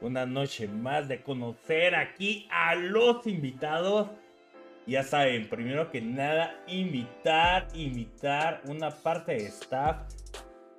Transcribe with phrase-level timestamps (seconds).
[0.00, 4.08] una noche más de conocer aquí a los invitados.
[4.86, 9.98] Ya saben, primero que nada, invitar, invitar una parte de staff.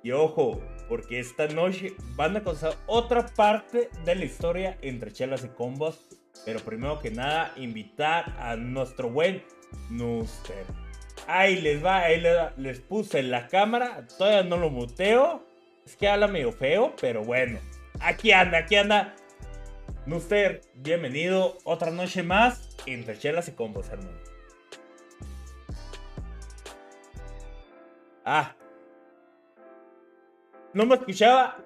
[0.02, 5.44] Y ojo, porque esta noche van a conocer otra parte de la historia entre chelas
[5.44, 6.08] y combos.
[6.44, 9.42] Pero primero que nada, invitar a nuestro buen
[9.90, 10.64] Nuster.
[11.26, 15.44] Ahí les va, ahí les, les puse la cámara, todavía no lo muteo.
[15.84, 17.58] Es que habla medio feo, pero bueno.
[17.98, 19.14] Aquí anda, aquí anda.
[20.06, 24.18] Nuster, bienvenido otra noche más entre chelas y combos, hermano.
[28.24, 28.54] Ah.
[30.72, 31.58] No me escuchaba.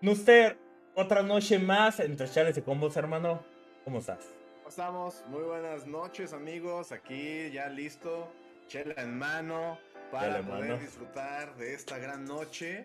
[0.00, 0.58] Nuster,
[0.94, 3.42] otra noche más entre chelas y combos, hermano.
[3.84, 4.26] ¿Cómo estás?
[4.56, 5.24] ¿Cómo estamos?
[5.28, 6.92] Muy buenas noches, amigos.
[6.92, 8.30] Aquí ya listo,
[8.66, 9.78] chela en mano,
[10.10, 10.78] para poder mano.
[10.78, 12.84] disfrutar de esta gran noche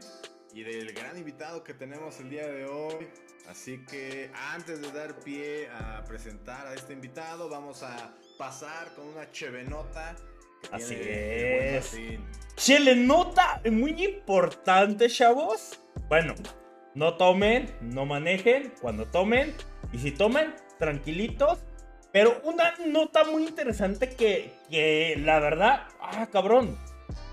[0.55, 3.09] y del gran invitado que tenemos el día de hoy.
[3.49, 9.05] Así que antes de dar pie a presentar a este invitado, vamos a pasar con
[9.09, 10.15] una chevenota.
[10.71, 11.91] Así es.
[11.91, 12.25] Martín.
[12.55, 15.77] Chile nota muy importante, chavos.
[16.07, 16.33] Bueno,
[16.95, 19.53] no tomen, no manejen cuando tomen.
[19.91, 21.59] Y si tomen, tranquilitos.
[22.13, 26.79] Pero una nota muy interesante que, que la verdad, ah, cabrón.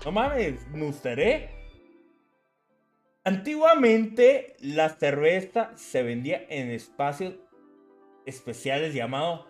[0.03, 1.62] No mames, me gustaría.
[3.25, 7.35] Antiguamente la cerveza se vendía en espacios
[8.25, 9.45] especiales llamados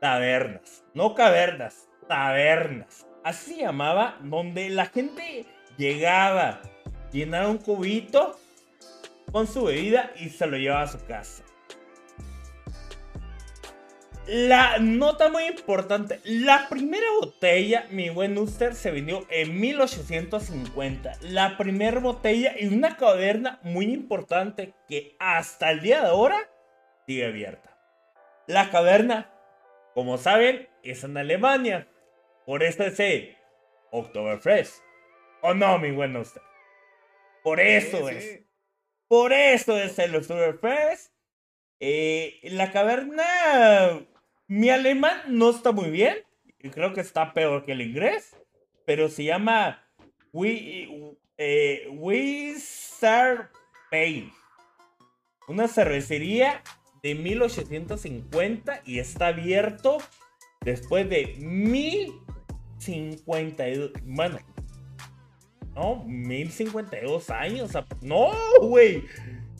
[0.00, 0.84] tabernas.
[0.92, 3.06] No cavernas, tabernas.
[3.22, 5.46] Así llamaba, donde la gente
[5.78, 6.62] llegaba,
[7.12, 8.36] llenaba un cubito
[9.30, 11.44] con su bebida y se lo llevaba a su casa.
[14.32, 21.14] La nota muy importante, la primera botella, mi buen Uster, se vendió en 1850.
[21.22, 26.48] La primera botella y una caverna muy importante que hasta el día de ahora
[27.08, 27.76] sigue abierta.
[28.46, 29.32] La caverna,
[29.94, 31.88] como saben, es en Alemania.
[32.46, 33.34] Por eso es
[33.90, 34.76] Oktoberfest.
[35.42, 36.42] ¿O no, mi buen Uster?
[37.42, 38.24] Por eso Sí, es.
[38.24, 38.46] sí.
[39.08, 41.12] Por eso es el Oktoberfest.
[41.80, 44.06] Eh, la caverna.
[44.50, 46.16] Mi alemán no está muy bien.
[46.58, 48.36] y Creo que está peor que el inglés.
[48.84, 49.80] Pero se llama.
[50.32, 50.88] We,
[51.38, 53.50] eh, Wizard
[53.92, 54.32] Pain.
[55.46, 56.64] Una cervecería
[57.00, 59.98] de 1850 y está abierto
[60.64, 63.92] después de 1052.
[64.02, 64.38] Bueno,
[65.76, 67.70] no, 1052 años.
[68.00, 68.32] No,
[68.62, 69.04] güey.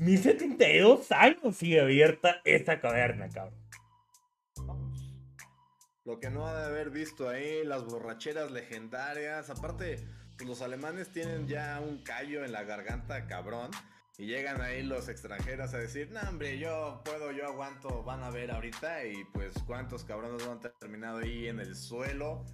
[0.01, 3.60] 1072 años sigue abierta esta caverna, cabrón.
[6.05, 9.51] Lo que no ha de haber visto ahí, las borracheras legendarias.
[9.51, 9.99] Aparte,
[10.37, 13.71] pues, los alemanes tienen ya un callo en la garganta, cabrón.
[14.17, 18.31] Y llegan ahí los extranjeros a decir, no, hombre, yo puedo, yo aguanto, van a
[18.31, 19.05] ver ahorita.
[19.07, 22.45] Y pues, ¿cuántos cabrones no han terminado ahí en el suelo?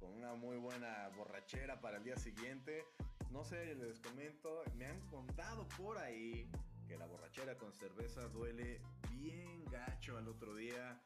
[0.00, 2.84] Con una muy buena borrachera para el día siguiente.
[3.30, 6.50] No sé, les comento, me han contado por ahí
[6.88, 8.80] que la borrachera con cerveza duele
[9.10, 11.00] bien gacho al otro día.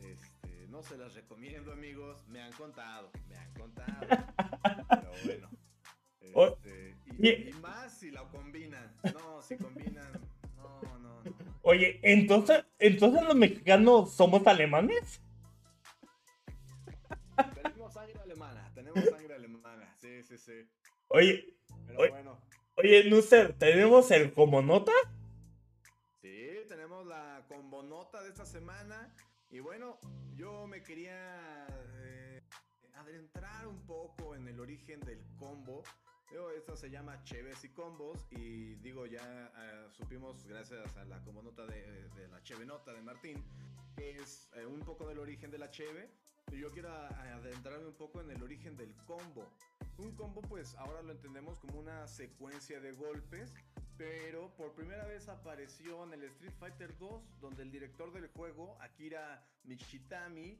[0.00, 0.35] Este,
[0.68, 2.26] no se las recomiendo, amigos.
[2.28, 4.06] Me han contado, me han contado.
[4.88, 5.50] Pero bueno.
[6.20, 8.94] Este, y, más si la combinan.
[9.14, 10.12] No, si combinan.
[10.56, 11.34] No, no, no.
[11.62, 15.20] Oye, entonces, entonces los mexicanos somos alemanes?
[17.54, 19.94] Tenemos sangre alemana, tenemos sangre alemana.
[20.00, 20.68] Sí, sí, sí.
[21.08, 21.56] Oye,
[21.86, 22.10] Pero Oye.
[22.10, 22.40] bueno.
[22.76, 24.92] oye, Nuster, ¿tenemos el como nota?
[26.20, 29.12] Sí, tenemos la combonota de esta semana.
[29.50, 29.98] Y bueno,
[30.36, 31.66] yo me quería
[32.02, 32.42] eh,
[32.94, 35.82] adentrar un poco en el origen del combo.
[36.30, 38.26] Digo, esta se llama Cheves y Combos.
[38.30, 43.00] Y digo, ya eh, supimos, gracias a la combonota de, de la Cheve Nota de
[43.02, 43.44] Martín,
[43.96, 46.10] que es eh, un poco del origen de la Cheve.
[46.52, 49.48] Yo quiero a- adentrarme un poco en el origen del combo.
[49.98, 53.52] Un combo, pues ahora lo entendemos como una secuencia de golpes
[53.96, 58.76] pero por primera vez apareció en el Street Fighter 2, donde el director del juego,
[58.82, 60.58] Akira Michitami,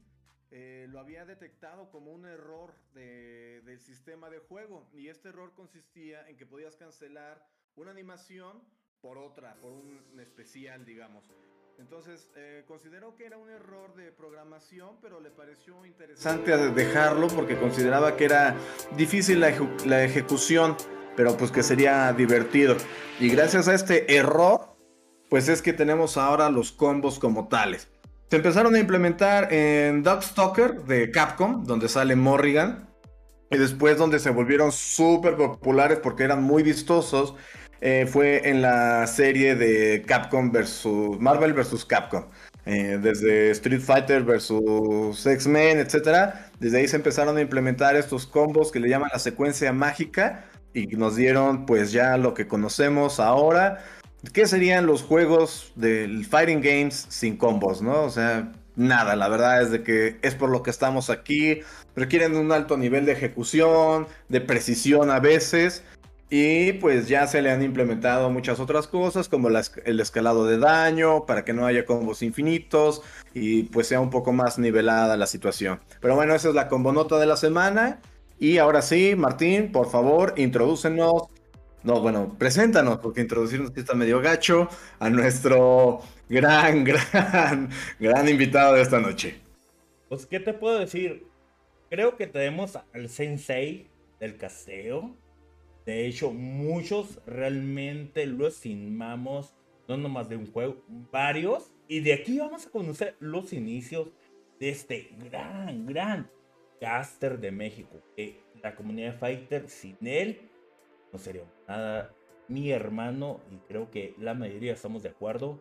[0.49, 4.89] eh, lo había detectado como un error de- del sistema de juego.
[4.91, 7.45] Y este error consistía en que podías cancelar
[7.75, 8.59] una animación
[9.01, 11.23] por otra, por un especial, digamos.
[11.79, 17.55] Entonces, eh, consideró que era un error de programación, pero le pareció interesante dejarlo porque
[17.55, 18.55] consideraba que era
[18.95, 20.75] difícil la, ejecución,
[21.15, 22.75] pero pues que sería divertido.
[23.19, 24.75] Y gracias a este error,
[25.29, 27.89] pues es que tenemos ahora los combos como tales.
[28.29, 32.89] se empezaron a implementar en Stalker de Capcom, donde sale Morrigan.
[33.51, 37.35] Y después donde se volvieron súper populares porque eran muy vistosos,
[37.81, 42.25] eh, fue en la serie de Capcom versus Marvel versus Capcom.
[42.65, 46.33] Eh, desde Street Fighter versus X-Men, etc.
[46.59, 50.43] Desde ahí se empezaron a implementar estos combos que le llaman la secuencia mágica
[50.73, 53.85] y nos dieron pues ya lo que conocemos ahora.
[54.33, 58.03] ¿Qué serían los juegos del Fighting Games sin combos, no?
[58.03, 61.61] O sea, nada, la verdad es de que es por lo que estamos aquí.
[61.95, 65.83] Requieren un alto nivel de ejecución, de precisión a veces.
[66.29, 71.25] Y pues ya se le han implementado muchas otras cosas como el escalado de daño
[71.25, 73.01] para que no haya combos infinitos
[73.33, 75.79] y pues sea un poco más nivelada la situación.
[76.01, 78.01] Pero bueno, esa es la combonota de la semana.
[78.39, 81.23] Y ahora sí, Martín, por favor, introdúcenos.
[81.83, 84.67] No, bueno, preséntanos, porque introducirnos está medio gacho
[84.99, 87.69] a nuestro gran, gran,
[87.99, 89.39] gran invitado de esta noche.
[90.09, 91.25] Pues, ¿qué te puedo decir?
[91.89, 93.87] Creo que tenemos al sensei
[94.19, 95.15] del casteo
[95.87, 99.55] de hecho, muchos realmente lo estimamos,
[99.87, 101.73] no nomás de un juego, varios.
[101.87, 104.09] Y de aquí vamos a conocer los inicios
[104.59, 106.29] de este gran, gran
[106.81, 108.01] caster de México.
[108.17, 110.41] Que la comunidad Fighter, sin él,
[111.13, 112.13] no sería nada.
[112.49, 115.57] Mi hermano, y creo que la mayoría estamos de acuerdo,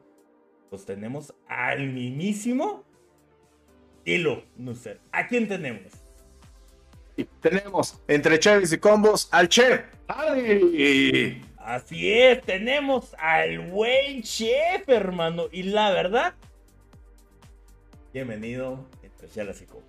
[0.70, 2.84] pues tenemos al mismísimo
[4.05, 4.99] Hilo no sé.
[5.12, 5.93] ¿A quién tenemos?
[7.24, 9.80] Tenemos entre Chavis y combos al chef.
[11.58, 15.44] Así es, tenemos al buen chef, hermano.
[15.50, 16.34] Y la verdad,
[18.12, 19.82] bienvenido especial así como.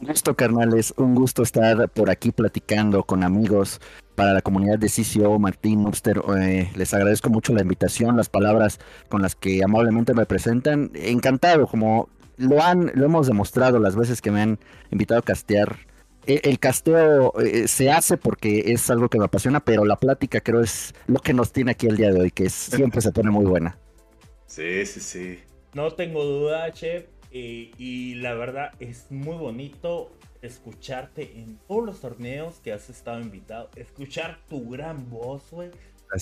[0.00, 0.92] Un gusto, carnales.
[0.98, 3.80] Un gusto estar por aquí platicando con amigos
[4.14, 6.20] para la comunidad de CCO, Martín Monster.
[6.38, 8.78] Eh, les agradezco mucho la invitación, las palabras
[9.08, 10.90] con las que amablemente me presentan.
[10.94, 14.58] Encantado, como lo han, lo hemos demostrado las veces que me han
[14.90, 15.76] invitado a castear.
[16.26, 20.40] E, el casteo eh, se hace porque es algo que me apasiona, pero la plática
[20.40, 23.30] creo es lo que nos tiene aquí el día de hoy, que siempre se pone
[23.30, 23.78] muy buena.
[24.46, 25.38] Sí, sí, sí.
[25.74, 27.04] No tengo duda, Chef.
[27.30, 30.10] y la verdad es muy bonito
[30.42, 33.68] escucharte en todos los torneos que has estado invitado.
[33.76, 35.70] Escuchar tu gran voz, güey.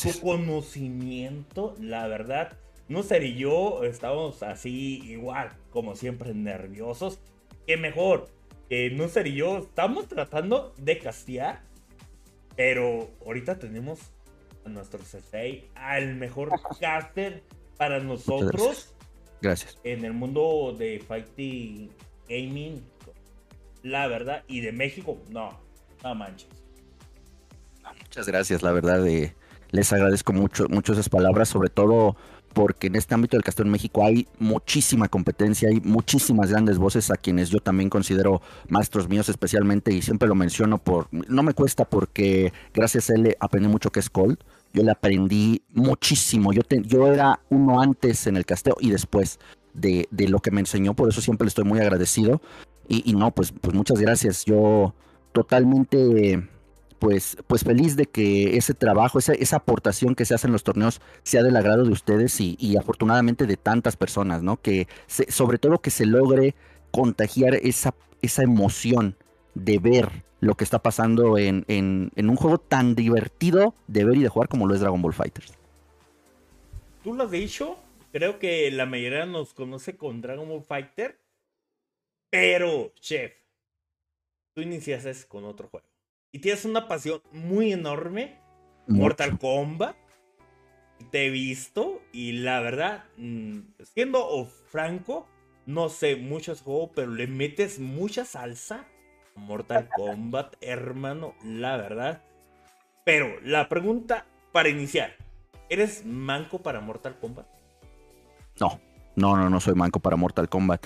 [0.02, 2.56] Tu conocimiento, la verdad
[2.86, 7.18] no y yo estamos así igual, como siempre, nerviosos.
[7.66, 8.28] Que mejor,
[8.68, 11.62] que no y yo estamos tratando de castear.
[12.56, 14.12] Pero ahorita tenemos
[14.64, 16.50] a nuestro CSI, al mejor
[16.80, 17.42] caster
[17.76, 18.94] para nosotros.
[19.40, 19.78] Gracias.
[19.84, 21.90] En el mundo de Fighting
[22.28, 22.82] Gaming,
[23.82, 25.50] la verdad, y de México, no,
[26.02, 26.48] no manches.
[28.00, 29.34] Muchas gracias, la verdad, eh,
[29.70, 32.16] les agradezco mucho, mucho esas palabras, sobre todo
[32.54, 37.10] porque en este ámbito del casteo en México hay muchísima competencia, hay muchísimas grandes voces
[37.10, 41.52] a quienes yo también considero maestros míos especialmente y siempre lo menciono por, no me
[41.52, 44.38] cuesta porque gracias a él aprendí mucho que es Cold,
[44.72, 49.38] yo le aprendí muchísimo, yo, yo era uno antes en el casteo y después
[49.74, 52.40] de, lo que me enseñó, por eso siempre le estoy muy agradecido.
[52.88, 54.94] Y, y no, pues, pues muchas gracias, yo
[55.32, 56.48] totalmente
[57.04, 60.64] pues, pues feliz de que ese trabajo, esa, esa aportación que se hace en los
[60.64, 64.56] torneos sea del agrado de ustedes y, afortunadamente de tantas personas, ¿no?
[64.56, 66.54] Que sobre todo que se logre
[66.92, 69.18] contagiar esa, esa emoción
[69.54, 74.22] de ver lo que está pasando en, en, un juego tan divertido de ver y
[74.22, 75.52] de jugar como lo es Dragon Ball Fighters.
[77.02, 77.76] Tú lo has dicho,
[78.12, 81.20] creo que la mayoría nos conoce con Dragon Ball Fighter,
[82.30, 83.34] pero, chef,
[84.54, 85.93] tú iniciaste con otro juego
[86.34, 88.40] y tienes una pasión muy enorme,
[88.88, 89.94] Mortal Kombat,
[91.12, 93.60] te he visto y la verdad, mm,
[93.94, 95.28] siendo franco,
[95.64, 98.84] no sé mucho ese juego, pero le metes mucha salsa
[99.36, 102.20] Mortal Kombat, hermano, la verdad.
[103.04, 105.14] Pero la pregunta para iniciar,
[105.68, 107.46] ¿eres manco para Mortal Kombat?
[108.58, 108.80] No,
[109.14, 110.84] no, no, no soy manco para Mortal Kombat.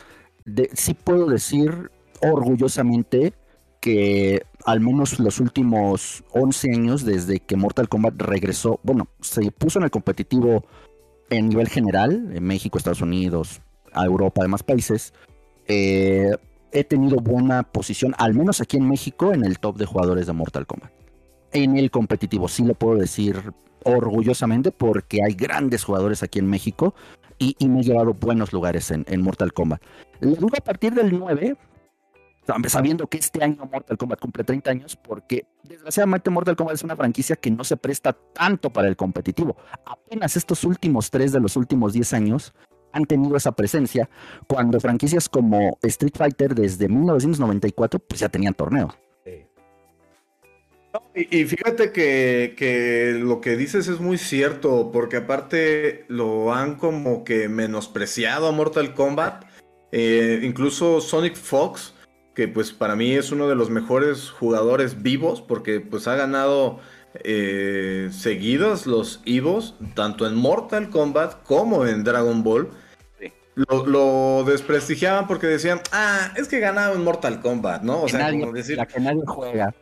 [0.74, 1.90] sí puedo decir
[2.20, 3.32] orgullosamente
[3.80, 9.78] que al menos los últimos 11 años desde que Mortal Kombat regresó, bueno, se puso
[9.78, 10.62] en el competitivo
[11.30, 13.62] en nivel general, en México, Estados Unidos,
[13.94, 15.14] a Europa, demás países,
[15.68, 16.32] eh,
[16.70, 20.34] he tenido buena posición, al menos aquí en México, en el top de jugadores de
[20.34, 20.92] Mortal Kombat.
[21.52, 26.94] En el competitivo, sí lo puedo decir orgullosamente porque hay grandes jugadores aquí en México
[27.38, 29.80] y, me he llevado buenos lugares en, en Mortal Kombat.
[30.20, 31.56] Le digo a partir del 9,
[32.68, 36.96] sabiendo que este año Mortal Kombat cumple 30 años, porque desgraciadamente Mortal Kombat es una
[36.96, 39.56] franquicia que no se presta tanto para el competitivo.
[39.84, 42.54] Apenas estos últimos tres de los últimos 10 años
[42.92, 44.08] han tenido esa presencia
[44.46, 48.94] cuando franquicias como Street Fighter desde 1994 pues ya tenían torneos.
[51.14, 57.48] Y, fíjate que, lo que dices es muy cierto, porque aparte lo han como que
[57.48, 59.44] menospreciado a Mortal Kombat.
[59.90, 61.94] Eh, incluso Sonic Fox,
[62.38, 66.78] que pues para mí es uno de los mejores jugadores vivos, porque pues ha ganado
[67.24, 72.68] eh, seguidos los Evos, tanto en Mortal Kombat como en Dragon Ball.
[73.56, 78.02] Lo, desprestigiaban porque decían, ah, es que ganaba en Mortal Kombat, ¿no?
[78.02, 78.76] O sea, como decir...
[78.76, 79.74] La que nadie juega.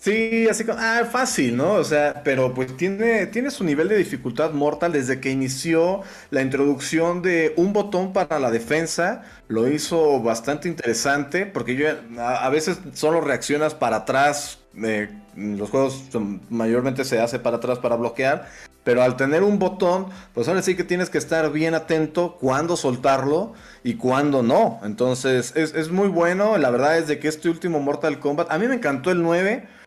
[0.00, 1.74] Sí, así como, ah, fácil, ¿no?
[1.74, 6.40] O sea, pero pues tiene, tiene su nivel de dificultad mortal desde que inició la
[6.40, 9.24] introducción de un botón para la defensa.
[9.48, 11.86] Lo hizo bastante interesante porque yo
[12.18, 14.60] a, veces solo reaccionas para atrás.
[14.82, 16.02] Eh, los juegos
[16.48, 18.48] mayormente se hace para atrás para bloquear.
[18.82, 22.78] Pero al tener un botón, pues ahora sí que tienes que estar bien atento cuándo
[22.78, 23.52] soltarlo
[23.84, 24.80] y cuándo no.
[24.82, 26.56] Entonces es, es muy bueno.
[26.56, 29.79] La verdad es de que este último Mortal Kombat, a mí me encantó el 9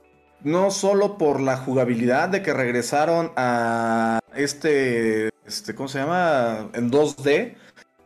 [0.44, 6.70] no solo por la jugabilidad de que regresaron a este, este ¿cómo se llama?
[6.74, 7.56] En 2D.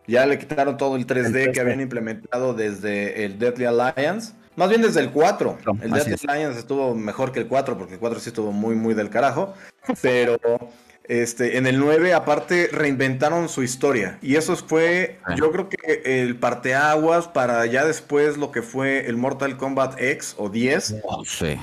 [0.07, 4.33] Ya le quitaron todo el 3D que habían implementado desde el Deadly Alliance.
[4.55, 5.57] Más bien desde el 4.
[5.81, 8.93] el Deadly Alliance estuvo mejor que el 4 porque el 4 sí estuvo muy, muy
[8.93, 9.53] del carajo.
[10.01, 10.39] Pero
[11.03, 14.17] este, en el 9 aparte reinventaron su historia.
[14.21, 19.17] Y eso fue, yo creo que el parteaguas para ya después lo que fue el
[19.17, 20.95] Mortal Kombat X o 10.
[21.25, 21.59] sí.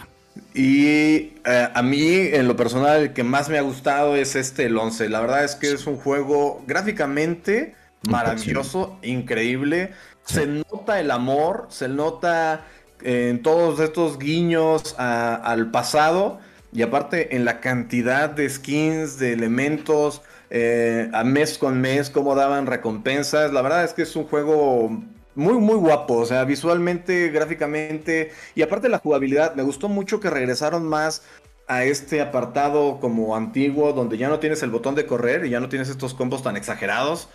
[0.53, 4.67] Y eh, a mí, en lo personal, el que más me ha gustado es este,
[4.67, 5.09] el 11.
[5.09, 7.75] La verdad es que es un juego gráficamente
[8.09, 9.93] maravilloso, increíble.
[10.25, 12.67] Se nota el amor, se nota
[13.03, 16.41] en todos estos guiños al pasado.
[16.73, 22.35] Y aparte en la cantidad de skins, de elementos, eh, a mes con mes, cómo
[22.35, 23.53] daban recompensas.
[23.53, 25.03] La verdad es que es un juego
[25.35, 30.31] muy, muy guapo, o sea, visualmente, gráficamente y aparte la jugabilidad, me gustó mucho que
[30.31, 31.23] regresaron más
[31.67, 35.61] a este apartado como antiguo, donde ya no tienes el botón de correr y ya
[35.61, 37.29] no tienes estos combos tan exagerados,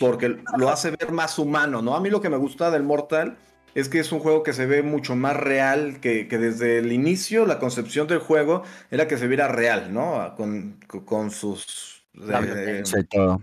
[0.00, 1.94] porque lo hace ver más humano, ¿no?
[1.94, 3.36] A mí lo que me gusta del Mortal
[3.74, 7.46] es que es un juego que se ve mucho más real, que, desde el inicio
[7.46, 10.34] la concepción del juego era que se viera real, ¿no?
[10.36, 12.02] Con, con sus...
[12.14, 13.40] Eh, todo.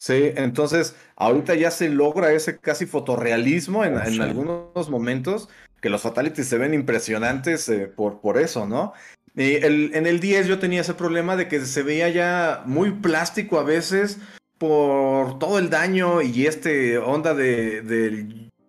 [0.00, 5.50] Sí, entonces ahorita ya se logra ese casi fotorrealismo en, algunos momentos,
[5.82, 8.94] que los fatalities se ven impresionantes eh, por, por eso, ¿no?
[9.36, 12.92] Y el, en el 10 yo tenía ese problema de que se veía ya muy
[12.92, 14.16] plástico a veces
[14.56, 17.82] por todo el daño y este onda de,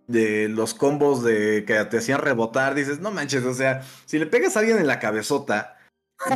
[0.07, 4.25] de los combos de que te hacían rebotar, dices, no manches, o sea, si le
[4.25, 5.77] pegas a alguien en la cabezota,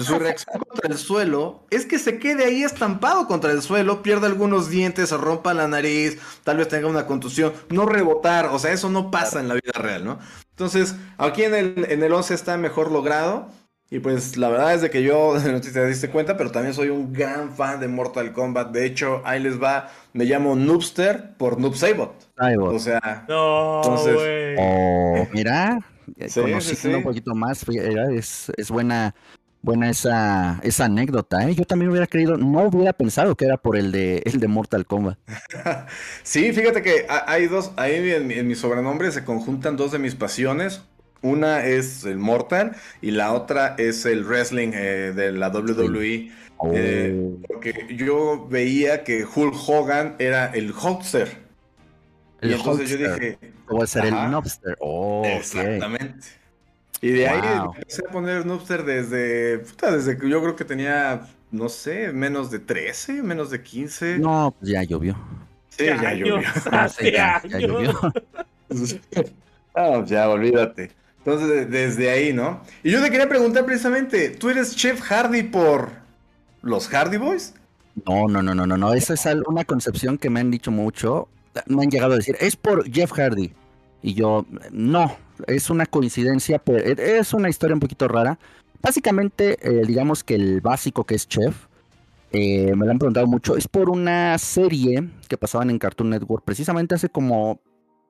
[0.01, 4.27] su reacción contra el suelo es que se quede ahí estampado contra el suelo, pierda
[4.27, 8.71] algunos dientes, se rompa la nariz, tal vez tenga una contusión, no rebotar, o sea,
[8.71, 10.19] eso no pasa en la vida real, ¿no?
[10.51, 13.47] Entonces, aquí en el, en el 11 está mejor logrado.
[13.91, 16.89] Y pues la verdad es de que yo, no te diste cuenta, pero también soy
[16.89, 18.71] un gran fan de Mortal Kombat.
[18.71, 22.27] De hecho, ahí les va, me llamo Noobster por Noob Saibot.
[22.37, 24.57] O sea, no, entonces...
[24.59, 25.79] Oh, mira,
[26.17, 29.13] un poquito más, es, es buena
[29.65, 31.55] buena esa, esa anécdota, ¿eh?
[31.55, 34.85] Yo también hubiera creído, no hubiera pensado que era por el de, el de Mortal
[34.85, 35.17] Kombat.
[36.23, 40.83] sí, fíjate que hay dos, ahí en, mi sobrenombre se conjuntan dos de mis pasiones.
[41.21, 46.31] Una es el Mortal y la otra es el wrestling eh, de la WWE.
[46.73, 47.41] Eh, oh.
[47.47, 51.39] porque yo veía que Hulk Hogan era el Hulkster.
[52.41, 53.39] El y entonces yo dije.
[53.65, 54.77] ¿Cómo ser el Nobster?
[54.79, 56.44] Oh, Exactamente.
[57.01, 61.69] Y de ahí empecé a poner Noobster desde, desde que yo creo que tenía, no
[61.69, 64.19] sé, menos de 13, menos de 15.
[64.19, 65.17] No, pues ya llovió.
[65.69, 66.41] Sí, ya, llovió.
[67.01, 68.13] ya, ya, llovió.
[70.05, 70.91] ya, olvídate.
[71.17, 72.61] Entonces, desde ahí, ¿no?
[72.83, 75.89] Y yo te quería preguntar precisamente, ¿tú eres Chef Hardy por
[76.61, 77.55] los Hardy Boys?
[78.05, 78.93] No, no, no, no, no, no.
[78.93, 81.27] Esa es una concepción que me han dicho mucho.
[81.65, 83.53] Me han llegado a decir, es por Jeff Hardy.
[84.01, 88.37] Y yo, no, es una coincidencia, pero es una historia un poquito rara.
[88.81, 91.67] Básicamente, eh, digamos que el básico que es Chef,
[92.31, 96.43] eh, me lo han preguntado mucho, es por una serie que pasaban en Cartoon Network
[96.43, 97.59] precisamente hace como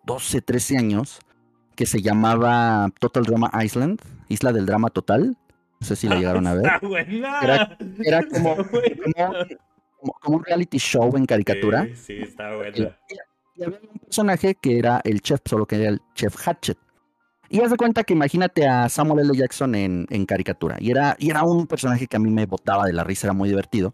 [0.06, 1.20] 12, 13 años,
[1.76, 5.38] que se llamaba Total Drama Island, Isla del Drama Total.
[5.80, 6.72] No sé si la llegaron a ver.
[8.04, 8.56] Era, como,
[10.22, 11.86] como, un reality show en caricatura.
[11.86, 12.98] Sí, sí está buena.
[13.58, 16.78] Y había un personaje que era el chef, solo que era el chef Hatchet.
[17.50, 19.38] Y haz de cuenta que imagínate a Samuel L.
[19.38, 20.78] Jackson en, caricatura.
[20.80, 23.34] Y era, y era un personaje que a mí me botaba de la risa, era
[23.34, 23.94] muy divertido.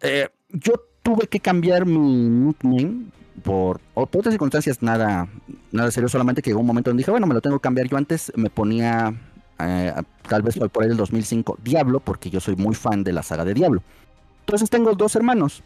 [0.00, 0.72] Eh, yo
[1.02, 3.06] tuve que cambiar mi nickname
[3.42, 5.28] por otras circunstancias nada,
[5.72, 7.88] nada serio, solamente que llegó un momento donde dije, bueno, me lo tengo que cambiar.
[7.88, 9.14] Yo antes me ponía,
[9.58, 9.94] eh,
[10.28, 13.44] tal vez por ahí del 2005, Diablo, porque yo soy muy fan de la saga
[13.44, 13.82] de Diablo.
[14.40, 15.62] Entonces tengo dos hermanos.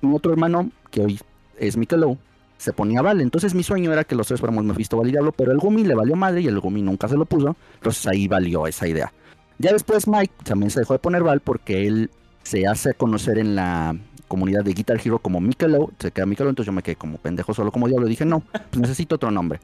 [0.00, 1.20] Mi otro hermano, que hoy
[1.58, 2.18] es Mikelow,
[2.58, 3.22] se ponía Vale.
[3.22, 5.84] Entonces mi sueño era que los tres fuéramos Mephisto, Vale y Diablo, pero el Gumi
[5.84, 7.56] le valió madre y el Gumi nunca se lo puso.
[7.76, 9.12] Entonces ahí valió esa idea.
[9.58, 12.10] Ya después Mike también se dejó de poner Val porque él
[12.42, 13.96] se hace conocer en la
[14.28, 17.54] comunidad de Guitar Hero como Mikelo, se queda Mikelo, entonces yo me quedé como pendejo
[17.54, 19.60] solo como diablo, dije no, pues necesito otro nombre.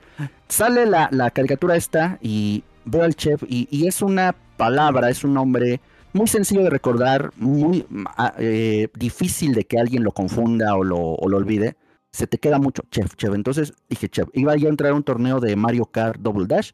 [0.49, 5.81] Sale la, caricatura esta y veo al chef y, es una palabra, es un nombre
[6.13, 7.87] muy sencillo de recordar, muy
[8.17, 11.77] ah, eh, difícil de que alguien lo confunda o lo olvide.
[12.15, 13.35] Se te queda mucho, chef, chef.
[13.35, 16.71] Entonces dije, chef, iba a entrar a un torneo de Mario Kart Double Dash.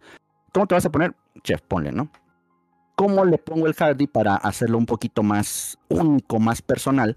[0.52, 1.14] ¿Cómo te vas a poner?
[1.42, 2.12] Chef, ponle, ¿no?
[2.94, 7.16] ¿Cómo le pongo el Hardy para hacerlo un poquito más único, más personal?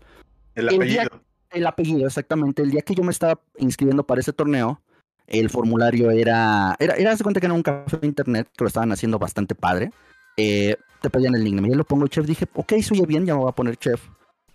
[0.56, 1.10] El apellido.
[1.50, 2.62] El, apellido, exactamente.
[2.62, 4.82] El día que yo me estaba inscribiendo para ese torneo,
[5.28, 6.78] el formulario era.
[6.80, 9.54] Era, era de cuenta que era un café de internet que lo estaban haciendo bastante
[9.54, 9.92] padre.
[10.38, 11.72] Eh, te pedían el nickname.
[11.72, 12.26] Yo lo pongo chef.
[12.26, 14.02] Dije, ok, soy bien, ya me voy a poner chef.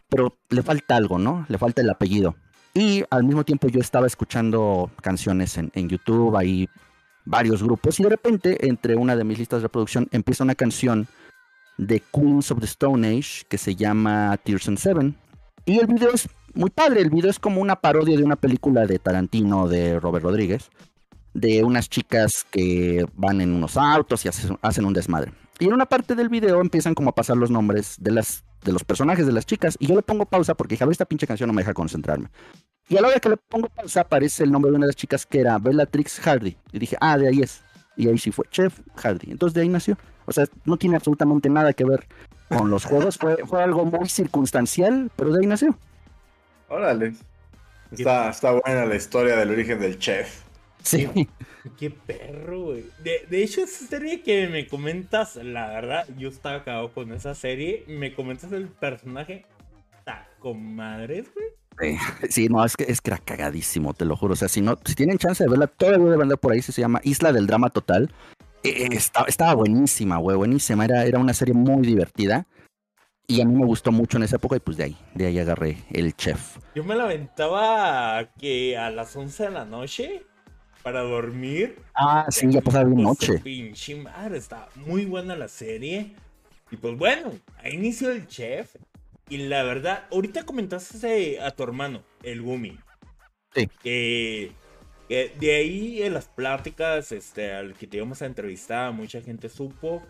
[0.08, 1.44] Pero le falta algo, ¿no?
[1.50, 2.34] Le falta el apellido.
[2.78, 6.68] Y al mismo tiempo yo estaba escuchando canciones en, en YouTube, ahí
[7.24, 7.98] varios grupos.
[7.98, 11.08] Y de repente, entre una de mis listas de reproducción, empieza una canción
[11.76, 15.16] de Queens of the Stone Age que se llama Tears and Seven.
[15.64, 18.86] Y el video es muy padre, el video es como una parodia de una película
[18.86, 20.70] de Tarantino de Robert Rodríguez,
[21.34, 25.32] de unas chicas que van en unos autos y hacen, un desmadre.
[25.58, 28.72] Y en una parte del video empiezan como a pasar los nombres de, las, de
[28.72, 31.04] los personajes de las chicas y yo le pongo pausa porque dije, a ver, esta
[31.04, 32.28] pinche canción no me deja concentrarme.
[32.88, 34.96] Y a la hora que le pongo pausa aparece el nombre de una de las
[34.96, 36.56] chicas que era Bellatrix Hardy.
[36.72, 37.62] Y dije, ah, de ahí es.
[37.96, 39.30] Y ahí sí fue Chef Hardy.
[39.30, 39.98] Entonces de ahí nació.
[40.24, 42.06] O sea, no tiene absolutamente nada que ver
[42.48, 43.18] con los juegos.
[43.18, 45.76] Fue, fue algo muy circunstancial, pero de ahí nació.
[46.68, 47.14] Órale.
[47.90, 50.42] Está, está buena la historia del origen del chef.
[50.88, 51.28] Sí.
[51.76, 52.84] Qué, perro, güey.
[53.02, 57.34] De, de, hecho, esa serie que me comentas, la verdad, yo estaba acabado con esa
[57.34, 57.84] serie.
[57.88, 59.44] Me comentas el personaje.
[60.38, 61.46] Con madres, güey.
[62.30, 64.32] Sí, no, es que, es que era cagadísimo, te lo juro.
[64.32, 66.72] O sea, si no, si tienen chance de verla, todavía debe andar por ahí, se
[66.72, 68.10] llama Isla del Drama Total.
[68.64, 70.84] Eh, estaba, buenísima, güey, buenísima.
[70.84, 72.46] Era, era una serie muy divertida.
[73.28, 75.38] Y a mí me gustó mucho en esa época y pues de ahí, de ahí
[75.38, 76.56] agarré el chef.
[76.74, 80.22] Yo me la aventaba que a las 11 de la noche
[80.88, 81.76] para dormir.
[81.94, 83.38] Ah, sí, ya pasaba bien pues, noche.
[83.40, 86.14] Pinche madre, está muy buena la serie.
[86.70, 88.74] Y pues bueno, a inicio el chef.
[89.28, 92.78] Y la verdad, ahorita comentaste a tu hermano, el Gumi.
[93.54, 93.68] Sí.
[93.82, 94.52] Que
[95.10, 100.02] de ahí en las pláticas, este, al que te íbamos a entrevistar, mucha gente supo.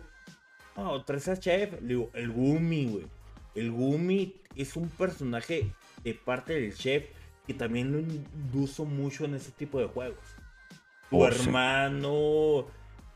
[0.77, 1.73] Oh, tres chef.
[1.81, 3.07] digo, el Gumi, güey.
[3.53, 5.69] El Gumi es un personaje
[6.05, 7.03] de parte del chef
[7.45, 10.38] que también lo induzo mucho en ese tipo de juegos.
[11.09, 12.67] Tu oh, hermano.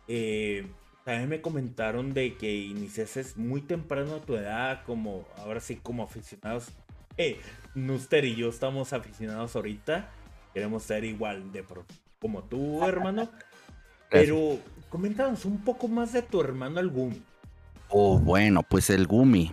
[0.07, 0.67] Eh,
[1.05, 6.03] también me comentaron de que iniciaste muy temprano a tu edad, como ahora sí, como
[6.03, 6.69] aficionados.
[7.17, 7.39] Eh,
[7.75, 10.09] Nuster y yo estamos aficionados ahorita
[10.53, 11.85] queremos ser igual de pro
[12.19, 13.29] como tú, hermano.
[14.09, 17.21] Pero coméntanos un poco más de tu hermano el Gumi.
[17.89, 19.51] Oh, bueno, pues el Gumi.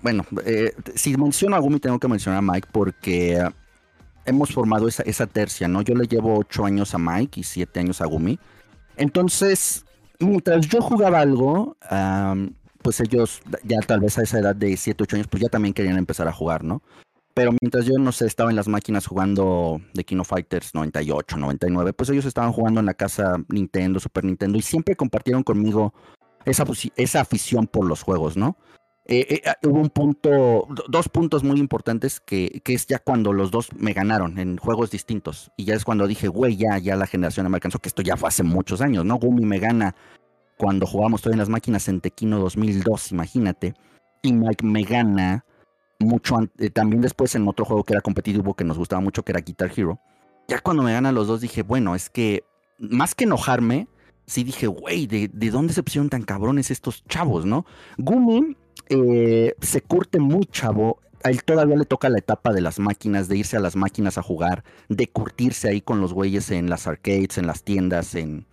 [0.00, 3.46] Bueno, eh, si menciono a Gumi tengo que mencionar a Mike porque
[4.24, 5.82] hemos formado esa, tercia, ¿no?
[5.82, 8.38] Yo le llevo ocho años a Mike y siete años a Gumi.
[8.96, 9.84] Entonces,
[10.18, 11.76] mientras yo jugaba algo,
[12.82, 15.74] pues ellos ya tal vez a esa edad de siete, ocho años, pues ya también
[15.74, 16.82] querían empezar a jugar, ¿no?
[17.34, 21.94] Pero mientras yo, no sé, estaba en las máquinas jugando de Kino Fighters 98, 99,
[21.94, 25.94] pues ellos estaban jugando en la casa Nintendo, Super Nintendo, y siempre compartieron conmigo
[26.44, 26.64] esa,
[26.96, 28.56] esa afición por los juegos, ¿no?
[29.06, 33.32] Eh, eh, ah, hubo un punto, dos puntos muy importantes que, que, es ya cuando
[33.32, 35.50] los dos me ganaron en juegos distintos.
[35.56, 38.16] Y ya es cuando dije, güey, ya, ya la generación me alcanzó, que esto ya
[38.16, 39.16] fue hace muchos años, ¿no?
[39.16, 39.94] Gumi me gana
[40.56, 43.74] cuando jugamos todavía en las máquinas en Tequino 2002, imagínate.
[44.22, 45.44] Y Mike me gana
[45.98, 49.32] mucho eh, también después en otro juego que era competitivo que nos gustaba mucho, que
[49.32, 49.98] era Guitar Hero.
[50.48, 52.44] Ya cuando me ganan los dos dije, bueno, es que
[52.78, 53.88] más que enojarme,
[54.26, 57.64] sí dije, güey, ¿de, dónde se pusieron tan cabrones estos chavos, no?
[57.98, 58.56] Gumi
[58.88, 61.00] eh, se curte muy chavo.
[61.24, 64.18] A él todavía le toca la etapa de las máquinas, de irse a las máquinas
[64.18, 68.46] a jugar, de curtirse ahí con los güeyes en las arcades, en las tiendas, en,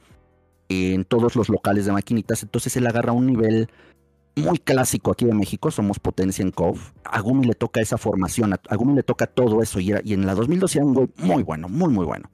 [0.69, 2.43] en todos los locales de maquinitas.
[2.43, 3.69] Entonces él agarra un nivel
[4.35, 6.77] muy clásico aquí de México, somos potencia en COV.
[7.03, 10.35] A Gumi le toca esa formación, a, Gumi le toca todo eso y, en la
[10.35, 12.29] 2012 era un gol muy bueno, muy muy bueno.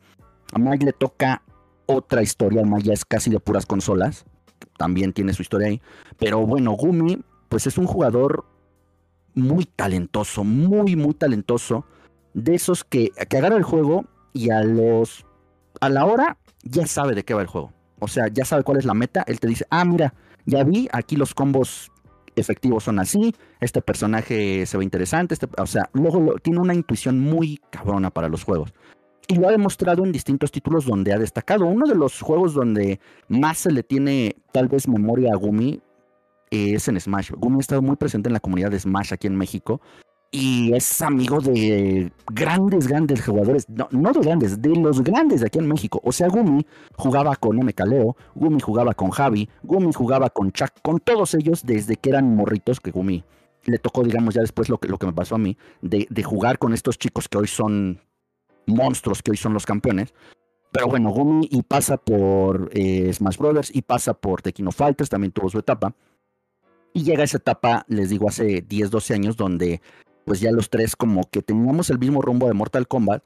[0.54, 1.42] A Mike le toca
[1.86, 4.26] otra historia, Mike ya es casi de puras consolas,
[4.78, 5.82] también tiene su historia ahí.
[6.18, 8.46] Pero bueno, Gumi pues es un jugador
[9.34, 11.86] muy talentoso, muy muy talentoso,
[12.34, 15.26] de esos que, que agarra el juego y a los
[15.82, 17.72] a la hora ya sabe de qué va el juego.
[18.00, 19.24] O sea, ya sabe cuál es la meta.
[19.28, 20.14] Él te dice, ah, mira,
[20.46, 21.92] ya vi, aquí los combos
[22.36, 27.20] efectivos son así, este personaje se ve interesante, este, o sea, luego tiene una intuición
[27.20, 28.74] muy cabrona para los juegos.
[29.28, 31.66] Y lo ha demostrado en distintos títulos donde ha destacado.
[31.66, 35.82] Uno de los juegos donde más se le tiene tal vez memoria a Gumi
[36.56, 37.32] es en Smash.
[37.32, 39.82] Gumi ha estado muy presente en la comunidad de Smash aquí en México
[40.32, 45.48] y es amigo de grandes, grandes jugadores, no, no, de grandes, de los grandes de
[45.48, 46.02] aquí en México.
[46.04, 46.66] O sea, Gumi
[46.98, 47.72] jugaba con M.
[47.74, 52.36] Caleo, Gumi jugaba con Javi, Gumi jugaba con Chuck, con todos ellos desde que eran
[52.36, 53.24] morritos que Gumi
[53.64, 56.24] le tocó, digamos, ya después lo que, lo que me pasó a mí, de, de
[56.24, 58.02] jugar con estos chicos que hoy son
[58.68, 60.14] monstruos, que hoy son los campeones.
[60.72, 65.32] Pero bueno, Gumi y pasa por eh, Smash Brothers y pasa por Tequino Fighters, también
[65.32, 65.96] tuvo su etapa.
[66.96, 69.82] Y llega esa etapa, les digo, hace 10, 12 años, donde
[70.24, 73.22] pues ya los tres como que teníamos el mismo rumbo de Mortal Kombat,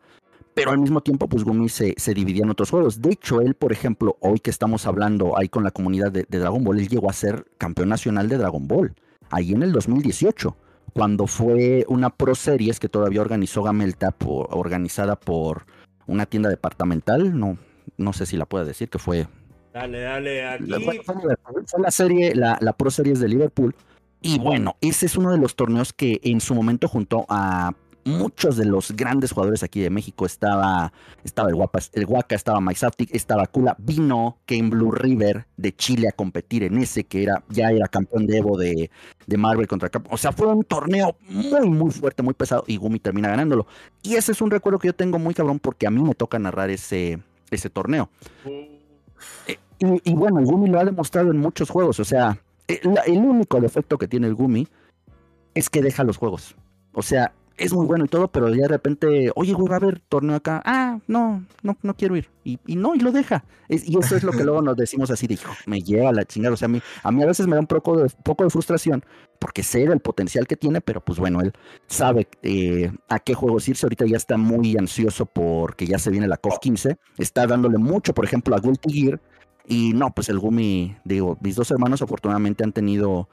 [0.56, 3.00] pero al mismo tiempo pues Gumi se, se dividía en otros juegos.
[3.00, 6.64] De hecho, él, por ejemplo, hoy que estamos hablando ahí con la comunidad de, Dragon
[6.64, 8.96] Ball, él llegó a ser campeón nacional de Dragon Ball,
[9.30, 10.58] ahí en el 2018
[10.92, 15.68] cuando fue una Pro Series que todavía organizó Gamelta, organizada por
[16.08, 17.60] una tienda departamental, no,
[17.98, 19.28] no sé si la puedo decir, que fue...
[19.74, 20.72] Dale, dale, aquí.
[21.06, 23.76] Fue, la serie, la, la Pro Series de Liverpool,
[24.22, 28.58] y bueno, ese es uno de los torneos que en su momento junto a muchos
[28.58, 30.26] de los grandes jugadores aquí de México.
[30.26, 30.92] Estaba,
[31.24, 33.76] estaba el, Guapas, el Huaca, estaba Maizaptic, estaba Kula.
[33.80, 38.26] Vino en Blue River de Chile a competir en ese, que era, ya era campeón
[38.26, 38.90] de Evo de,
[39.28, 40.08] de Marvel contra Cap.
[40.10, 42.64] O sea, fue un torneo muy, muy fuerte, muy pesado.
[42.68, 43.68] Y Gumi termina ganándolo.
[44.02, 46.40] Y ese es un recuerdo que yo tengo muy cabrón porque a mí me toca
[46.40, 47.20] narrar ese,
[47.52, 48.10] ese torneo.
[48.46, 48.79] Eh,
[49.48, 52.00] y, y bueno, Gumi lo ha demostrado en muchos juegos.
[52.00, 52.38] O sea,
[52.70, 54.68] eh, el, único defecto que tiene el Gumi
[55.56, 56.56] es que deja los juegos.
[56.94, 60.00] O sea, es muy bueno y todo, pero ya de repente, oye, güey, a haber
[60.00, 60.62] torneo acá.
[60.66, 62.30] Ah, no, no, no quiero ir.
[62.44, 63.44] Y, no, y lo deja.
[63.68, 66.54] y eso es lo que luego nos decimos así, dijo, me lleva la chingada.
[66.54, 68.50] O sea, a mí, a mí a veces me da un poco de, poco de
[68.50, 69.04] frustración
[69.38, 71.54] porque sé el potencial que tiene, pero pues bueno, él
[71.88, 73.86] sabe eh, a qué juegos irse.
[73.86, 76.98] Ahorita ya está muy ansioso porque ya se viene la COF 15.
[77.18, 79.22] Está dándole mucho, por ejemplo, a Guilty Gear
[79.70, 83.30] y no, pues el Gumi, digo, mis dos hermanos afortunadamente han tenido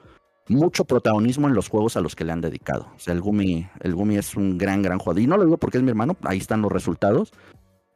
[0.47, 2.87] mucho protagonismo en los juegos a los que le han dedicado.
[2.95, 5.21] O sea, el Gumi, el Gumi es un gran, gran jugador.
[5.21, 7.31] Y no lo digo porque es mi hermano, ahí están los resultados.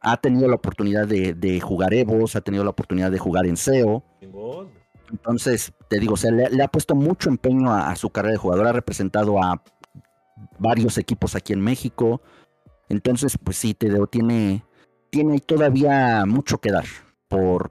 [0.00, 4.02] Ha tenido la oportunidad de, jugar Evos, ha tenido la oportunidad de jugar en SEO.
[5.10, 8.66] Entonces, te digo, o sea, le, ha puesto mucho empeño a, su carrera de jugador,
[8.66, 9.62] ha representado a
[10.58, 12.20] varios equipos aquí en México.
[12.88, 14.64] Entonces, pues sí, te digo, tiene,
[15.10, 16.86] tiene todavía mucho que dar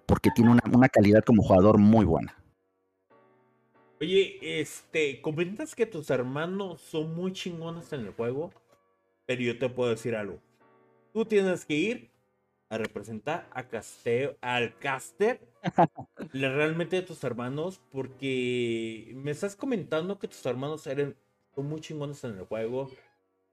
[0.06, 2.36] porque tiene una, calidad como jugador muy buena.
[4.02, 8.52] Oye, este, comprendas que tus hermanos son muy chingones en el juego,
[9.28, 10.40] pero yo te puedo decir algo.
[11.14, 12.10] Tú tienes que ir
[12.70, 15.40] a representar a Casteo, al caster
[16.34, 21.16] realmente de tus hermanos, porque me estás comentando que tus hermanos eran,
[21.54, 22.90] son muy chingones en el juego.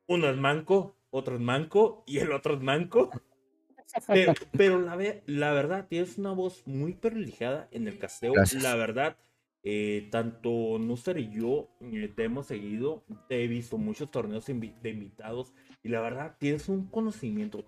[0.07, 3.11] Uno es manco, otro es manco y el otro es manco.
[4.53, 8.33] Pero, la, la, verdad, tienes una voz muy privilegiada en el casteo.
[8.63, 9.17] La verdad,
[9.65, 14.91] eh, tanto Nuster y yo eh, te hemos seguido, te he visto muchos torneos de
[14.91, 17.65] invitados y la verdad, tienes un conocimiento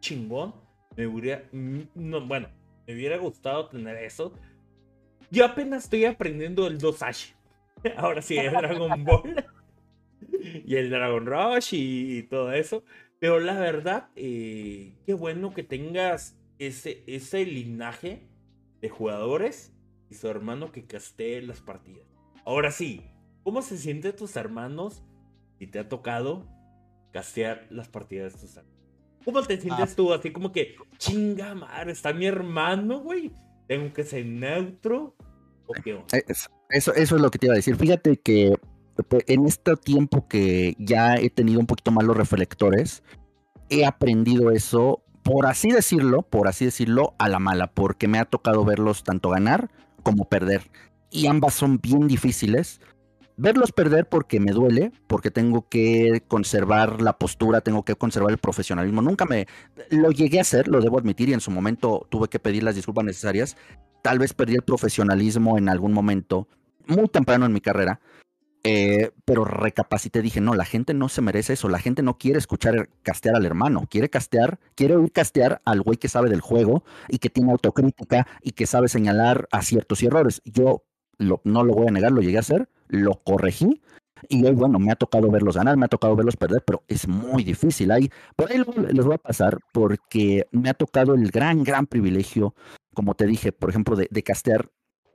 [0.00, 0.54] chingón.
[0.96, 2.48] Me hubiera, mm, no, bueno,
[2.86, 4.32] me hubiera gustado tener eso.
[5.30, 7.34] Yo apenas estoy aprendiendo el 2H.
[7.96, 9.44] Ahora sí, el Dragon Ball
[10.66, 12.84] y el Dragon Rush y todo eso.
[13.18, 18.26] Pero la verdad, eh, qué bueno que tengas ese, ese linaje
[18.80, 19.72] de jugadores
[20.12, 22.06] y su hermano que castee las partidas.
[22.44, 23.00] Ahora sí,
[23.44, 25.02] ¿cómo se sienten tus hermanos
[25.58, 26.46] si te ha tocado
[27.12, 28.78] castear las partidas de tus hermanos?
[29.24, 29.96] ¿Cómo te sientes ah.
[29.96, 30.12] tú?
[30.12, 33.32] Así como que, chinga madre, está mi hermano, güey.
[33.66, 35.16] Tengo que ser neutro.
[35.66, 37.76] ¿O qué eh, Eso, eso es lo que te iba a decir.
[37.76, 38.54] Fíjate que
[39.26, 43.02] en este tiempo que ya he tenido un poquito más los reflectores,
[43.70, 48.26] he aprendido eso, por así decirlo, por así decirlo, a la mala, porque me ha
[48.26, 49.70] tocado verlos tanto ganar
[50.02, 50.70] como perder.
[51.10, 52.80] Y ambas son bien difíciles.
[53.36, 58.38] Verlos perder porque me duele, porque tengo que conservar la postura, tengo que conservar el
[58.38, 59.02] profesionalismo.
[59.02, 59.46] Nunca me
[59.90, 62.74] lo llegué a hacer, lo debo admitir, y en su momento tuve que pedir las
[62.74, 63.56] disculpas necesarias.
[64.02, 66.46] Tal vez perdí el profesionalismo en algún momento,
[66.86, 68.00] muy temprano en mi carrera,
[68.64, 72.38] eh, pero recapacité, dije, no, la gente no se merece eso, la gente no quiere
[72.38, 76.84] escuchar castear al hermano, quiere castear, quiere oír castear al güey que sabe del juego
[77.08, 80.42] y que tiene autocrítica y que sabe señalar aciertos y errores.
[80.44, 80.84] Yo
[81.18, 83.82] no lo voy a negar, lo llegué a hacer, lo corregí,
[84.28, 87.42] Y bueno, me ha tocado verlos ganar, me ha tocado verlos perder, pero es muy
[87.44, 87.90] difícil.
[87.90, 92.54] Ahí, por ahí les voy a pasar porque me ha tocado el gran, gran privilegio,
[92.94, 94.70] como te dije, por ejemplo, de castear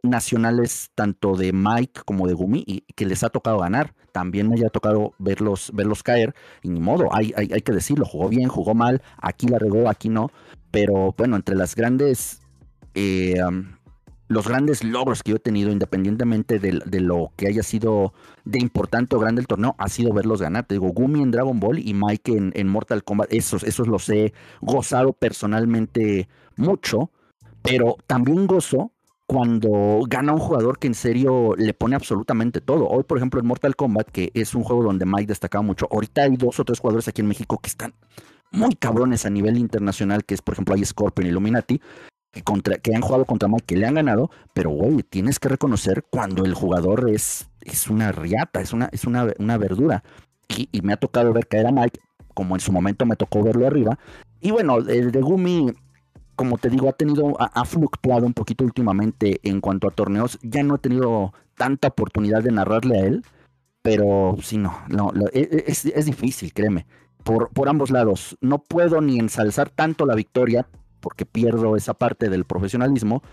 [0.10, 3.94] nacionales tanto de Mike como de Gumi y que les ha tocado ganar.
[4.12, 8.06] También me haya tocado verlos, verlos caer y ni modo, hay, hay, hay que decirlo,
[8.06, 10.32] jugó bien, jugó mal, aquí la regó, aquí no.
[10.72, 12.42] Pero bueno, entre las grandes
[12.96, 13.36] eh,
[14.28, 19.16] los grandes logros que yo he tenido, independientemente de, lo que haya sido de importante
[19.16, 20.66] o grande el torneo, ha sido verlos ganar.
[20.66, 24.34] Te digo, Gumi en Dragon Ball y Mike en, Mortal Kombat, esos, esos los he
[24.62, 27.12] gozado personalmente mucho,
[27.62, 28.92] pero también gozo
[29.28, 32.88] cuando gana un jugador que en serio le pone absolutamente todo.
[32.88, 36.24] Hoy, por ejemplo, en Mortal Kombat, que es un juego donde Mike destacaba mucho, ahorita
[36.24, 37.94] hay dos o tres jugadores aquí en México que están
[38.52, 41.82] muy cabrones a nivel internacional, que es, por ejemplo, hay Scorpion Illuminati,
[42.32, 45.50] que, contra, que han jugado contra Mike, que le han ganado, pero güey, tienes que
[45.50, 50.04] reconocer cuando el jugador es, es una riata, es una, es una, una verdura.
[50.48, 52.00] Y, me ha tocado ver caer a Mike,
[52.34, 54.00] como en su momento me tocó verlo arriba.
[54.40, 55.74] Y bueno, el de Gumi,
[56.38, 60.38] como te digo, ha tenido, ha, fluctuado un poquito últimamente en cuanto a torneos.
[60.44, 63.26] Ya no he tenido tanta oportunidad de narrarle a él,
[63.82, 66.86] pero sí, no, no e, e, es, es, difícil, créeme.
[67.24, 68.38] Por, por ambos lados.
[68.40, 70.68] No puedo ni ensalzar tanto la victoria,
[71.00, 73.24] porque pierdo esa parte del profesionalismo.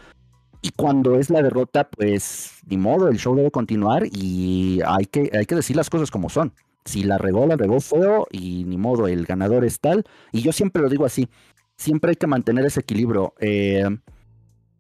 [0.63, 5.31] Y cuando es la derrota, pues ni modo, el show debe continuar y hay que,
[5.35, 6.55] hay que decir las cosas como son.
[6.87, 10.05] Si la regó, la regó feo y ni modo, el ganador es tal.
[10.33, 11.29] Y yo siempre lo digo así,
[11.77, 13.35] siempre hay que mantener ese equilibrio.
[13.41, 13.89] Eh,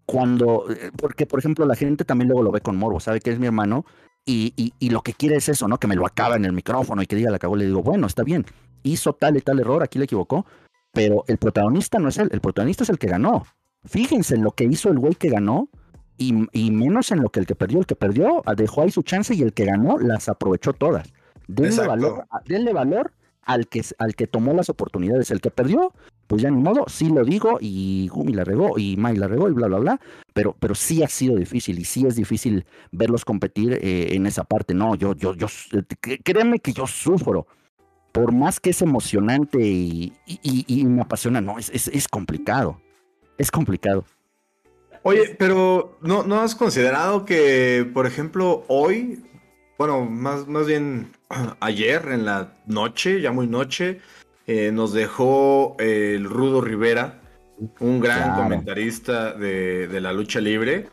[0.07, 3.31] cuando, eh, porque por ejemplo la gente también luego lo ve con morbo, sabe que
[3.31, 3.87] es mi hermano
[4.27, 5.79] y, y, lo que quiere es eso, ¿no?
[5.79, 7.57] Que me lo acaba en el micrófono y que diga la cagó.
[7.57, 8.47] Le digo, bueno, está bien,
[8.83, 10.47] hizo tal y tal error, aquí le equivocó,
[10.93, 13.45] pero el protagonista no es él, el protagonista es el que ganó.
[13.85, 15.69] Fíjense en lo que hizo el güey que ganó
[16.17, 16.33] y,
[16.71, 17.81] menos en lo que el que perdió.
[17.81, 21.13] El que perdió ah, dejó ahí su chance y el que ganó las aprovechó todas.
[21.47, 23.13] Denle valor, denle valor
[23.47, 25.31] al que, al que tomó las oportunidades.
[25.31, 25.93] El que perdió,
[26.27, 29.49] pues ya ni modo, sí lo digo y Gumi la regó y Mai la regó
[29.49, 30.01] y bla, bla, bla.
[30.33, 34.45] Pero, pero sí ha sido difícil y sí es difícil verlos competir eh, en esa
[34.45, 34.75] parte.
[34.75, 35.47] No, yo, yo, yo,
[36.23, 37.47] créeme que yo sufro
[38.15, 40.13] por más que es emocionante y,
[40.87, 42.81] me apasiona, no, es, es, complicado.
[43.39, 44.05] Es complicado.
[45.03, 49.25] Oye, pero ¿no, ¿no has considerado que, por ejemplo, hoy,
[49.79, 51.13] bueno, más, más bien
[51.61, 54.01] ayer en la noche, ya muy noche,
[54.47, 57.21] eh, nos dejó el Rudo Rivera,
[57.81, 60.89] un gran comentarista de, de, la lucha libre.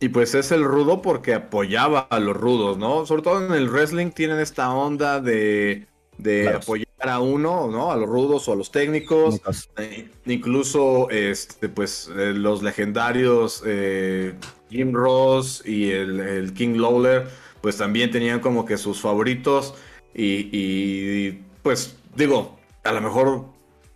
[0.00, 3.06] Y pues es el rudo porque apoyaba a los rudos, ¿no?
[3.06, 5.86] Sobre todo en el wrestling tienen esta onda de
[6.18, 7.92] de apoyar a uno, ¿no?
[7.92, 9.40] A los rudos o a los técnicos.
[9.76, 14.34] Eh, incluso, este, pues, eh, los legendarios eh,
[14.70, 17.28] Jim Ross y el, King Lawler,
[17.66, 19.74] pues también tenían como que sus favoritos.
[20.14, 21.32] Y,
[21.64, 23.46] pues, digo, a lo mejor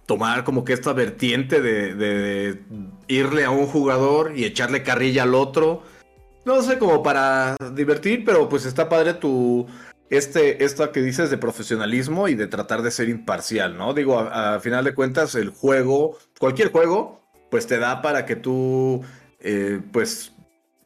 [0.06, 2.62] tomar como que esta vertiente de, de,
[3.06, 5.84] irle a un jugador y echarle carrilla al otro.
[6.44, 9.68] No sé, como para divertir, pero pues está padre tu
[10.08, 13.94] este, esto que dices de profesionalismo y de tratar de ser imparcial, ¿no?
[13.94, 17.20] Digo, a, final de cuentas, el juego, cualquier juego,
[17.52, 19.00] pues te da para que tú,
[19.38, 20.32] eh, pues,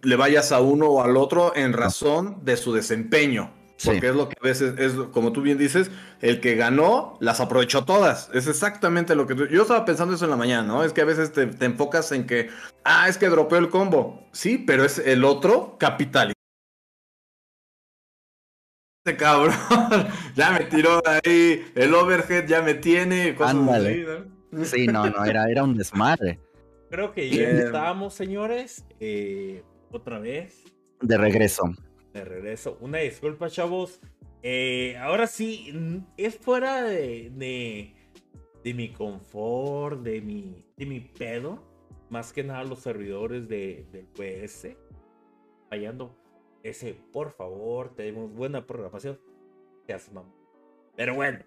[0.05, 3.53] le vayas a uno o al otro en razón de su desempeño.
[3.85, 5.91] Porque es lo que a veces, es como tú bien dices,
[6.23, 8.31] el que ganó las aprovechó todas.
[8.33, 9.47] Es exactamente lo que tú...
[9.47, 10.85] Yo estaba pensando eso en la mañana, ¿no?
[10.85, 12.49] Es que a veces te, te enfocas en que,
[12.85, 14.27] ah, es que dropeó el combo.
[14.33, 16.35] Sí, pero es el otro capital
[19.07, 19.55] este cabrón
[20.35, 23.35] ya me tiró ahí, el overhead ya me tiene.
[23.35, 24.65] Cosas ¿no?
[24.65, 26.41] Sí, no, no, era, era un desmadre.
[26.91, 29.63] Creo que ya estábamos, señores, eh,
[29.97, 30.65] otra vez.
[31.01, 31.65] De regreso.
[32.13, 32.79] De regreso.
[32.81, 34.01] Una disculpa, chavos.
[34.43, 37.31] Eh, ahora sí, es fuera de,
[38.63, 41.63] de, mi confort, de mi, de mi pedo.
[42.11, 44.77] Más que nada los servidores de, del PS.
[45.71, 46.17] Fallando
[46.63, 49.19] ese, por favor, tenemos buena programación.
[50.97, 51.41] Pero bueno.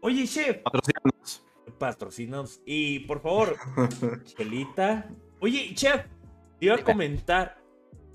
[0.00, 0.62] Oye, chef.
[0.62, 1.46] Patrocinanos.
[1.78, 2.62] Patrocinanos.
[2.64, 3.56] Y por favor,
[4.24, 5.08] Chelita.
[5.40, 6.06] Oye, chef,
[6.58, 7.58] te iba a comentar.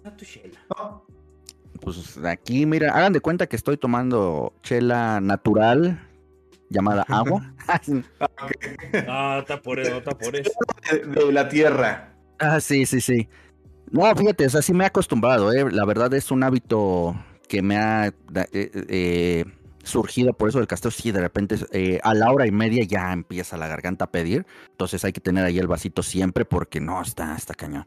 [0.04, 0.60] A tu chela.
[1.82, 6.08] Pues aquí, mira, hagan de cuenta que estoy tomando chela natural
[6.70, 7.54] llamada agua.
[9.08, 10.52] ah, está por eso, está por eso.
[11.08, 12.14] De la tierra.
[12.40, 13.28] Ah, sí, sí, sí.
[13.92, 15.70] No, fíjate, o sea, sí me he acostumbrado, ¿eh?
[15.72, 17.16] La verdad es un hábito
[17.48, 18.14] que me ha eh,
[18.54, 19.46] eh,
[19.84, 20.92] surgido por eso del casteo.
[20.92, 24.46] Sí, de repente eh, a la hora y media ya empieza la garganta a pedir.
[24.70, 27.86] Entonces hay que tener ahí el vasito siempre porque no, está, está cañón.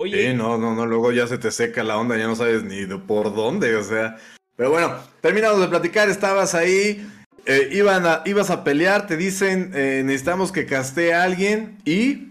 [0.00, 0.32] Oye.
[0.32, 3.34] no, no, no, luego ya se te seca la onda, ya no sabes ni por
[3.34, 4.16] dónde, o sea.
[4.54, 7.04] Pero bueno, terminamos de platicar, estabas ahí,
[7.46, 12.28] eh, iban a, ibas a pelear, te dicen, eh, necesitamos que caste a alguien y...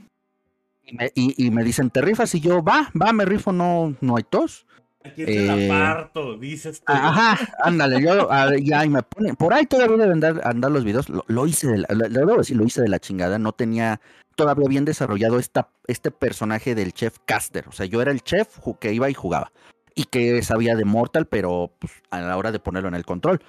[1.14, 2.34] Y me, dicen, ¿te rifas?
[2.36, 4.66] Y yo, va, va, me rifo, no, no hay tos.
[5.04, 6.86] Aquí te la eh, parto, dices tú.
[6.94, 8.30] Ajá, ándale, yo,
[8.62, 11.80] ya, y me pone, por ahí todavía deben andar, andar los videos, lo, hice, de
[11.80, 14.00] la, lo, decir, lo hice de la chingada, no tenía
[14.38, 18.60] todavía bien desarrollado esta, este personaje del chef caster, o sea, yo era el chef
[18.80, 19.52] que iba y jugaba
[19.96, 23.42] y que sabía de Mortal, pero pues, a la hora de ponerlo en el control.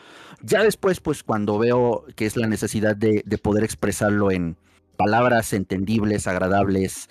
[0.43, 4.57] Ya después, pues cuando veo que es la necesidad de, poder expresarlo en
[4.97, 7.11] palabras entendibles, agradables,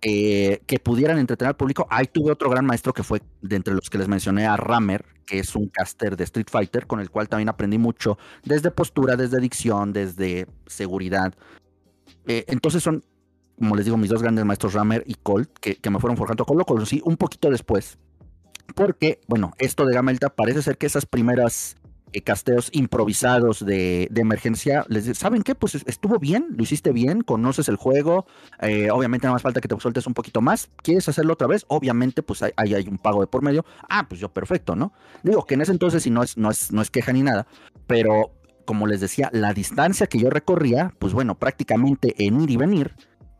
[0.00, 3.90] que pudieran entretener al público, ahí tuve otro gran maestro que fue de entre los
[3.90, 7.28] que les mencioné a Rammer, que es un caster de Street Fighter, con el cual
[7.28, 11.34] también aprendí mucho, desde postura, desde dicción, desde seguridad.
[12.26, 13.04] Eh, entonces son,
[13.58, 16.44] como les digo, mis dos grandes maestros, Rammer y Colt, que, que me fueron forjando.
[16.44, 17.98] Colt lo conocí un poquito después,
[18.74, 21.76] porque, bueno, esto de Gamelta parece ser que esas primeras
[22.12, 25.54] eh, casteos improvisados de, emergencia, les ¿saben qué?
[25.54, 28.26] Pues estuvo bien, lo hiciste bien, conoces el juego,
[28.60, 31.64] eh, obviamente nada más falta que te sueltes un poquito más, ¿quieres hacerlo otra vez?
[31.68, 33.64] Obviamente, pues ahí hay, un pago de por medio.
[33.88, 34.92] Ah, pues yo perfecto, ¿no?
[35.24, 37.46] Digo que en ese entonces si no es, no es, no es queja ni nada,
[37.86, 38.30] pero
[38.64, 42.94] como les decía, la distancia que yo recorría, pues bueno, prácticamente en ir y venir,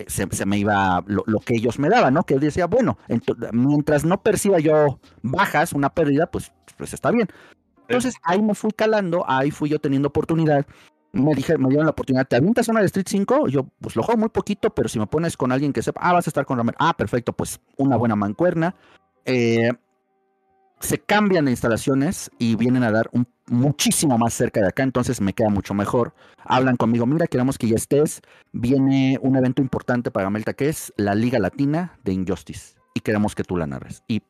[0.07, 2.25] se, me iba lo, que ellos me daban, ¿no?
[2.25, 2.99] Que decía, bueno,
[3.53, 7.29] mientras no perciba yo bajas, una pérdida, pues, pues está bien.
[7.89, 10.67] Entonces ahí me fui calando, ahí fui yo teniendo oportunidad.
[11.13, 13.49] Me dije, me dieron la oportunidad, ¿te avientas una de Street 5?
[13.49, 16.13] Yo, pues lo juego muy poquito, pero si me pones con alguien que sepa, ah,
[16.13, 16.77] vas a estar con Ramiro.
[16.79, 18.75] Ah, perfecto, pues una buena mancuerna.
[19.25, 19.71] Eh,
[20.81, 25.21] se cambian de instalaciones y vienen a dar un, muchísimo más cerca de acá, entonces
[25.21, 26.15] me queda mucho mejor.
[26.45, 28.21] Hablan conmigo, mira, queremos que ya estés.
[28.53, 33.35] Viene un evento importante para Gamelta que es la Liga Latina de Injustice y queremos
[33.35, 34.03] que tú la narres.
[34.09, 34.23] Y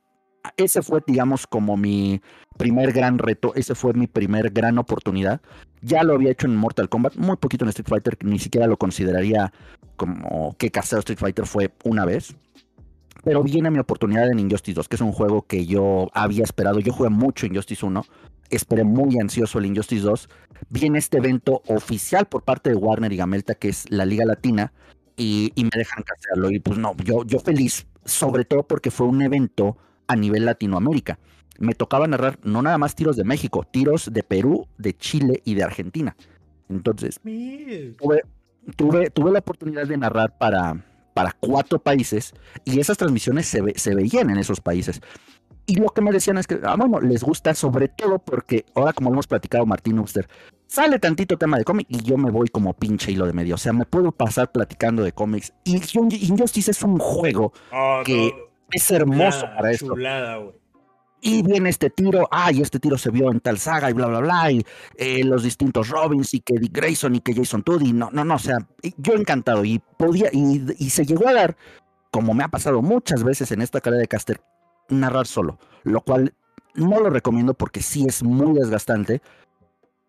[0.56, 2.20] ese fue, digamos, como mi
[2.56, 5.40] primer gran reto, ese fue mi primer gran oportunidad.
[5.82, 8.76] Ya lo había hecho en Mortal Kombat, muy poquito en Street Fighter, ni siquiera lo
[8.76, 9.52] consideraría
[9.96, 12.36] como que Casero Street Fighter fue una vez.
[13.26, 16.78] Pero viene mi oportunidad en Injustice 2, que es un juego que yo había esperado.
[16.78, 18.04] Yo jugué mucho Injustice 1,
[18.50, 20.28] esperé muy ansioso el Injustice 2.
[20.68, 24.72] Viene este evento oficial por parte de Warner y Gamelta, que es la Liga Latina,
[25.16, 26.52] y, me dejan hacerlo.
[26.52, 31.18] Y pues no, yo, yo feliz, sobre todo porque fue un evento a nivel Latinoamérica.
[31.58, 35.54] Me tocaba narrar no nada más tiros de México, tiros de Perú, de Chile y
[35.54, 36.14] de Argentina.
[36.68, 38.22] Entonces, tuve,
[38.76, 40.84] tuve, tuve la oportunidad de narrar para,
[41.16, 42.34] para cuatro países
[42.66, 45.00] y esas transmisiones se, se veían en esos países.
[45.64, 48.92] Y lo que me decían es que, ah, bueno, les gusta sobre todo porque ahora
[48.92, 50.28] como hemos platicado Martín Uster,
[50.66, 53.54] sale tantito tema de cómic y yo me voy como pinche hilo de medio.
[53.54, 55.54] O sea, me puedo pasar platicando de cómics.
[55.64, 58.34] Y Injustice es un juego ah, que
[58.70, 59.94] es hermoso para eso.
[61.28, 64.20] Y viene este tiro, ay, este tiro se vio en tal saga y bla, bla,
[64.20, 68.10] bla, y eh, los distintos Robins y que Dick Grayson y que Jason Todd, no,
[68.12, 68.58] no, no, o sea,
[68.96, 71.56] yo encantado, y podía, y, y se llegó a dar,
[72.12, 74.40] como me ha pasado muchas veces en esta carrera de caster,
[74.88, 76.32] narrar solo, lo cual
[76.76, 79.20] no lo recomiendo porque sí es muy desgastante,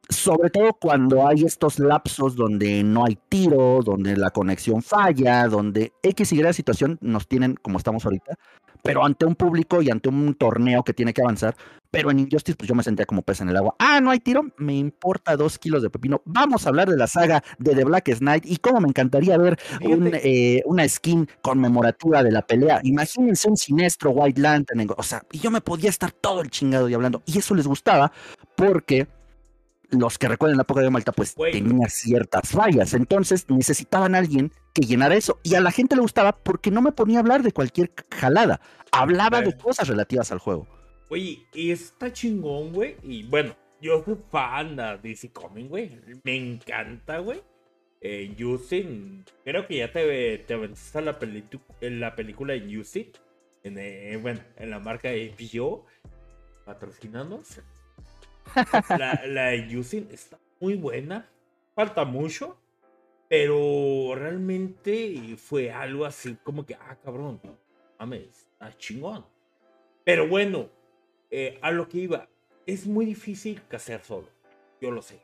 [0.09, 5.93] sobre todo cuando hay estos lapsos donde no hay tiro, donde la conexión falla, donde
[6.03, 8.37] X y Y situación nos tienen como estamos ahorita,
[8.83, 11.55] pero ante un público y ante un torneo que tiene que avanzar.
[11.89, 13.75] Pero en Injustice, pues yo me sentía como pez en el agua.
[13.79, 16.21] Ah, no hay tiro, me importa dos kilos de pepino.
[16.25, 19.57] Vamos a hablar de la saga de The Black Knight y cómo me encantaría ver
[19.79, 22.81] eh, una skin conmemorativa de la pelea.
[22.83, 24.85] Imagínense un siniestro White Lantern.
[24.97, 27.23] O sea, y yo me podía estar todo el chingado y hablando.
[27.25, 28.11] Y eso les gustaba
[28.55, 29.07] porque
[29.89, 32.93] los que recuerden la época de Malta, pues tenía ciertas fallas.
[32.93, 35.39] Entonces necesitaban a alguien que llenara eso.
[35.41, 38.61] Y a la gente le gustaba porque no me ponía a hablar de cualquier jalada.
[38.91, 40.67] Hablaba de cosas relativas al juego.
[41.09, 42.95] Oye, está chingón, güey.
[43.01, 45.99] Y bueno, yo soy fan de DC Comics, güey.
[46.23, 47.41] Me encanta, güey.
[48.01, 48.35] Eh,
[49.43, 51.17] creo que ya te, te aventaste la,
[51.81, 53.11] en la película en Yusin.
[53.63, 55.87] En, eh, bueno, en la marca de HBO.
[56.65, 57.61] Patrocinanos.
[58.89, 61.29] La, la de está muy buena.
[61.75, 62.57] Falta mucho.
[63.29, 67.41] Pero realmente fue algo así como que, ah, cabrón,
[67.99, 69.25] mames, está chingón.
[70.03, 70.69] Pero bueno,
[71.29, 72.29] eh, a lo que iba,
[72.65, 74.29] es muy difícil hacer solo.
[74.79, 75.19] Yo lo sé.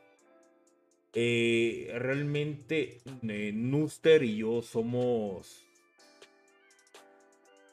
[1.14, 5.64] Eh, realmente, eh, Nuster y yo somos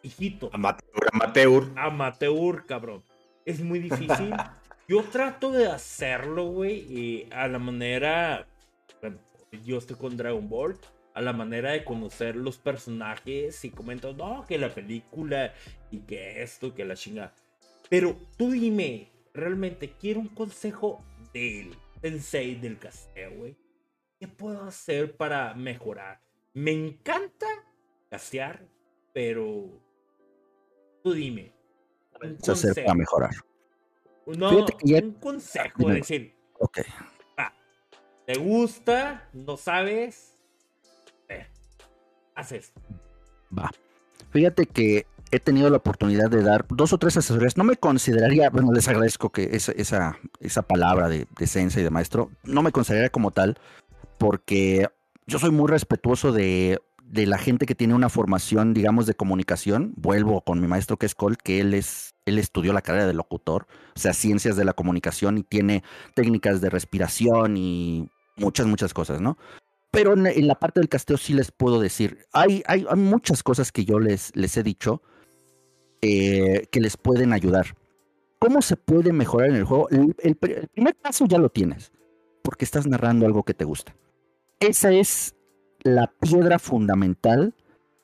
[0.04, 0.50] hijito.
[0.54, 1.64] Amateur, amateur.
[1.76, 3.04] Amateur, cabrón.
[3.46, 4.34] Es muy difícil.
[4.88, 8.46] Yo trato de hacerlo, güey, a la manera.
[9.52, 10.78] Yo estoy con Dragon Ball.
[11.14, 15.54] A la manera de conocer los personajes y comento, no, que la película
[15.92, 17.34] y que esto, que la chinga.
[17.90, 23.58] Pero tú dime, realmente quiero un consejo del sensei del casteo, güey.
[24.18, 26.22] ¿Qué puedo hacer para mejorar?
[26.54, 27.48] Me encanta
[28.10, 28.66] castear,
[29.14, 29.68] pero
[31.04, 31.52] tú dime.
[32.24, 33.32] Un hacer para mejorar?
[34.28, 36.36] No, un consejo, es decir.
[36.60, 36.80] Ok.
[38.32, 39.28] ¿Te gusta?
[39.34, 40.36] ¿No sabes?
[41.28, 41.46] Eh,
[42.34, 42.80] haz esto.
[43.58, 43.70] Va.
[44.30, 47.58] Fíjate que he tenido la oportunidad de dar dos o tres asesorías.
[47.58, 51.90] No me consideraría, bueno, les agradezco que esa, esa, esa palabra de, de y de
[51.90, 53.58] maestro, no me consideraría como tal,
[54.18, 54.88] porque
[55.28, 59.94] yo soy muy respetuoso de, de, la gente que tiene una formación, digamos, de comunicación.
[59.98, 63.14] Vuelvo con mi maestro que es Cole, que él es, él estudió la carrera de
[63.14, 65.84] locutor, o sea, ciencias de la comunicación y tiene
[66.16, 69.38] técnicas de respiración y muchas, muchas cosas, ¿no?
[69.92, 73.84] Pero en, la parte del casteo sí les puedo decir, hay, hay, muchas cosas que
[73.84, 75.02] yo les, les he dicho
[76.02, 77.76] eh, que les pueden ayudar.
[78.40, 79.90] ¿Cómo se puede mejorar en el juego?
[79.90, 81.92] El, primer paso ya lo tienes,
[82.42, 83.96] porque estás narrando algo que te gusta.
[84.60, 85.36] Esa es
[85.84, 87.54] la piedra fundamental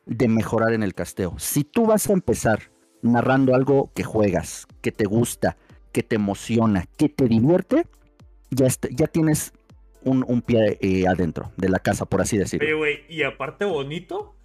[0.06, 1.36] de mejorar en el casteo.
[1.40, 2.72] Si tú vas a empezar
[3.02, 5.58] narrando algo que juegas, que te gusta,
[5.92, 7.88] que te emociona, que te divierte,
[8.52, 9.54] ya, ya tienes
[10.04, 12.86] un, pie eh, adentro de la casa, por así decirlo.
[13.10, 14.36] y aparte bonito.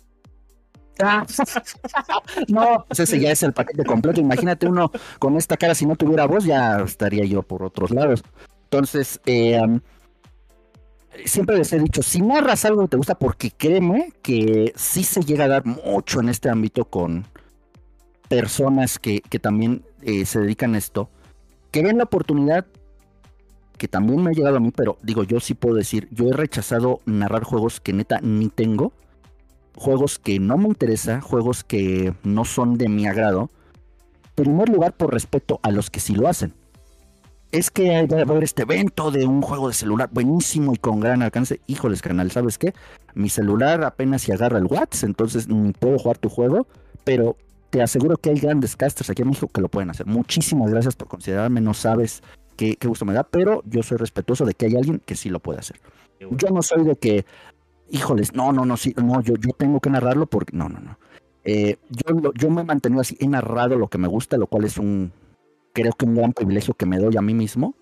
[2.48, 4.20] no, pues ese ya es el paquete completo.
[4.20, 8.22] Imagínate uno con esta cara, si no tuviera voz, ya estaría yo por otros lados.
[8.64, 9.60] Entonces, eh,
[11.24, 15.22] siempre les he dicho, si narras algo que te gusta, porque créeme que sí se
[15.22, 17.26] llega a dar mucho en este ámbito con
[18.28, 21.10] personas que, también eh, se dedican a esto,
[21.70, 22.66] que ven la oportunidad
[23.82, 26.32] que también me ha llegado a mí, pero digo, yo sí puedo decir, yo he
[26.32, 28.92] rechazado narrar juegos que neta ni tengo
[29.74, 33.50] juegos que no me interesa, juegos que no son de mi agrado.
[34.36, 36.54] En primer lugar, por respeto a los que sí lo hacen.
[37.50, 41.00] Es que va a haber este evento de un juego de celular buenísimo y con
[41.00, 41.60] gran alcance.
[41.66, 42.74] Híjoles, canal, ¿sabes qué?
[43.14, 46.68] Mi celular apenas si agarra el WhatsApp, entonces ni puedo jugar tu juego,
[47.02, 47.36] pero
[47.70, 50.06] te aseguro que hay grandes casters aquí en México que lo pueden hacer.
[50.06, 52.22] Muchísimas gracias por considerarme, no sabes
[52.62, 55.28] qué, qué gusto me da, pero yo soy respetuoso de que hay alguien que sí
[55.28, 55.80] lo puede hacer.
[56.20, 57.24] Yo no soy de que,
[57.90, 60.96] híjoles, no, no, no, sí, no, yo, yo tengo que narrarlo porque, no, no, no.
[61.42, 64.64] Eh, yo, yo me he mantenido así, he narrado lo que me gusta, lo cual
[64.64, 65.12] es un,
[65.72, 67.74] creo que un gran privilegio que me doy a mí mismo.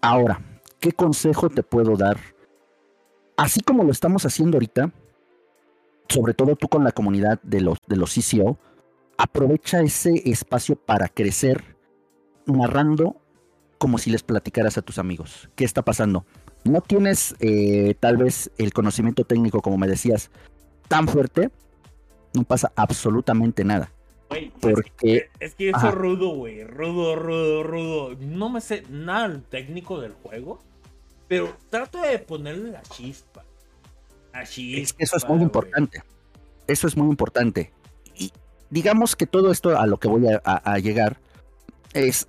[0.00, 0.40] Ahora,
[0.80, 2.18] ¿qué consejo te puedo dar?
[3.36, 4.90] Así como lo estamos haciendo ahorita,
[6.08, 8.58] sobre todo tú con la comunidad de los, de los CCO,
[9.16, 11.76] aprovecha ese espacio para crecer
[12.46, 13.20] narrando
[13.78, 15.48] como si les platicaras a tus amigos.
[15.54, 16.26] ¿Qué está pasando?
[16.64, 20.30] no tienes eh, tal vez el conocimiento técnico, como me decías,
[20.88, 21.50] tan fuerte,
[22.34, 23.90] no pasa absolutamente nada.
[24.60, 25.30] porque...
[25.40, 26.64] Es que, eso es rudo, güey.
[26.64, 28.16] Rudo, rudo, rudo.
[28.20, 30.60] No me sé nada técnico del juego,
[31.26, 33.44] pero trato de ponerle la chispa.
[34.32, 34.96] La chispa.
[35.02, 36.02] eso es muy importante.
[36.66, 37.72] Eso es muy importante.
[38.16, 38.32] Y
[38.70, 41.18] digamos que todo esto a lo que voy a, llegar
[41.94, 42.28] es,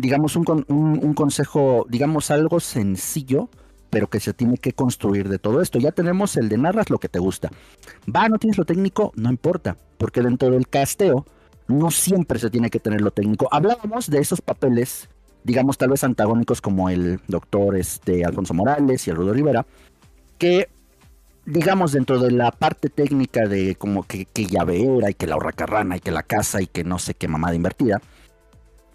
[0.00, 3.48] digamos, un, un consejo, digamos, algo sencillo
[3.90, 5.78] pero que se tiene que construir de todo esto.
[5.78, 7.50] Ya tenemos el de narras lo que te gusta.
[8.14, 11.24] Va, no tienes lo técnico, no importa, porque dentro del casteo
[11.68, 13.48] no siempre se tiene que tener lo técnico.
[13.50, 15.08] Hablábamos de esos papeles,
[15.44, 19.66] digamos tal vez antagónicos como el doctor este, Alfonso Morales y el Rudo Rivera,
[20.38, 20.68] que
[21.44, 25.96] digamos dentro de la parte técnica de como que, que era y que la carrana
[25.96, 28.00] y que la casa y que no sé qué mamada invertida,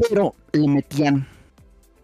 [0.10, 1.28] pero le metían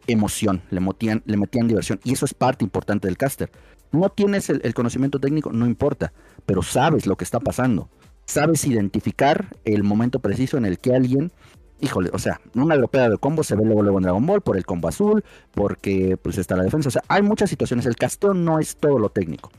[0.07, 1.99] emoción, le metían, le metían diversión.
[2.03, 3.51] Y eso es parte importante del caster.
[3.91, 6.11] No tienes el, conocimiento técnico, no importa,
[6.45, 7.89] pero sabes lo que está pasando.
[8.25, 11.31] Sabes identificar el momento preciso en el que alguien,
[11.79, 14.57] híjole, o sea, una gropeada de combo se ve luego, luego en Dragon Ball por
[14.57, 15.23] el combo azul,
[15.53, 16.89] porque pues está la defensa.
[16.89, 17.85] O sea, hay muchas situaciones.
[17.85, 19.51] El casteo no es todo lo técnico.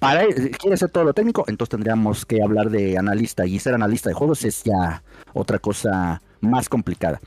[0.00, 4.08] Para quiere ser todo lo técnico, entonces tendríamos que hablar de analista y ser analista
[4.08, 5.02] de juegos es ya
[5.34, 7.20] otra cosa más complicada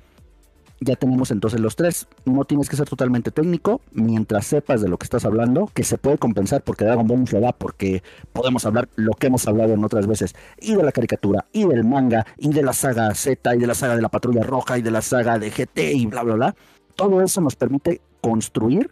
[0.82, 2.08] ya tenemos entonces los tres.
[2.26, 5.98] No tienes que ser totalmente técnico mientras sepas de lo que estás hablando, que se
[5.98, 8.04] puede compensar porque Dragon Ball se da, porque
[8.34, 11.84] podemos hablar lo que hemos hablado en otras veces, y de la caricatura, y del
[11.84, 14.82] manga, y de la saga Z, y de la saga de la Patrulla Roja, y
[14.82, 16.56] de la saga de GT, y bla, bla, bla.
[16.96, 18.90] Todo eso nos permite construir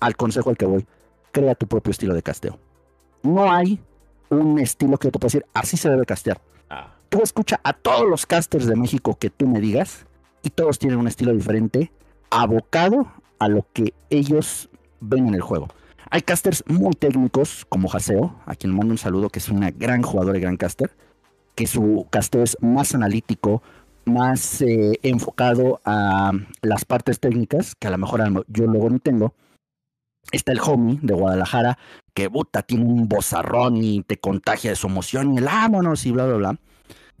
[0.00, 0.86] al consejo al que voy.
[1.30, 2.58] Crea tu propio estilo de casteo.
[3.22, 3.80] No hay
[4.28, 6.40] un estilo que te pueda decir, así se debe castear.
[6.68, 6.94] Ah.
[7.08, 10.08] Tú escucha a todos los casters de México que tú me digas
[10.42, 11.92] y todos tienen un estilo diferente,
[12.30, 14.68] abocado a lo que ellos
[15.00, 15.68] ven en el juego.
[16.10, 20.02] Hay casters muy técnicos, como Haseo, a quien mando un saludo, que es una gran
[20.02, 20.90] jugadora y gran caster,
[21.54, 23.62] que su casteo es más analítico,
[24.06, 26.32] más eh, enfocado a
[26.62, 29.34] las partes técnicas, que a lo mejor yo luego no tengo.
[30.32, 31.78] Está el homie de Guadalajara,
[32.14, 36.12] que puta, tiene un bozarrón y te contagia de su emoción y el vámonos y
[36.12, 36.60] bla, bla, bla.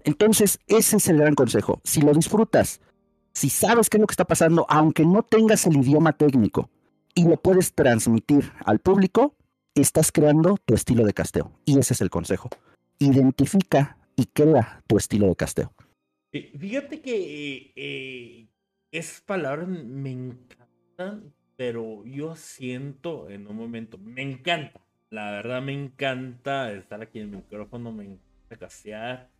[0.04, 1.80] Entonces, ese es el gran consejo.
[1.84, 2.80] Si lo disfrutas,
[3.38, 6.70] si sabes qué es lo que está pasando, aunque no tengas el idioma técnico
[7.14, 9.36] y lo puedes transmitir al público,
[9.76, 11.52] estás creando tu estilo de casteo.
[11.64, 12.50] Y ese es el consejo.
[12.98, 15.72] Identifica y crea tu estilo de casteo.
[16.32, 18.46] Fíjate que eh, eh,
[18.90, 24.80] esas palabras me encantan, pero yo siento en un momento, me encanta,
[25.10, 29.30] la verdad me encanta estar aquí en el micrófono, me encanta castear.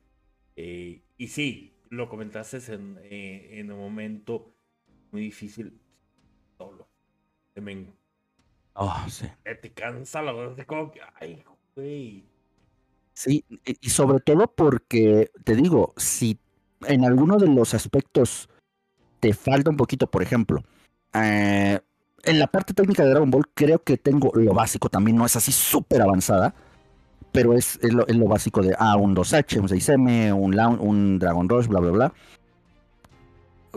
[0.54, 4.52] Eh, y sí, lo comentaste en, en un momento
[5.12, 5.80] muy difícil
[6.56, 6.88] solo.
[7.56, 7.92] Me,
[8.74, 9.26] oh, sí.
[9.42, 11.42] Te cansa la verdad, como que, ay,
[11.74, 12.24] güey.
[13.14, 16.38] Sí, y sobre todo porque, te digo, si
[16.86, 18.48] en alguno de los aspectos
[19.18, 20.62] te falta un poquito, por ejemplo,
[21.14, 21.80] eh,
[22.22, 25.34] en la parte técnica de Dragon Ball creo que tengo lo básico, también no es
[25.34, 26.54] así súper avanzada,
[27.32, 31.80] pero es, lo, básico de ah, un 2H, un 6M, un, un Dragon Rush, bla,
[31.80, 32.12] bla, bla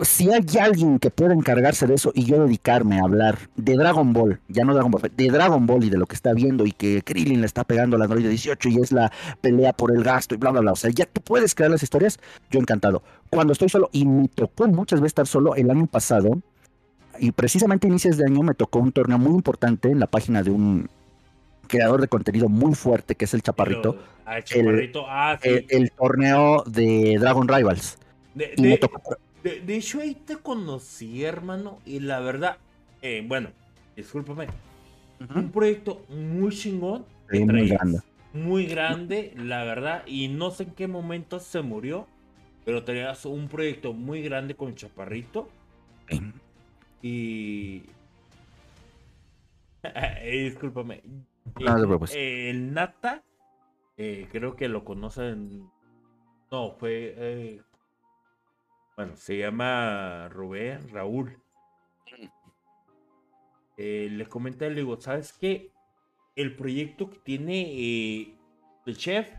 [0.00, 4.12] si hay alguien que pueda encargarse de eso y yo dedicarme a hablar de Dragon
[4.12, 6.72] Ball, ya no Dragon Ball, de Dragon Ball y de lo que está viendo y
[6.72, 10.34] que Krillin le está pegando la Android 18 y es la pelea por el gasto
[10.34, 10.72] y bla, bla, bla.
[10.72, 12.18] O sea, ya tú puedes crear las historias,
[12.50, 13.02] yo encantado.
[13.30, 16.40] Cuando estoy solo, y me tocó muchas veces estar solo el año pasado,
[17.18, 20.42] y precisamente a inicios de año me tocó un torneo muy importante en la página
[20.42, 20.88] de un
[21.72, 23.96] creador de contenido muy fuerte que es el Chaparrito.
[24.26, 25.04] Ah, Chaparrito.
[25.08, 27.98] Ah, el, torneo de Dragon Rivals.
[28.34, 32.58] de, hecho, ahí te conocí, hermano, y la verdad,
[33.00, 33.48] eh, bueno,
[33.96, 34.48] discúlpame,
[35.34, 37.06] un proyecto muy chingón.
[37.30, 38.00] muy grande.
[38.34, 42.06] Muy grande, la verdad, y no sé en qué momento se murió,
[42.66, 45.48] pero tenías un proyecto muy grande con Chaparrito.
[47.02, 47.82] Y.
[51.44, 52.50] eh, discúlpame.
[52.50, 53.22] el Nata,
[53.96, 55.70] eh, creo que lo conocen.
[56.50, 57.14] No, fue.
[57.16, 57.62] Eh,
[58.96, 61.38] bueno, se llama Rubén Raúl.
[63.76, 65.70] Eh, le comenté, le digo, ¿sabes qué?
[66.36, 68.36] El proyecto que tiene
[68.86, 69.30] el chef,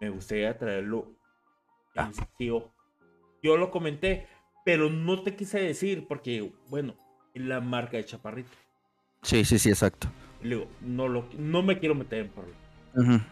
[0.00, 1.12] me gustaría traerlo.
[1.96, 2.10] Ah.
[2.38, 4.26] Yo lo comenté,
[4.64, 6.94] pero no te quise decir porque, bueno,
[7.34, 8.50] es la marca de Chaparrito.
[9.22, 10.08] Sí, sí, sí, exacto.
[10.80, 13.22] No, lo, no me quiero meter en problemas.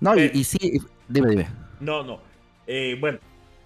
[0.00, 1.48] No, y, sí, dime, dime.
[1.80, 2.20] No, no.
[2.66, 3.18] Eh, bueno,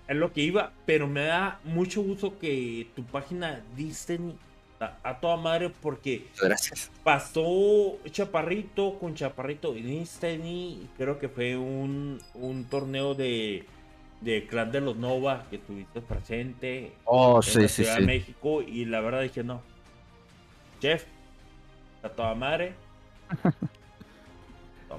[0.07, 4.37] es lo que iba, pero me da mucho gusto que tu página Disney
[4.81, 6.91] a, toda madre porque Gracias.
[7.05, 13.67] pasó Chaparrito con Chaparrito y Disney, creo que fue un, un torneo de,
[14.21, 18.87] de Clan de los Nova que tuviste presente oh, en sí, Ciudad de México y
[18.87, 19.61] la verdad dije no,
[20.81, 21.05] Jeff,
[22.03, 22.75] a toda madre.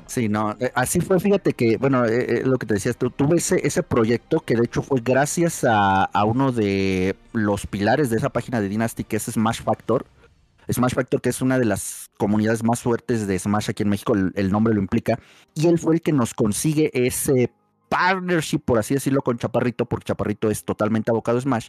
[0.07, 3.09] Sí, no, eh, así fue, fíjate que, bueno, eh, eh, lo que te decías, tú,
[3.09, 8.17] tuve ese, ese proyecto que de hecho fue gracias a, uno de los pilares de
[8.17, 10.05] esa página de Dynasty, que es Smash Factor.
[10.71, 14.13] Smash Factor, que es una de las comunidades más fuertes de Smash aquí en México,
[14.13, 15.19] el, nombre lo implica,
[15.55, 17.51] y él fue el que nos consigue ese
[17.89, 21.67] partnership, por así decirlo, con Chaparrito, porque Chaparrito es totalmente abocado a Smash,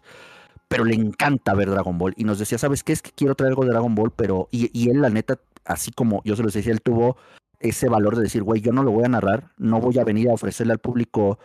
[0.73, 2.95] pero le encanta ver Dragon Ball, y nos decía, ¿sabes qué?
[2.95, 5.91] Es que quiero traer algo de Dragon Ball, pero, y, y él, la neta, así
[5.91, 7.19] como yo se lo decía, él tuvo
[7.61, 10.31] ese valor de decir, güey, yo no lo voy a narrar, no voy a venir
[10.31, 11.39] a ofrecerle al público,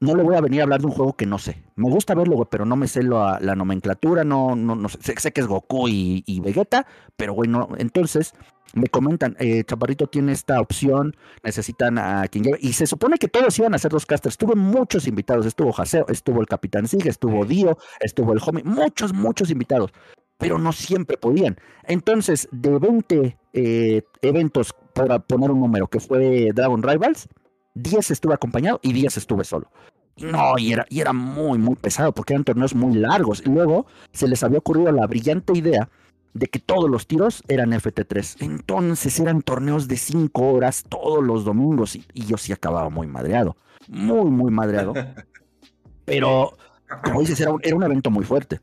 [0.00, 1.62] no le voy a venir a hablar de un juego que no sé.
[1.76, 4.98] Me gusta verlo, güey, pero no me sé la, la nomenclatura, no, no, no sé,
[5.16, 6.84] sé, que es Goku y, Vegeta,
[7.16, 7.68] pero güey, no.
[7.78, 8.34] Entonces,
[8.72, 13.28] me comentan, eh, Chaparrito tiene esta opción, necesitan a quien lleve, y se supone que
[13.28, 14.36] todos iban a ser dos casters.
[14.36, 19.12] Tuve muchos invitados, estuvo Jaseo, estuvo el Capitán Sig, estuvo Dio, estuvo el Homie, muchos,
[19.12, 19.92] muchos invitados
[20.36, 21.56] pero no siempre podían.
[21.84, 27.28] Entonces, de 20 eh, eventos, para poner un número, que fue Dragon Rivals,
[27.74, 29.70] 10 estuve acompañado y 10 estuve solo.
[30.16, 33.42] No, y era, y era muy, muy pesado porque eran torneos muy largos.
[33.44, 35.88] Y luego se les había ocurrido la brillante idea
[36.34, 38.42] de que todos los tiros eran FT3.
[38.42, 43.06] Entonces eran torneos de 5 horas todos los domingos y, y, yo sí acababa muy
[43.06, 43.56] madreado.
[43.88, 44.92] Muy, muy madreado.
[46.04, 46.56] Pero,
[47.02, 48.60] como dices, era era un evento muy fuerte.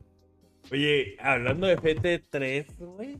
[0.70, 3.18] Oye, hablando de FT3, güey.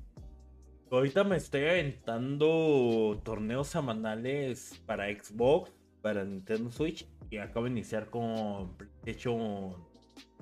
[0.90, 5.72] Ahorita me estoy aventando torneos semanales para Xbox,
[6.02, 7.08] para Nintendo Switch.
[7.30, 9.74] Y acabo de iniciar con PlayStation.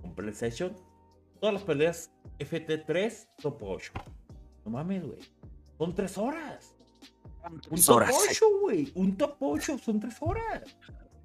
[0.02, 0.72] Con PlayStation.
[1.40, 3.92] Todas las peleas FT3 top 8.
[4.64, 5.18] No mames, güey.
[5.78, 6.74] Son 3 horas.
[7.70, 8.92] Un top 8, güey.
[8.94, 10.62] Un top 8 son 3 horas.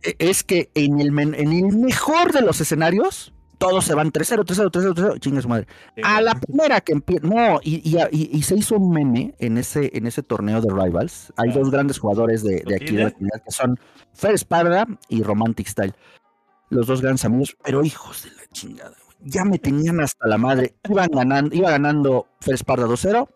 [0.04, 4.44] E, es que en el, en el mejor de los escenarios todos se van 3-0,
[4.46, 5.68] 3-0, 3-0, 3-0, chinga su madre.
[6.04, 9.58] A la primera que empieza, no, y, y, y, y, se hizo un meme en
[9.58, 11.34] ese, en ese torneo de Rivals.
[11.38, 13.80] Hay dos grandes jugadores de, de aquí de la comunidad que son
[14.14, 15.94] Fer Esparda y Romantic Style.
[16.70, 18.96] Los dos grandes amigos, pero hijos de la chingada,
[19.26, 20.76] ya me tenían hasta la madre.
[20.90, 23.28] Iban ganando, iba ganando Fer Esparda 2-0,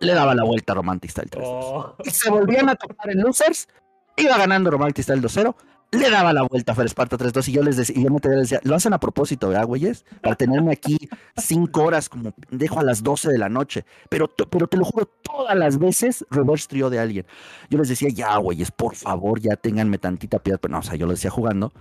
[0.00, 1.96] le daba la vuelta a Romantic Style 3 oh.
[2.04, 3.68] Y se volvían a tocar en Losers,
[4.16, 5.54] iba ganando Romantic Style 2-0,
[5.92, 8.18] le daba la vuelta a Fer Esparta 3-2 y yo les decía, y yo me
[8.20, 10.04] decía, lo hacen a propósito, ¿verdad, güeyes?
[10.20, 10.98] Para tenerme aquí
[11.36, 13.84] cinco horas, como dejo a las 12 de la noche.
[14.10, 17.26] Pero, pero te lo juro, todas las veces reverse trio de alguien.
[17.70, 20.58] Yo les decía, ya, güeyes, por favor, ya ténganme tantita piedad.
[20.60, 21.72] Pero no, o sea, yo lo decía jugando.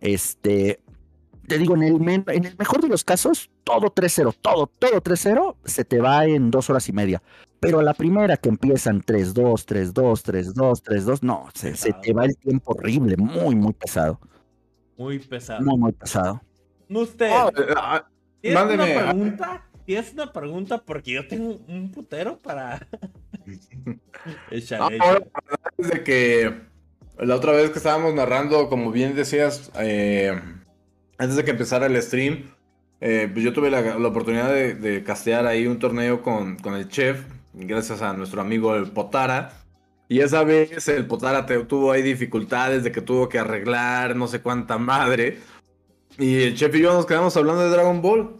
[0.00, 0.80] Este,
[1.46, 5.56] te digo, en el, en el mejor de los casos, todo 3-0, todo, todo 3-0,
[5.64, 7.22] se te va en dos horas y media.
[7.60, 12.24] Pero a la primera que empiezan 3-2, 3-2, 3-2, 3-2, no, se, se, te va
[12.24, 14.18] el tiempo horrible, muy, muy pesado.
[14.96, 15.60] Muy pesado.
[15.62, 16.42] Muy, muy pesado.
[16.88, 17.30] No usted.
[17.32, 18.00] Oh, uh,
[18.40, 19.68] ¿Tienes una pregunta?
[19.84, 20.78] ¿Tienes una pregunta?
[20.78, 22.86] Porque yo tengo un putero para.
[24.50, 24.98] Échale,
[25.76, 26.62] desde que
[27.18, 30.40] la otra vez que estábamos narrando, como bien decías, eh,
[31.22, 32.50] antes de que empezara el stream,
[33.00, 36.74] eh, pues yo tuve la, la oportunidad de, de, castear ahí un torneo con, con,
[36.74, 37.22] el chef,
[37.54, 39.52] gracias a nuestro amigo el Potara.
[40.08, 44.26] Y esa vez el Potara te, tuvo ahí dificultades de que tuvo que arreglar no
[44.26, 45.38] sé cuánta madre.
[46.18, 48.36] Y el chef y yo nos quedamos hablando de Dragon Ball.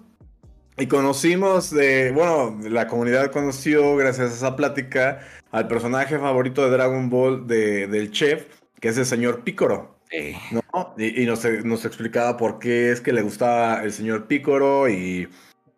[0.77, 5.21] Y conocimos de, bueno, la comunidad conoció gracias a esa plática
[5.51, 8.47] al personaje favorito de Dragon Ball de, del chef,
[8.81, 9.92] que es el señor Picoro.
[10.13, 15.29] Y, nos, explicaba por qué es que le gustaba el señor Pícoro y,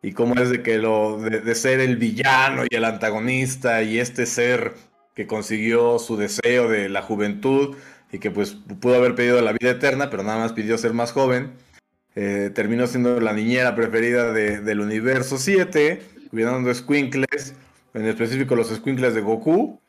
[0.03, 4.27] y cómo es de que lo de, ser el villano y el antagonista y este
[4.27, 4.75] ser
[5.15, 7.77] que consiguió su deseo de la juventud
[8.11, 11.13] y que pues pudo haber pedido la vida eterna, pero nada más pidió ser más
[11.13, 11.53] joven.
[12.17, 17.55] Eh, terminó siendo la niñera preferida del universo 7, cuidando squinkles,
[17.93, 19.81] en específico los squinkles de Goku.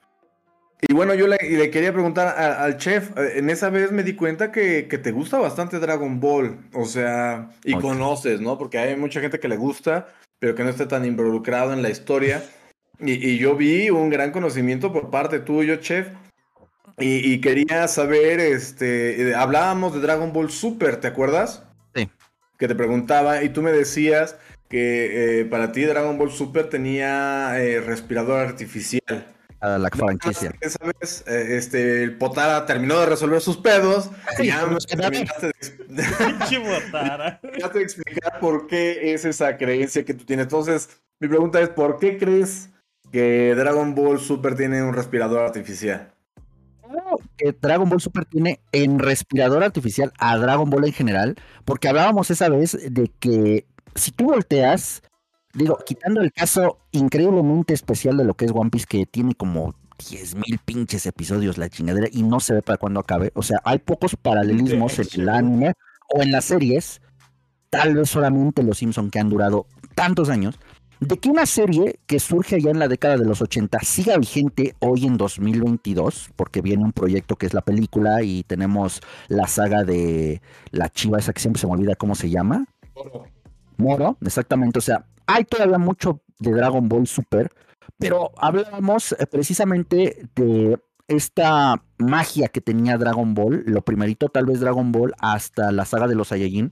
[0.81, 1.37] Y bueno, yo le,
[1.71, 5.79] quería preguntar al chef, eh, en esa vez me di cuenta que, te gusta bastante
[5.79, 8.57] Dragon Ball, o sea, y conoces, ¿no?
[8.57, 10.07] Porque hay mucha gente que le gusta,
[10.39, 12.43] pero que no está tan involucrado en la historia.
[12.99, 16.07] Y, yo vi un gran conocimiento por parte tuyo, chef.
[16.97, 21.63] Y, quería saber, este, eh, hablábamos de Dragon Ball Super, ¿te acuerdas?
[21.93, 22.09] Sí.
[22.57, 24.37] Que te preguntaba y tú me decías
[24.69, 27.53] que eh, para ti Dragon Ball Super tenía
[27.85, 29.34] respirador artificial
[29.79, 30.53] la franquicia.
[30.61, 34.09] Esa vez, eh, este, el Potara terminó de resolver sus pedos.
[34.39, 35.51] y ya me terminaste
[35.87, 40.45] de, explicar por qué es esa creencia que tú tienes.
[40.45, 40.89] Entonces,
[41.19, 42.69] mi pregunta es: ¿por qué crees
[43.11, 46.11] que Dragon Ball Super tiene un respirador artificial?
[47.37, 51.35] Que Dragon Ball Super tiene en respirador artificial a Dragon Ball en general,
[51.65, 55.01] porque hablábamos esa vez de que si tú volteas
[55.55, 59.73] Digo, quitando el caso increíblemente especial de lo que es One Piece, que tiene como
[59.97, 63.31] 10.000 pinches episodios la chingadera y no se ve para cuándo acabe.
[63.35, 65.73] O sea, hay pocos paralelismos en el anime
[66.13, 67.01] o en las series,
[67.69, 70.59] tal vez solamente los Simpson que han durado tantos años,
[70.99, 74.75] de que una serie que surge allá en la década de los 80 siga vigente
[74.79, 79.85] hoy en 2022, porque viene un proyecto que es la película y tenemos la saga
[79.85, 80.41] de
[80.71, 82.65] la chiva esa que siempre se me olvida cómo se llama.
[82.93, 83.25] Moro.
[83.77, 84.79] Moro, exactamente.
[84.79, 87.51] O sea, hay todavía mucho de Dragon Ball Super,
[87.97, 94.59] pero hablábamos eh, precisamente de esta magia que tenía Dragon Ball, lo primerito tal vez
[94.59, 96.71] Dragon Ball hasta la saga de los Saiyajin,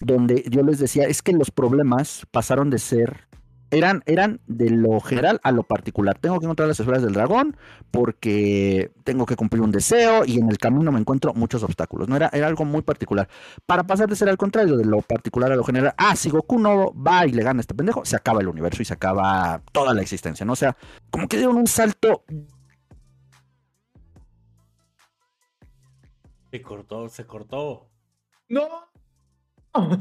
[0.00, 3.28] donde yo les decía, es que los problemas pasaron de ser
[3.74, 6.18] eran, eran de lo general a lo particular.
[6.18, 7.56] Tengo que encontrar las esferas del dragón
[7.90, 12.08] porque tengo que cumplir un deseo y en el camino me encuentro muchos obstáculos.
[12.08, 13.28] No era, era algo muy particular.
[13.66, 16.58] Para pasar de ser al contrario, de lo particular a lo general, ah, si Goku
[16.58, 19.60] no va y le gana a este pendejo, se acaba el universo y se acaba
[19.72, 20.52] toda la existencia, ¿no?
[20.52, 20.76] O sea,
[21.10, 22.24] como que dieron un salto.
[26.50, 27.90] Se cortó, se cortó.
[28.48, 28.68] No,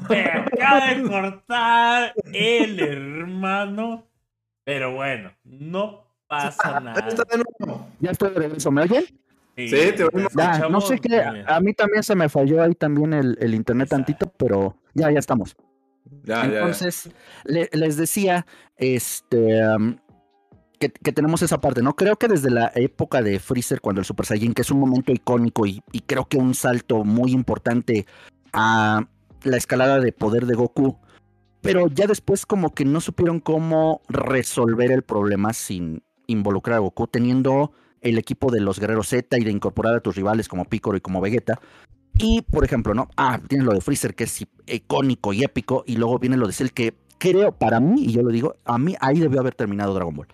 [0.08, 4.08] se acaba de cortar el hermano.
[4.64, 7.08] Pero bueno, no pasa nada.
[8.00, 9.04] Ya estoy de regreso, ¿me oyen?
[9.56, 10.34] Sí, te oímos.
[10.70, 14.32] no sé qué, a mí también se me falló ahí también el, el internet tantito,
[14.38, 15.56] pero ya, ya estamos.
[16.24, 17.12] Ya, Entonces,
[17.46, 18.46] ya, les decía,
[18.78, 19.60] este,
[20.80, 21.96] que, que, tenemos esa parte, ¿no?
[21.96, 25.12] Creo que desde la época de Freezer, cuando el Super Saiyan, que es un momento
[25.12, 28.08] icónico y, y creo que un salto muy importante
[28.54, 29.08] a
[29.44, 30.98] la escalada de poder de Goku,
[31.62, 37.08] pero ya después como que no supieron cómo resolver el problema sin involucrar a Goku,
[37.08, 37.72] teniendo
[38.02, 41.02] el equipo de los guerreros Z y de incorporar a tus rivales como Piccolo y
[41.02, 41.60] como Vegeta.
[42.18, 43.10] Y, por ejemplo, ¿no?
[43.18, 46.54] Ah, tienes lo de Freezer, que es icónico y épico, y luego viene lo de
[46.54, 49.94] Cell, que creo, para mí, y yo lo digo, a mí ahí debió haber terminado
[49.94, 50.28] Dragon Ball.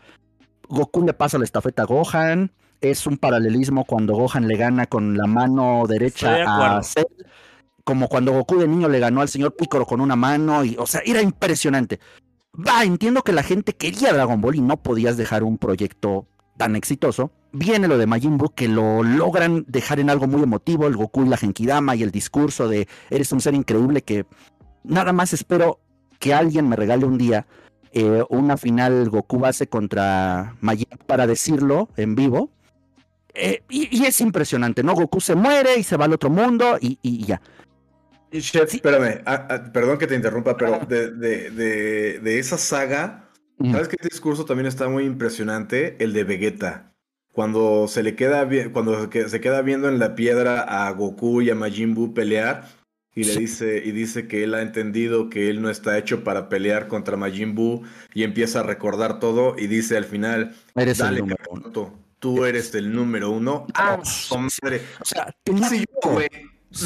[0.67, 2.51] Goku le pasa la estafeta a Gohan,
[2.81, 7.05] es un paralelismo cuando Gohan le gana con la mano derecha a Cell,
[7.89, 10.85] como cuando Goku de niño le ganó al señor Piccolo con una mano, y, o
[10.85, 11.99] sea, era impresionante.
[12.53, 16.75] Va, entiendo que la gente quería Dragon Ball y no podías dejar un proyecto tan
[16.75, 17.31] exitoso.
[17.51, 21.25] Viene lo de Majin Buu que lo logran dejar en algo muy emotivo, el Goku
[21.25, 24.27] y la Genkidama y el discurso de eres un ser increíble que
[24.83, 25.79] nada más espero
[26.19, 27.47] que alguien me regale un día
[27.91, 32.51] eh, una final Goku base contra Majin para decirlo en vivo.
[33.33, 34.93] Eh, y, es impresionante, ¿no?
[34.93, 37.41] Goku se muere y se va al otro mundo y, ya.
[38.31, 43.29] Chef, espérame, ah, ah, perdón que te interrumpa, pero de, de, esa saga,
[43.71, 45.95] ¿sabes qué discurso también está muy impresionante?
[46.03, 46.93] El de Vegeta.
[47.31, 51.55] Cuando se le queda, cuando se queda viendo en la piedra a Goku y a
[51.55, 52.67] Majin Buu pelear
[53.15, 56.47] y le dice, y dice que él ha entendido que él no está hecho para
[56.47, 61.17] pelear contra Majin Buu y empieza a recordar todo y dice al final, eres el
[61.17, 61.99] número uno.
[62.19, 63.65] tú eres el número uno.
[63.73, 63.99] Ah,
[64.61, 64.81] madre.
[65.01, 65.35] O sea,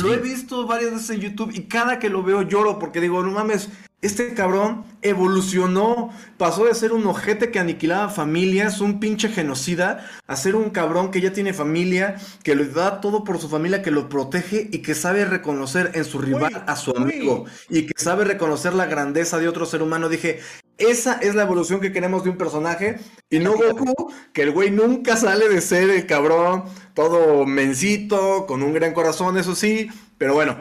[0.02, 3.22] Lo he visto varias veces en YouTube y cada que lo veo lloro porque digo,
[3.22, 3.70] no mames,
[4.04, 10.36] este cabrón evolucionó, pasó de ser un ojete que aniquilaba familias, un pinche genocida, a
[10.36, 13.92] ser un cabrón que ya tiene familia, que le da todo por su familia, que
[13.92, 18.26] lo protege y que sabe reconocer en su rival a su amigo y que sabe
[18.26, 20.10] reconocer la grandeza de otro ser humano.
[20.10, 20.40] Dije,
[20.78, 23.00] esa es la evolución que queremos de un personaje.
[23.30, 28.64] Y no Goku, que el güey nunca sale de ser el cabrón todo mencito, con
[28.64, 30.58] un gran corazón, eso sí, pero bueno,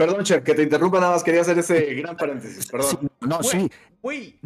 [0.00, 3.10] Perdón, Chef, que te interrumpa nada más, quería hacer ese gran paréntesis, perdón.
[3.20, 3.70] no, sí.
[4.00, 4.40] Güey,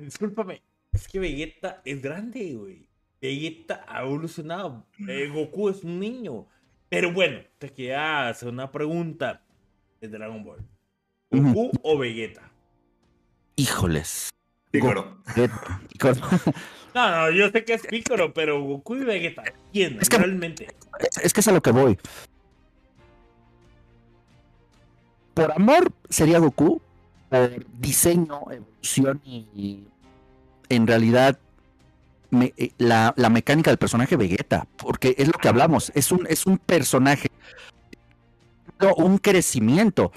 [0.00, 0.62] discúlpame,
[0.92, 2.88] es que Vegeta es grande, güey.
[3.22, 4.84] Vegeta ha evolucionado.
[5.06, 6.48] Eh, Goku es un niño.
[6.88, 9.44] Pero bueno, te queda hacer una pregunta
[10.00, 10.66] de Dragon Ball.
[11.30, 12.50] ¿Goku o Vegeta?
[13.54, 14.30] Híjoles.
[14.72, 15.22] Pícoro.
[16.96, 19.98] no, no, yo sé que es Pícoro, pero Goku y Vegeta, ¿quién?
[20.00, 20.66] Es que, realmente.
[21.22, 21.96] Es que es a lo que voy
[25.34, 26.80] por amor sería Goku,
[27.28, 29.84] por diseño, evolución y,
[30.68, 31.38] en realidad
[32.32, 36.58] eh, la, mecánica del personaje Vegeta, porque es lo que hablamos, es un, es un
[36.58, 37.30] personaje,
[38.96, 40.12] un crecimiento.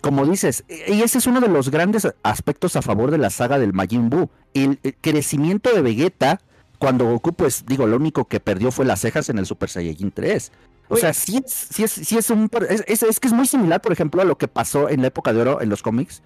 [0.00, 3.60] Como dices, y ese es uno de los grandes aspectos a favor de la saga
[3.60, 6.40] del Majin Buu, el, crecimiento de Vegeta,
[6.78, 10.10] cuando Goku, pues digo, lo único que perdió fue las cejas en el Super Saiyajin
[10.10, 10.50] 3.
[10.88, 12.50] O sea, sí es, sí es, sí es un...
[12.68, 15.32] Es, es, que es muy similar, por ejemplo, a lo que pasó en la época
[15.32, 16.22] de oro en los cómics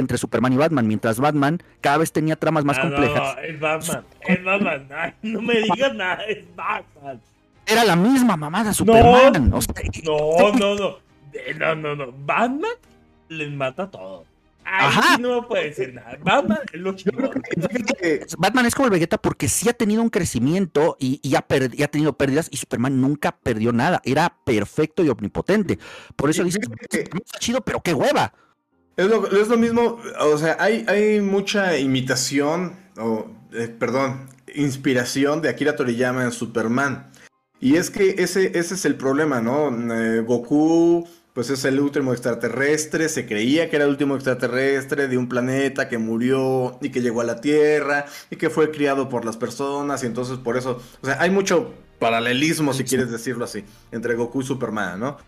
[0.00, 3.36] entre Superman y Batman, mientras Batman cada vez tenía tramas más ah, complejas.
[3.36, 7.20] No, es Batman, es Batman, no me digas nada, es Batman.
[7.66, 9.50] Era la misma mamada, Superman.
[9.50, 9.60] No,
[10.04, 10.98] no, no, no,
[11.58, 12.70] no, no, no, Batman
[13.28, 14.26] les mata a todos.
[14.66, 15.18] Ajá.
[15.18, 16.18] no puede decir nada.
[16.22, 16.94] Batman es lo
[18.38, 22.16] Batman es como el Vegeta porque sí ha tenido un crecimiento y, ha, ha, tenido
[22.16, 24.02] pérdidas y Superman nunca perdió nada.
[24.04, 25.78] Era perfecto y omnipotente.
[26.16, 28.34] Por eso dices, está chido, pero qué hueva.
[28.96, 35.42] Es lo, es lo, mismo, o sea, hay, hay mucha imitación, o eh, perdón, inspiración
[35.42, 37.12] de Akira Toriyama en Superman.
[37.60, 39.68] Y es que ese, ese es el problema, ¿no?
[39.94, 41.06] Eh, Goku
[41.36, 45.86] pues es el último extraterrestre, se creía que era el último extraterrestre de un planeta
[45.86, 50.02] que murió y que llegó a la Tierra y que fue criado por las personas
[50.02, 54.40] y entonces por eso, o sea, hay mucho paralelismo, si quieres decirlo así, entre Goku
[54.40, 55.18] y Superman, ¿no?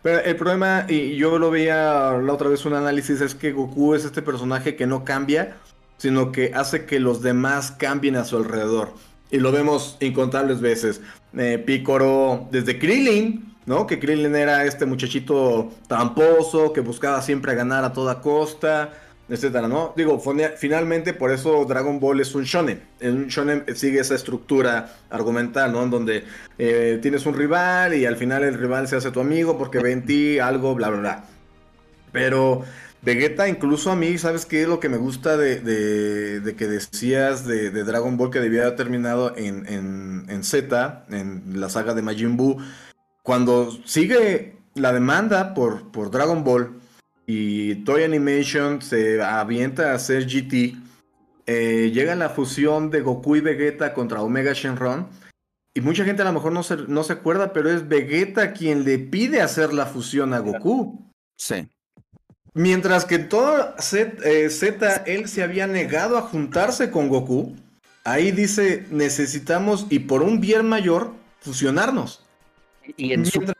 [0.00, 3.94] Pero el problema, y yo lo veía la otra vez un análisis, es que Goku
[3.94, 5.58] es este personaje que no cambia,
[5.98, 8.94] sino que hace que los demás cambien a su alrededor.
[9.30, 11.02] Y lo vemos incontables veces.
[11.36, 13.86] Eh, Picoro, desde Krillin, ¿no?
[13.86, 18.94] Que Krillin era este muchachito tramposo, que buscaba siempre ganar a toda costa,
[19.28, 19.92] etcétera, ¿no?
[19.94, 20.18] Digo,
[20.56, 22.80] finalmente por eso Dragon Ball es un shonen.
[23.02, 25.82] Un shonen sigue esa estructura argumental, ¿no?
[25.82, 26.24] En donde
[26.56, 29.92] eh, tienes un rival y al final el rival se hace tu amigo porque ve
[29.92, 31.24] en ti algo, bla, bla, bla.
[32.10, 32.64] Pero
[33.02, 35.60] Vegeta, incluso a mí, ¿sabes qué es lo que me gusta de,
[36.40, 41.60] de, que decías de, Dragon Ball que debía haber terminado en, en, en Z, en
[41.60, 42.62] la saga de Majin Buu?
[43.28, 46.80] Cuando sigue la demanda por, por Dragon Ball
[47.26, 50.78] y Toy Animation se avienta a hacer GT,
[51.44, 55.10] eh, llega la fusión de Goku y Vegeta contra Omega Shenron.
[55.74, 58.84] Y mucha gente a lo mejor no se, no se acuerda, pero es Vegeta quien
[58.84, 61.12] le pide hacer la fusión a Goku.
[61.36, 61.68] Sí.
[62.54, 67.54] Mientras que todo Z, eh, Z, él se había negado a juntarse con Goku,
[68.04, 72.24] ahí dice, necesitamos, y por un bien mayor, fusionarnos.
[72.96, 73.54] Y en Super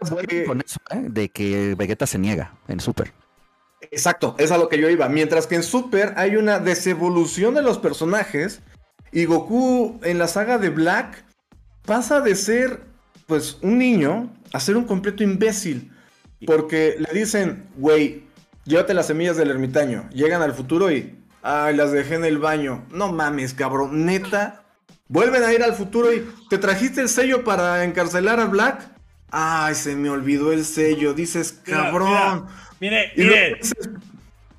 [0.47, 1.07] con eso, ¿eh?
[1.09, 3.12] de que Vegeta se niega en Super.
[3.81, 5.09] Exacto, es a lo que yo iba.
[5.09, 8.61] Mientras que en Super hay una desevolución de los personajes
[9.12, 11.24] y Goku en la saga de Black
[11.85, 12.83] pasa de ser
[13.26, 15.93] pues un niño a ser un completo imbécil.
[16.47, 18.24] Porque le dicen, güey,
[18.64, 20.09] llévate las semillas del ermitaño.
[20.12, 22.87] Llegan al futuro y, ay, las dejé en el baño.
[22.91, 24.64] No mames, cabrón, neta.
[25.09, 28.97] Vuelven a ir al futuro y, ¿te trajiste el sello para encarcelar a Black?
[29.31, 31.14] Ay, se me olvidó el sello.
[31.14, 32.47] Dices, cabrón.
[32.81, 33.61] Mire, mire.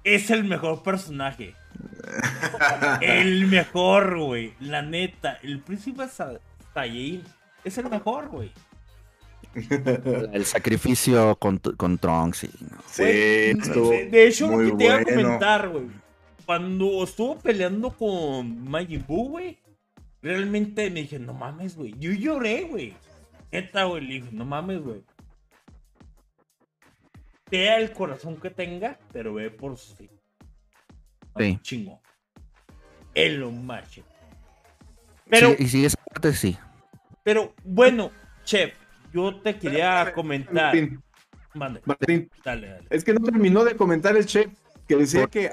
[0.03, 1.55] Es el mejor personaje.
[3.01, 4.53] el mejor, güey.
[4.59, 5.39] La neta.
[5.43, 7.24] El príncipe Saiyajin
[7.63, 8.51] es el mejor, güey.
[9.55, 12.49] El sacrificio con, con Trunks, sí.
[12.91, 15.86] Sí, de hecho, lo que te iba a comentar, güey.
[16.45, 19.57] Cuando estuvo peleando con Majin Buu, güey.
[20.22, 21.95] Realmente me dije, no mames, güey.
[21.97, 22.93] Yo lloré, güey.
[23.51, 24.05] Neta, güey.
[24.05, 25.03] Le dije, no mames, güey.
[27.49, 30.09] Sea el corazón que tenga, pero ve por sí.
[31.37, 31.59] Sí.
[31.61, 32.01] Chingo.
[33.13, 34.03] El lo macho.
[35.29, 36.57] Pero, sí, y si es parte, sí.
[37.23, 38.11] Pero bueno,
[38.43, 38.73] chef,
[39.13, 40.75] yo te quería comentar.
[41.53, 42.29] Martín.
[42.43, 42.87] Dale, dale.
[42.89, 44.51] Es que no terminó de comentar el chef
[44.87, 45.51] que decía que,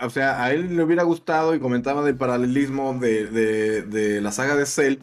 [0.00, 4.56] o sea, a él le hubiera gustado y comentaba del paralelismo de, de, la saga
[4.56, 4.98] de Cell,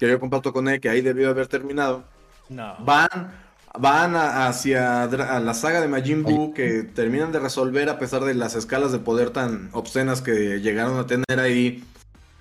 [0.00, 2.04] que yo comparto con él, que ahí debió haber terminado.
[2.48, 2.74] No.
[2.80, 3.30] Van,
[3.78, 8.56] van hacia la saga de Majin Buu, que terminan de resolver a pesar de las
[8.56, 11.84] escalas de poder tan obscenas que llegaron a tener ahí.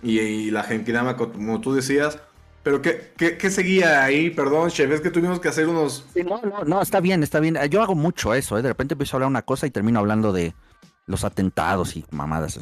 [0.01, 2.17] Y, y la Genkidama, como tú decías
[2.61, 4.29] pero ¿qué, qué, seguía ahí?
[4.29, 6.05] Perdón, chef, es que tuvimos que hacer unos...
[6.25, 7.57] no, no, no, está bien, está bien.
[7.69, 8.61] Yo hago mucho eso, ¿eh?
[8.61, 10.53] De repente empiezo a hablar una cosa y termino hablando de
[11.09, 12.59] los atentados y mamadas.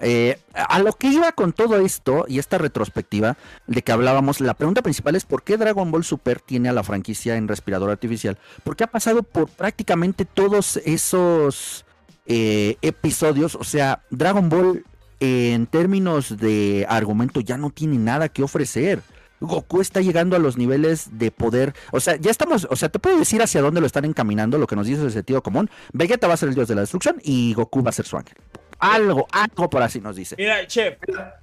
[0.00, 3.36] Eh, a lo que iba con todo esto y esta retrospectiva
[3.66, 6.82] de que hablábamos, la pregunta principal es ¿por qué Dragon Ball Super tiene a la
[6.82, 8.38] franquicia en respirador artificial?
[8.64, 11.84] Porque ha pasado por prácticamente todos esos
[12.24, 13.54] eh, episodios.
[13.54, 14.82] O sea, Dragon Ball
[15.20, 19.02] en términos de argumento ya no tiene nada que ofrecer.
[19.40, 21.74] Goku está llegando a los niveles de poder.
[21.92, 24.66] O sea, ya estamos, o sea, te puedo decir hacia dónde lo están encaminando, lo
[24.66, 25.70] que nos dice el sentido común.
[25.92, 28.16] Vegeta va a ser el dios de la destrucción y Goku va a ser su
[28.16, 28.36] ángel.
[28.78, 30.36] Algo, algo por así nos dice.
[30.38, 30.98] Mira, chef,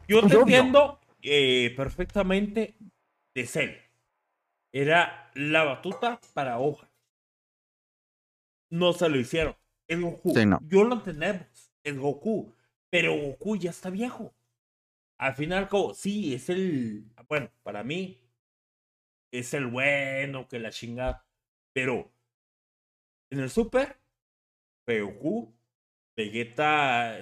[0.08, 2.76] yo te entiendo eh, perfectamente
[3.34, 3.72] de Cell.
[4.72, 6.90] Era la batuta para hoja.
[8.70, 9.56] No se lo hicieron.
[9.88, 10.34] Es Goku.
[10.68, 11.48] Yo lo entendemos.
[11.84, 12.54] Es Goku.
[12.90, 14.34] Pero Goku ya está viejo
[15.18, 18.20] al final, como, sí, es el, bueno, para mí,
[19.32, 21.26] es el bueno que la chingada,
[21.74, 22.12] pero
[23.30, 24.00] en el Super,
[24.88, 25.54] Goku,
[26.16, 27.20] Vegeta,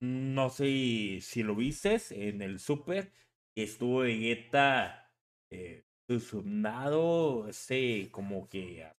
[0.00, 3.12] no sé si lo viste en el Super,
[3.54, 5.12] estuvo Vegeta
[5.50, 8.90] eh, susurrado, ese como que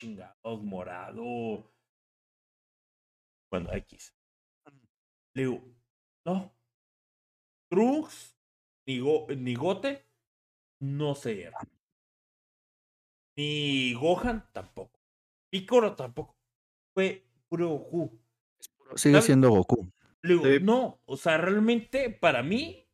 [0.00, 1.72] chingados morado.
[3.50, 4.14] Bueno, X.
[5.34, 5.62] Le digo,
[6.26, 6.54] no,
[7.70, 8.36] Trunks,
[8.86, 10.06] ni, Gote,
[10.80, 11.68] no se llevan.
[13.36, 15.00] Ni Gohan tampoco.
[15.50, 16.36] Piccolo tampoco.
[16.94, 18.20] Fue puro Goku.
[18.94, 19.90] Sigue siendo Goku.
[20.62, 22.86] no, o sea, realmente para mí,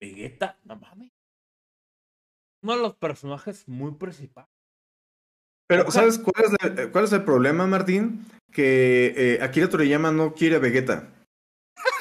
[0.00, 1.12] Vegeta, no mames.
[2.62, 4.50] Uno de los personajes muy principales.
[5.66, 8.26] Pero, ¿sabes cuál es, el, cuál es el problema, Martín?
[8.52, 11.10] Que eh, Akira Toriyama no quiere a Vegeta.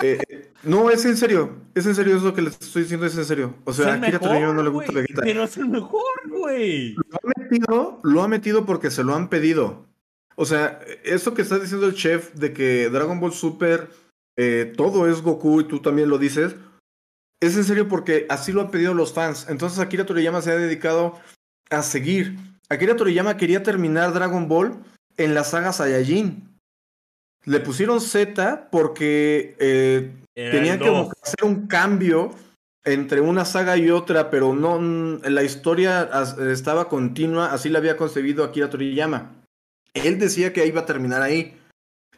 [0.03, 1.55] Eh, no, es en serio.
[1.73, 3.55] Es en serio, es lo que les estoy diciendo, es en serio.
[3.63, 5.21] O sea, a Akira Toriyama no le gusta Vegeta.
[5.23, 6.95] Pero es el mejor, güey.
[6.95, 9.85] Lo ha metido, lo ha metido porque se lo han pedido.
[10.35, 13.89] O sea, eso que está diciendo el chef de que Dragon Ball Super
[14.35, 16.55] eh, todo es Goku y tú también lo dices,
[17.39, 19.47] es en serio porque así lo han pedido los fans.
[19.49, 21.19] Entonces Akira Toriyama se ha dedicado
[21.69, 22.37] a seguir.
[22.69, 24.83] Akira Toriyama quería terminar Dragon Ball
[25.17, 26.52] en la saga Saiyajin.
[27.45, 30.89] Le pusieron Z porque eh, tenían que
[31.21, 32.31] hacer un cambio
[32.85, 34.79] entre una saga y otra, pero no
[35.23, 36.09] la historia
[36.51, 39.31] estaba continua, así la había concebido Akira Toriyama.
[39.93, 41.57] Él decía que iba a terminar ahí.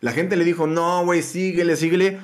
[0.02, 2.20] La gente le dijo, no, güey, síguele, síguele.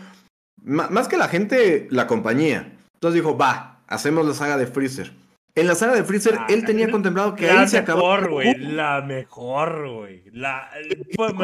[0.64, 2.78] más que la gente, la compañía.
[2.96, 5.12] Entonces dijo, va, hacemos la saga de Freezer.
[5.54, 8.18] En la saga de Freezer, ah, él tenía contemplado que ahí se acabó.
[8.18, 10.24] la mejor, güey.
[10.32, 10.70] La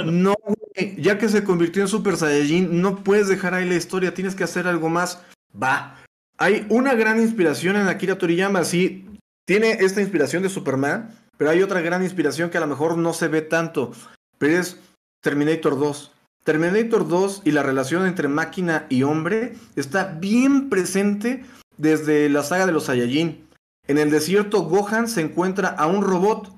[0.06, 0.96] No, güey.
[1.02, 4.14] Ya que se convirtió en Super Saiyajin, no puedes dejar ahí la historia.
[4.14, 5.22] Tienes que hacer algo más.
[5.62, 5.96] Va.
[6.38, 8.64] Hay una gran inspiración en Akira Toriyama.
[8.64, 9.06] Sí,
[9.46, 13.14] tiene esta inspiración de Superman, pero hay otra gran inspiración que a lo mejor no
[13.14, 13.92] se ve tanto.
[14.38, 14.80] Pero es
[15.22, 16.14] Terminator 2.
[16.46, 21.44] Terminator 2 y la relación entre máquina y hombre está bien presente
[21.78, 23.47] desde la saga de los Saiyajin.
[23.88, 26.52] En el desierto, Gohan se encuentra a un robot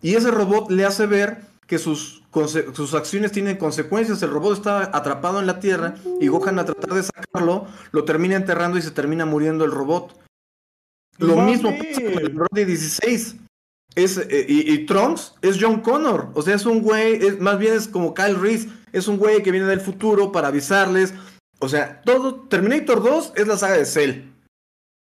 [0.00, 2.22] y ese robot le hace ver que sus,
[2.74, 4.22] sus acciones tienen consecuencias.
[4.22, 8.36] El robot está atrapado en la Tierra y Gohan a tratar de sacarlo, lo termina
[8.36, 10.18] enterrando y se termina muriendo el robot.
[11.18, 13.36] Lo mismo pasa con el Brody 16.
[13.94, 16.30] Es, eh, y, Trunks es John Connor.
[16.34, 18.68] O sea, es un güey, es, más bien es como Kyle Reese.
[18.92, 21.14] Es un güey que viene del futuro para avisarles.
[21.58, 22.48] O sea, todo.
[22.48, 24.31] Terminator 2 es la saga de Cell.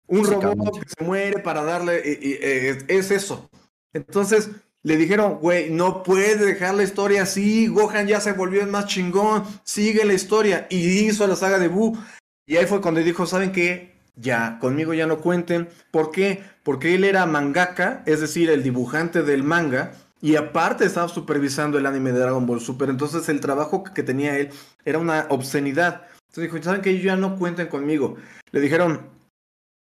[0.08, 2.00] Un robot que se muere para darle.
[2.04, 3.50] Eh, es eso.
[3.92, 4.50] Entonces,
[4.82, 7.66] le dijeron, güey, no puedes dejar la historia así.
[7.66, 9.42] Gohan ya se volvió el más chingón.
[9.64, 10.68] Sigue la historia.
[10.70, 11.98] Y hizo la saga de Buu.
[12.46, 13.96] Y ahí fue cuando dijo, ¿saben qué?
[14.14, 15.68] Ya, conmigo ya no cuenten.
[15.90, 16.44] ¿Por qué?
[16.62, 19.92] Porque él era mangaka, es decir, el dibujante del manga.
[20.22, 22.88] Y aparte estaba supervisando el anime de Dragon Ball Super.
[22.88, 24.50] Entonces el trabajo que tenía él
[24.84, 26.02] era una obscenidad.
[26.28, 27.00] Entonces dijo, ¿saben qué?
[27.00, 28.16] Ya no cuenten conmigo.
[28.52, 29.15] Le dijeron,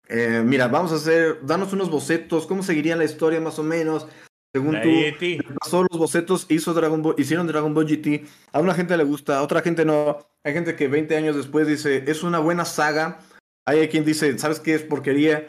[0.07, 4.07] eh, mira, vamos a hacer, danos unos bocetos, cómo seguiría la historia más o menos.
[4.53, 4.89] Según tú,
[5.59, 8.27] pasó los bocetos, hizo Dragon Ball, hicieron Dragon Ball GT.
[8.51, 10.19] A una gente le gusta, a otra gente no.
[10.43, 13.19] Hay gente que 20 años después dice, es una buena saga.
[13.65, 15.47] Hay quien dice, ¿sabes qué es porquería?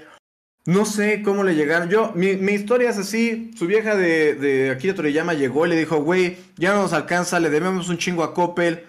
[0.64, 1.90] No sé cómo le llegaron.
[1.90, 3.50] Yo, mi, historia es así.
[3.58, 7.40] Su vieja de, de Akira Toriyama llegó y le dijo, güey, ya no nos alcanza,
[7.40, 8.86] le debemos un chingo a Coppel.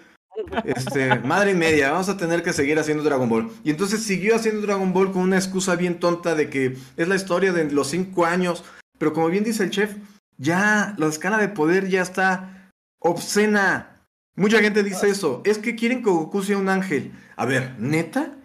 [0.64, 3.50] Este, madre y media, vamos a tener que seguir haciendo Dragon Ball.
[3.64, 7.16] Y entonces siguió haciendo Dragon Ball con una excusa bien tonta de que es la
[7.16, 8.64] historia de los cinco años
[8.98, 9.96] pero como bien dice el chef,
[10.38, 14.02] ya la escala de poder ya está obscena.
[14.34, 15.42] Mucha gente dice eso.
[15.44, 17.12] Es que quieren que Goku sea un ángel.
[17.36, 18.36] A ver, ¿neta?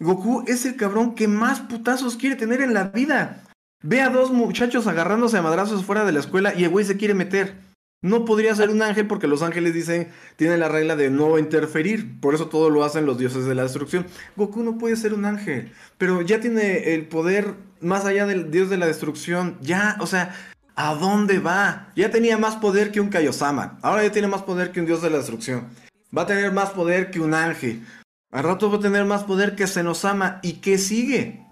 [0.00, 3.44] Goku es el cabrón que más putazos quiere tener en la vida.
[3.82, 6.96] Ve a dos muchachos agarrándose a madrazos fuera de la escuela y el güey se
[6.96, 7.56] quiere meter.
[8.00, 12.20] No podría ser un ángel porque los ángeles dicen, tienen la regla de no interferir.
[12.20, 14.06] Por eso todo lo hacen los dioses de la destrucción.
[14.36, 18.70] Goku no puede ser un ángel, pero ya tiene el poder más allá del dios
[18.70, 19.58] de la destrucción.
[19.60, 20.32] Ya, o sea,
[20.76, 21.92] ¿a dónde va?
[21.96, 23.78] Ya tenía más poder que un Kaiosama.
[23.82, 25.68] Ahora ya tiene más poder que un dios de la destrucción.
[26.16, 27.84] Va a tener más poder que un ángel.
[28.30, 30.38] Al rato va a tener más poder que Senosama.
[30.42, 31.44] ¿Y qué sigue?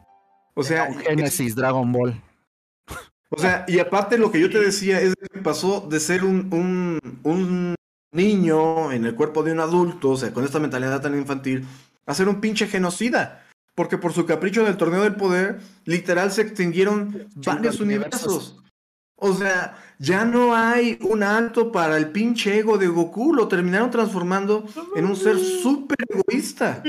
[0.54, 2.22] O sea, Genesis, Dragon Ball.
[3.30, 6.48] O sea, y aparte lo que yo te decía es que pasó de ser un,
[6.52, 7.74] un, un,
[8.12, 11.66] niño en el cuerpo de un adulto, o sea, con esta mentalidad tan infantil,
[12.06, 13.42] a ser un pinche genocida.
[13.74, 18.56] Porque por su capricho del torneo del poder, literal se extinguieron varios universos.
[19.16, 23.34] O sea, ya no hay un alto para el pinche ego de Goku.
[23.34, 24.64] Lo terminaron transformando
[24.94, 26.82] en un ser súper egoísta.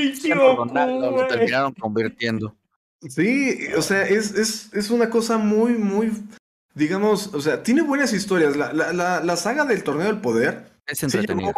[1.14, 2.56] lo terminaron convirtiendo.
[3.02, 6.12] Sí, o sea, es, es, es, una cosa muy, muy,
[6.74, 8.58] digamos, o sea, tiene buenas historias.
[8.58, 11.54] La, la, la, saga del Torneo del Poder es entretenida.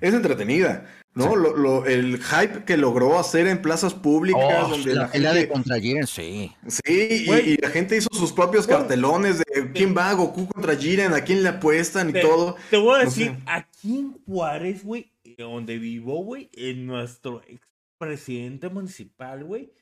[0.00, 1.34] es entretenida, ¿no?
[1.34, 4.64] Lo, lo, el hype que logró hacer en plazas públicas.
[4.64, 5.34] Oh, donde la, gente...
[5.34, 6.54] de contra Jiren, sí.
[6.68, 11.22] Sí, y, la gente hizo sus propios cartelones de quién va Goku contra Jiren, a
[11.22, 12.54] quién le apuestan y todo.
[12.70, 19.42] Te voy a decir, aquí en Juárez, güey, donde vivo, güey, en nuestro expresidente municipal,
[19.42, 19.72] güey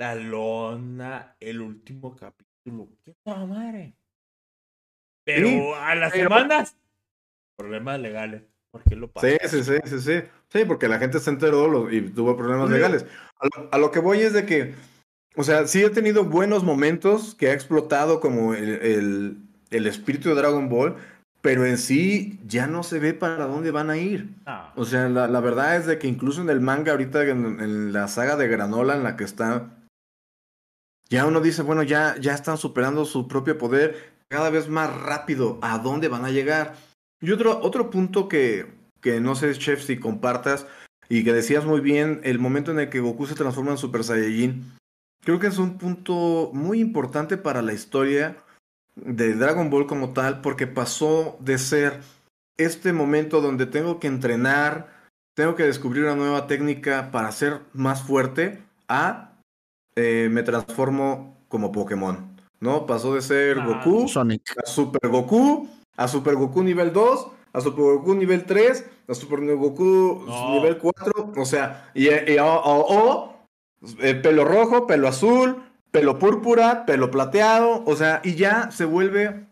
[0.00, 2.88] la lona, el último capítulo.
[3.04, 3.92] ¿Qué tal, madre?
[5.24, 6.74] Pero a las semanas,
[7.54, 8.42] problemas legales.
[8.70, 9.28] ¿Por qué lo pasa?
[9.28, 10.22] Sí, sí, sí, sí, sí.
[10.48, 13.04] Sí, porque la gente se enteró y tuvo problemas legales.
[13.70, 14.74] A lo, que voy es de que,
[15.36, 19.36] o sea, sí he tenido buenos momentos que ha explotado como el,
[19.70, 20.96] el, espíritu de Dragon Ball,
[21.42, 24.30] pero en sí ya no se ve para dónde van a ir.
[24.46, 24.72] Ah.
[24.76, 27.92] O sea, la, la, verdad es de que incluso en el manga ahorita, en, en,
[27.92, 29.76] la saga de Granola en la que está
[31.10, 35.58] ya uno dice, bueno, ya, ya están superando su propio poder cada vez más rápido.
[35.60, 36.76] ¿A dónde van a llegar?
[37.20, 38.66] Y otro, otro punto que,
[39.00, 40.66] que no sé, Chef, si compartas
[41.08, 44.04] y que decías muy bien, el momento en el que Goku se transforma en Super
[44.04, 44.72] Saiyajin,
[45.22, 48.36] creo que es un punto muy importante para la historia
[48.94, 52.00] de Dragon Ball como tal, porque pasó de ser
[52.56, 54.88] este momento donde tengo que entrenar,
[55.34, 59.29] tengo que descubrir una nueva técnica para ser más fuerte, a
[60.00, 62.36] eh, me transformo como Pokémon.
[62.60, 62.86] ¿No?
[62.86, 67.84] Pasó de ser ah, Goku a Super Goku, a Super Goku nivel 2, a Super
[67.96, 73.34] Goku nivel 3, a Super Goku nivel 4, o sea, y, o,
[74.00, 79.46] eh, pelo rojo, pelo azul, pelo púrpura, pelo plateado, o sea, y ya se vuelve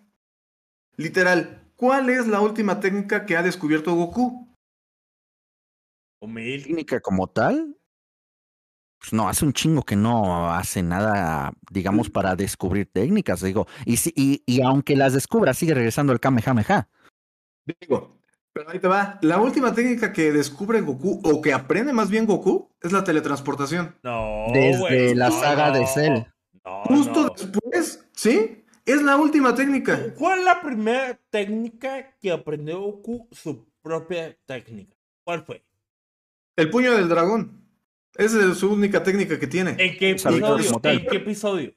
[0.96, 1.62] literal.
[1.76, 4.49] ¿Cuál es la última técnica que ha descubierto Goku?
[6.20, 7.78] ¿Técnica como tal?
[8.99, 13.66] Pues no, hace un chingo que no hace nada, digamos, para descubrir técnicas, digo.
[13.84, 16.88] Y, y, y aunque las descubra, sigue regresando el Kamehameha.
[17.80, 18.18] Digo,
[18.53, 19.18] pero ahí te va.
[19.22, 23.96] La última técnica que descubre Goku, o que aprende más bien Goku, es la teletransportación.
[24.03, 24.46] No.
[24.53, 26.22] Desde la saga de Cell.
[26.84, 28.64] Justo después, ¿sí?
[28.84, 30.12] Es la última técnica.
[30.14, 34.96] ¿Cuál es la primera técnica que aprendió Goku su propia técnica?
[35.22, 35.62] ¿Cuál fue?
[36.57, 37.68] El puño del dragón.
[38.14, 39.76] Esa es su única técnica que tiene.
[39.78, 40.80] ¿En qué episodio?
[40.82, 41.72] ¿En qué episodio?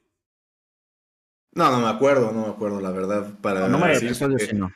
[1.54, 3.28] No, no me acuerdo, no me acuerdo, la verdad.
[3.42, 4.72] Para no me episodio, sino.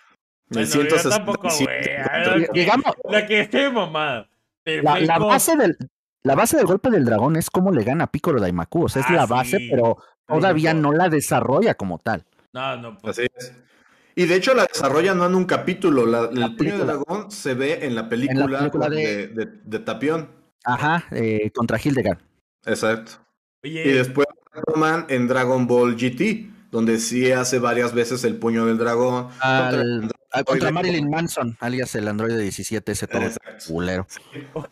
[0.49, 2.47] Me siento yo tampoco, güey.
[2.53, 2.93] Digamos.
[3.09, 4.29] La que esté mamada.
[4.65, 5.77] La, la, base del,
[6.23, 8.85] la base del golpe del dragón es cómo le gana a Piccolo Daimaku.
[8.85, 9.97] O sea, es ah, la base, pero
[10.27, 12.25] todavía no la desarrolla como tal.
[12.53, 12.97] No, no.
[12.97, 13.19] Pues.
[13.19, 13.53] Así es.
[14.15, 16.05] Y de hecho la desarrolla no en un capítulo.
[16.05, 19.27] La, el puño del dragón se ve en la película, de...
[19.63, 20.29] De, Tapión.
[20.65, 22.19] Ajá, eh, contra Hildegard.
[22.65, 23.13] Exacto.
[23.61, 24.27] Y después
[24.65, 29.29] toman en Dragon Ball GT, donde sí hace varias veces el puño del dragón.
[30.45, 33.21] contra, Marilyn Manson, alias el androide 17, ese todo
[33.67, 34.07] culero.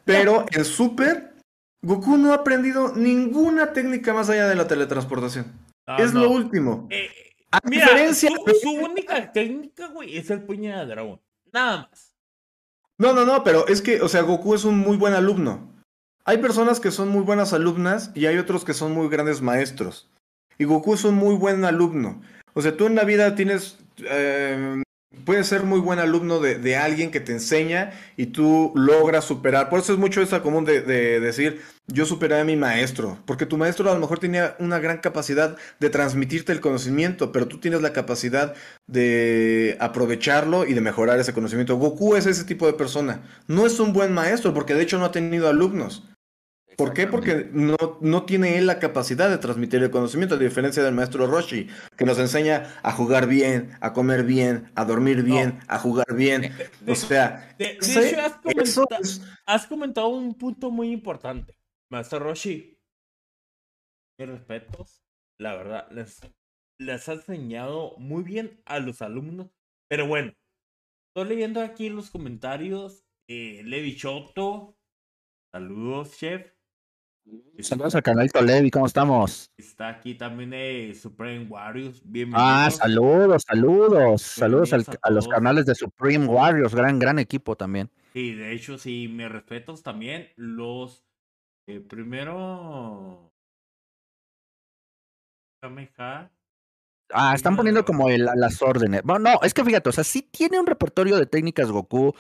[0.06, 1.34] Pero en Super,
[1.82, 5.52] Goku no ha aprendido ninguna técnica más allá de la teletransportación.
[5.98, 6.88] es lo último.
[6.90, 7.10] Eh,
[7.66, 8.28] Mira, su,
[8.72, 11.22] única técnica, güey, es el puño de dragón.
[11.52, 12.14] Nada más.
[12.98, 15.73] No, no, no, pero es que, o sea, Goku es un muy buen alumno.
[16.26, 20.10] Hay personas que son muy buenas alumnas y hay otros que son muy grandes maestros.
[20.58, 22.22] Y Goku es un muy buen alumno.
[22.54, 24.84] O sea, tú en la vida tienes eh,
[25.26, 29.70] puedes ser muy buen alumno de, alguien que te enseña y tú logras superar.
[29.70, 30.82] Por eso es mucho esa común de,
[31.20, 34.98] decir, yo superé a mi maestro, porque tu maestro a lo mejor tenía una gran
[34.98, 38.54] capacidad de transmitirte el conocimiento, pero tú tienes la capacidad
[38.88, 41.78] de aprovecharlo y de mejorar ese conocimiento.
[41.78, 43.22] Goku es ese tipo de persona.
[43.48, 46.04] No es un buen maestro, porque de hecho no ha tenido alumnos.
[46.78, 47.08] ¿Por qué?
[47.08, 51.28] Porque no, no, tiene él la capacidad de transmitir el conocimiento, a diferencia del maestro
[51.28, 51.68] Roshi,
[51.98, 56.52] que nos enseña a jugar bien, a comer bien, a dormir bien, a jugar bien.
[56.88, 58.88] o sea, de, hecho has, comentado,
[59.46, 61.58] has comentado un punto muy importante,
[61.92, 62.80] maestro Roshi.
[64.20, 65.04] Mis respetos,
[65.40, 66.22] la verdad, les,
[66.80, 69.50] les ha enseñado muy bien a los alumnos,
[69.90, 70.34] pero bueno,
[71.10, 74.78] estoy leyendo aquí en los comentarios, eh, Levi Choto,
[75.52, 76.54] saludos, chef.
[77.60, 79.52] Saludos al canal Levi, ¿cómo estamos?
[79.58, 82.46] Está aquí también eh, Supreme Warriors, bienvenido.
[82.46, 87.90] Ah, saludos, saludos, saludos a, los canales de Supreme Warriors, gran, gran equipo también.
[88.14, 91.06] Sí, de hecho, sí, me respetos también los,
[91.68, 93.32] eh, primero,
[97.10, 99.02] Ah, están poniendo como el, las órdenes.
[99.04, 102.14] Bueno, no, es que fíjate, o sea, sí tiene un repertorio de técnicas Goku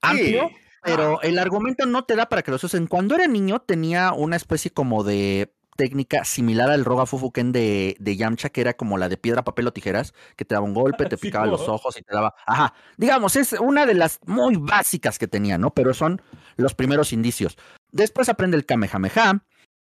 [0.00, 0.50] amplio,
[0.82, 2.86] pero el argumento no te da para que lo usen.
[2.86, 8.16] Cuando era niño tenía una especie como de técnica similar al Roga Fufuken de, de
[8.16, 11.06] Yamcha, que era como la de piedra, papel o tijeras, que te daba un golpe,
[11.06, 12.34] te picaba los ojos y te daba.
[12.46, 12.74] Ajá.
[12.96, 15.70] Digamos, es una de las muy básicas que tenía, ¿no?
[15.70, 16.20] Pero son
[16.56, 17.56] los primeros indicios.
[17.90, 19.44] Después aprende el Kamehameha.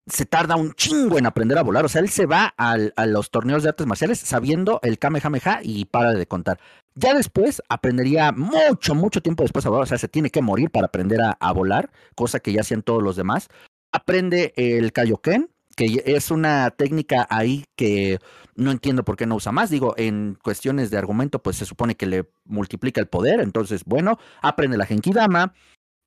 [0.07, 1.85] Se tarda un chingo en aprender a volar.
[1.85, 5.85] O sea, él se va a los torneos de artes marciales sabiendo el Kamehameha y
[5.85, 6.59] para de contar.
[6.95, 10.69] Ya después aprendería mucho, mucho tiempo después a volar, o sea, se tiene que morir
[10.69, 13.47] para aprender a, volar, cosa que ya hacían todos los demás.
[13.91, 18.19] Aprende el Kaioken, que es una técnica ahí que
[18.55, 19.71] no entiendo por qué no usa más.
[19.71, 23.39] Digo, en cuestiones de argumento, pues se supone que le multiplica el poder.
[23.39, 25.53] Entonces, bueno, aprende la Genkidama,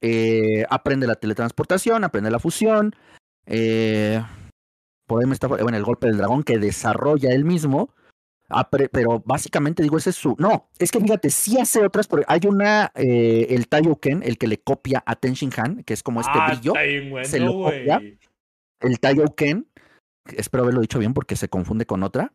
[0.00, 2.94] eh, aprende la teletransportación, aprende la fusión.
[3.46, 4.22] Eh,
[5.06, 7.90] por ahí me está, bueno, el golpe del dragón que desarrolla él mismo.
[8.48, 10.36] Ah, pero básicamente digo, ese es su.
[10.38, 14.46] No, es que fíjate, sí hace otras, porque hay una, eh, el Taiyuken, el que
[14.46, 16.74] le copia a Tenshin Han, que es como este ah, brillo.
[17.24, 18.00] se lo copia.
[18.80, 19.66] El Taiyuken,
[20.36, 22.32] espero haberlo dicho bien porque se confunde con otra.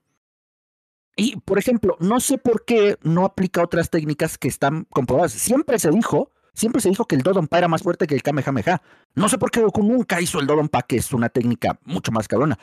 [1.15, 5.33] Y, por ejemplo, no sé por qué no aplica otras técnicas que están comprobadas.
[5.33, 8.81] Siempre se dijo, siempre se dijo que el Dodonpa era más fuerte que el Kamehameha.
[9.15, 12.27] No sé por qué Goku nunca hizo el Dodonpa, que es una técnica mucho más
[12.27, 12.57] cabrona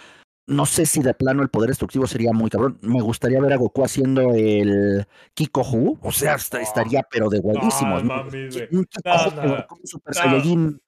[0.49, 2.79] no sé si de plano el poder destructivo sería muy cabrón.
[2.81, 5.99] Me gustaría ver a Goku haciendo el Kikohu.
[6.03, 8.03] O sea, estaría pero de guayísimos.
[8.03, 10.81] un Kikohu Super Saiyajin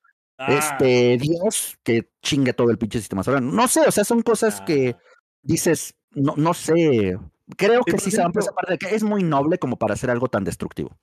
[0.48, 3.42] este Dios que chingue todo el pinche sistema solar.
[3.42, 4.96] No sé, o sea, son cosas que
[5.42, 7.18] dices, no, no sé.
[7.58, 9.92] Creo que sí se van por esa parte de que es muy noble como para
[9.92, 10.96] hacer algo tan destructivo.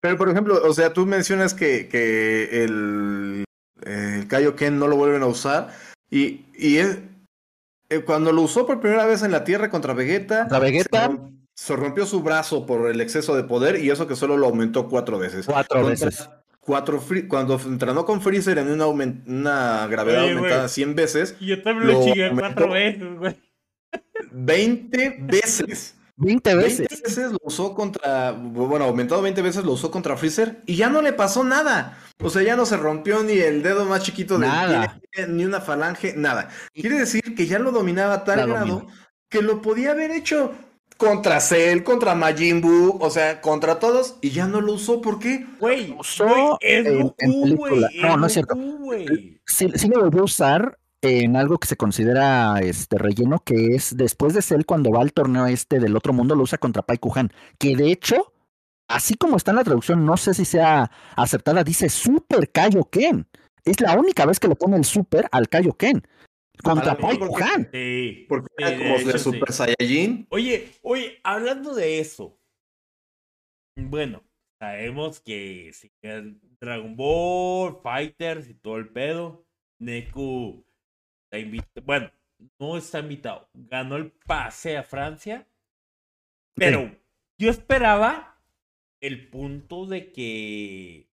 [0.00, 3.44] Pero, por ejemplo, o sea, tú mencionas que, que el,
[3.82, 5.74] el Kaioken no lo vuelven a usar.
[6.10, 6.98] Y, y es,
[7.90, 11.10] eh, cuando lo usó por primera vez en la Tierra contra Vegeta, Vegeta
[11.54, 14.88] se, rompió su brazo por el exceso de poder y eso que solo lo aumentó
[14.88, 15.46] cuatro veces.
[15.46, 16.28] Cuatro veces.
[16.60, 21.36] Cuatro cuando entrenó con Freezer en una, una gravedad aumentada 100 veces.
[21.40, 23.36] Yo también lo, chingué cuatro veces, güey.
[24.32, 25.97] 20 veces.
[26.18, 26.78] 20 veces.
[26.90, 30.88] 20 veces lo usó contra, bueno, aumentado 20 veces lo usó contra Freezer y ya
[30.90, 31.96] no le pasó nada.
[32.20, 35.00] O sea, ya no se rompió ni el dedo más chiquito Nada.
[35.12, 36.50] pie, ni una falange, nada.
[36.74, 38.92] Quiere decir que ya lo dominaba a tal La grado domina.
[39.28, 40.52] que lo podía haber hecho
[40.96, 45.00] contra Cell, contra Majin Buu, o sea, contra todos y ya no lo usó.
[45.00, 45.46] ¿Por qué?
[45.60, 47.72] Güey, usó es en- en Goku, güey.
[47.74, 47.88] película.
[48.02, 48.56] No, no es cierto.
[49.46, 53.96] Sí, sí lo volvió a usar en algo que se considera este relleno, que es
[53.96, 56.98] después de Cell cuando va al torneo este del otro mundo, lo usa contra Pai
[56.98, 58.32] Kuhan, que de hecho,
[58.88, 63.26] así como está en la traducción, no sé si sea aceptada, dice Super Kaioken.
[63.64, 66.02] Es la única vez que le pone el Super al Kaioken.
[66.62, 67.68] Contra A lo Pai porque- Kuhan.
[67.72, 68.26] Sí.
[68.28, 69.24] Porque era como de, hecho, sí.
[69.24, 70.26] Super Saiyajin.
[70.30, 72.36] Oye, oye, hablando de eso.
[73.76, 74.24] Bueno,
[74.60, 75.92] sabemos que si
[76.60, 79.44] Dragon Ball, Fighters y todo el pedo,
[79.80, 80.64] Neku
[81.84, 82.10] Bueno,
[82.58, 83.48] no está invitado.
[83.54, 85.46] Ganó el pase a Francia.
[86.54, 86.90] Pero
[87.38, 88.42] yo esperaba
[89.00, 91.08] el punto de que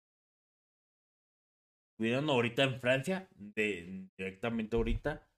[1.90, 5.28] estuvieran ahorita en Francia, de, directamente ahorita.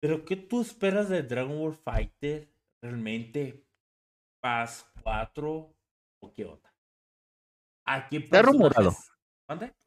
[0.00, 2.48] Pero ¿qué tú esperas de Dragon Ball Fighter
[2.82, 3.64] realmente?
[4.40, 5.74] ¿Paz 4
[6.20, 6.74] o qué onda?
[7.86, 8.94] ¿A qué Está rumorado.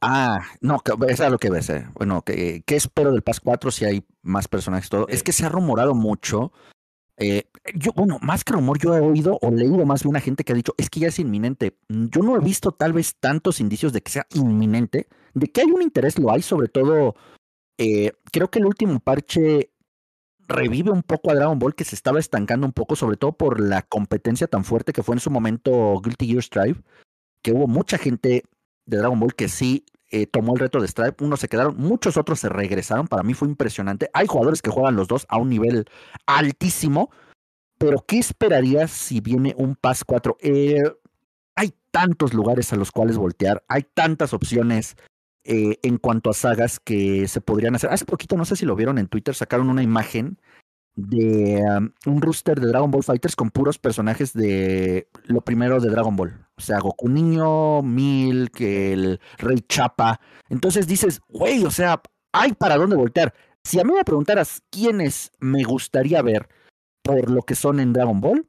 [0.02, 1.70] Ah, no, es a lo que ves.
[1.70, 1.88] eh.
[1.96, 4.90] Bueno, que, ¿qué espero del PAS 4 si hay más personajes?
[4.90, 5.08] Todo.
[5.08, 6.52] Es que se ha rumorado mucho.
[7.18, 10.44] eh, yo, bueno, más que rumor, yo he oído o leído más bien a gente
[10.44, 11.76] que ha dicho, es que ya es inminente.
[11.90, 15.08] Yo no he visto tal vez tantos indicios de que sea inminente.
[15.34, 17.16] De que hay un interés, lo hay, sobre todo,
[17.80, 19.72] eh, creo que el último parche
[20.48, 23.60] revive un poco a Dragon Ball que se estaba estancando un poco, sobre todo por
[23.60, 26.82] la competencia tan fuerte que fue en su momento Guilty Gear Strive,
[27.42, 28.44] que hubo mucha gente
[28.88, 31.24] de Dragon Ball que sí eh, tomó el reto de Stripe.
[31.24, 33.08] Unos se quedaron, muchos otros se regresaron.
[33.08, 34.10] Para mí fue impresionante.
[34.14, 35.86] Hay jugadores que juegan los dos a un nivel
[36.26, 37.12] altísimo.
[37.78, 40.38] Pero, ¿qué esperarías si viene un Pass 4?
[40.42, 40.82] Eh,
[41.56, 43.64] hay tantos lugares a los cuales voltear.
[43.68, 44.96] Hay tantas opciones
[45.44, 47.92] eh, en cuanto a sagas que se podrían hacer.
[47.92, 50.40] Hace poquito, no sé si lo vieron en Twitter, sacaron una imagen
[50.96, 55.90] de um, un rooster de Dragon Ball Fighters con puros personajes de lo primero de
[55.90, 56.47] Dragon Ball.
[56.58, 60.20] O sea, Goku Niño, Milk, el Rey Chapa.
[60.50, 62.02] Entonces dices, güey, o sea,
[62.32, 63.34] hay para dónde voltear.
[63.64, 66.48] Si a mí me preguntaras quiénes me gustaría ver
[67.04, 68.46] por lo que son en Dragon Ball,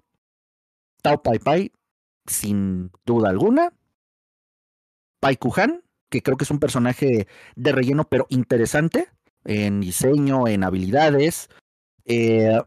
[1.02, 1.72] Tao Pai Pai,
[2.26, 3.72] sin duda alguna.
[5.20, 7.26] Pai Kuhan, que creo que es un personaje
[7.56, 9.08] de relleno, pero interesante
[9.44, 11.48] en diseño, en habilidades.
[12.04, 12.60] Eh,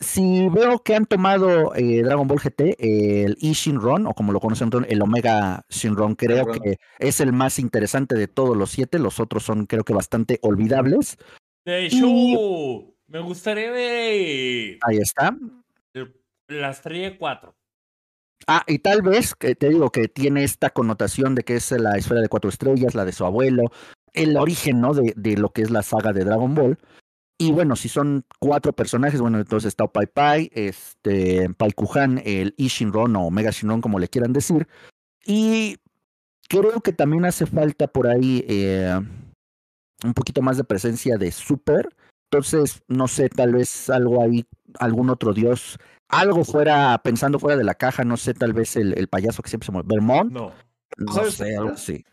[0.00, 4.40] si veo que han tomado eh, Dragon Ball GT, el I Shinron, o como lo
[4.40, 8.98] conocen, el Omega Shinron, creo que es el más interesante de todos los siete.
[8.98, 11.18] Los otros son, creo que, bastante olvidables.
[11.66, 12.06] De hecho,
[13.06, 15.36] me gustaría ver Ahí está.
[16.48, 17.54] la estrella 4.
[18.46, 21.98] Ah, y tal vez, que te digo que tiene esta connotación de que es la
[21.98, 23.64] esfera de cuatro estrellas, la de su abuelo,
[24.14, 24.94] el origen, ¿no?
[24.94, 26.78] De, de lo que es la saga de Dragon Ball.
[27.40, 32.52] Y bueno, si son cuatro personajes, bueno, entonces está Pai Pai, este, Pai Kuhan, el
[32.58, 34.68] I Shinron o Omega Shinron, como le quieran decir.
[35.24, 35.78] Y
[36.50, 38.94] creo que también hace falta por ahí eh,
[40.04, 41.88] un poquito más de presencia de Super.
[42.30, 44.44] Entonces, no sé, tal vez algo ahí,
[44.78, 48.92] algún otro dios, algo fuera, pensando fuera de la caja, no sé, tal vez el,
[48.98, 50.52] el payaso que siempre se mueve, Vermont, No.
[50.98, 52.04] no ¿Sabes sé, algo así.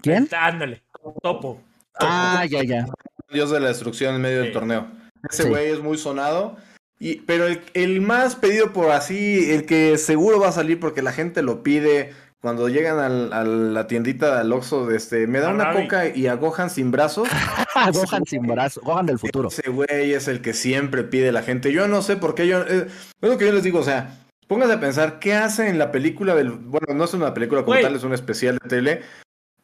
[0.00, 0.26] ¿Quién?
[0.32, 0.82] Ándale.
[1.22, 1.60] Topo.
[2.00, 2.86] Ah, ya, ya.
[3.32, 4.44] dios de la destrucción en medio Sí.
[4.44, 4.86] del torneo.
[5.30, 5.48] Ese Sí.
[5.48, 6.56] güey es muy sonado.
[7.00, 11.02] Y, pero el, el más pedido por así, el que seguro va a salir porque
[11.02, 15.40] la gente lo pide cuando llegan al- a la tiendita del Oxxo, de este, me
[15.40, 15.82] da A una Ravi.
[15.84, 17.28] coca y a Gohan sin brazos.
[17.92, 19.48] Gohan sin brazo, Gohan del futuro.
[19.48, 21.72] Ese güey es el que siempre pide la gente.
[21.72, 22.62] Yo no sé por qué yo.
[22.62, 22.86] eh,
[23.20, 24.18] es lo que yo les digo, o sea,
[24.48, 26.50] pónganse a pensar qué hace en la película del.
[26.50, 29.02] Bueno, no es una película como tal, es un especial de tele.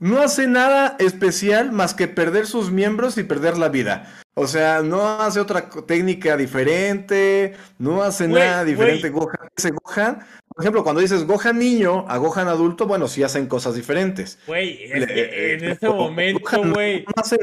[0.04, 4.14] No hace nada especial más que perder sus miembros y perder la vida.
[4.34, 9.08] O sea, no hace otra técnica diferente, no hace nada diferente.
[9.08, 9.48] Gohan.
[9.56, 13.76] Ese Gohan, por ejemplo, cuando dices Gohan niño a Gohan adulto, bueno, sí hacen cosas
[13.76, 14.38] diferentes.
[14.46, 17.06] Güey, es que en eh, ese momento, no- güey.
[17.06, 17.38] No hace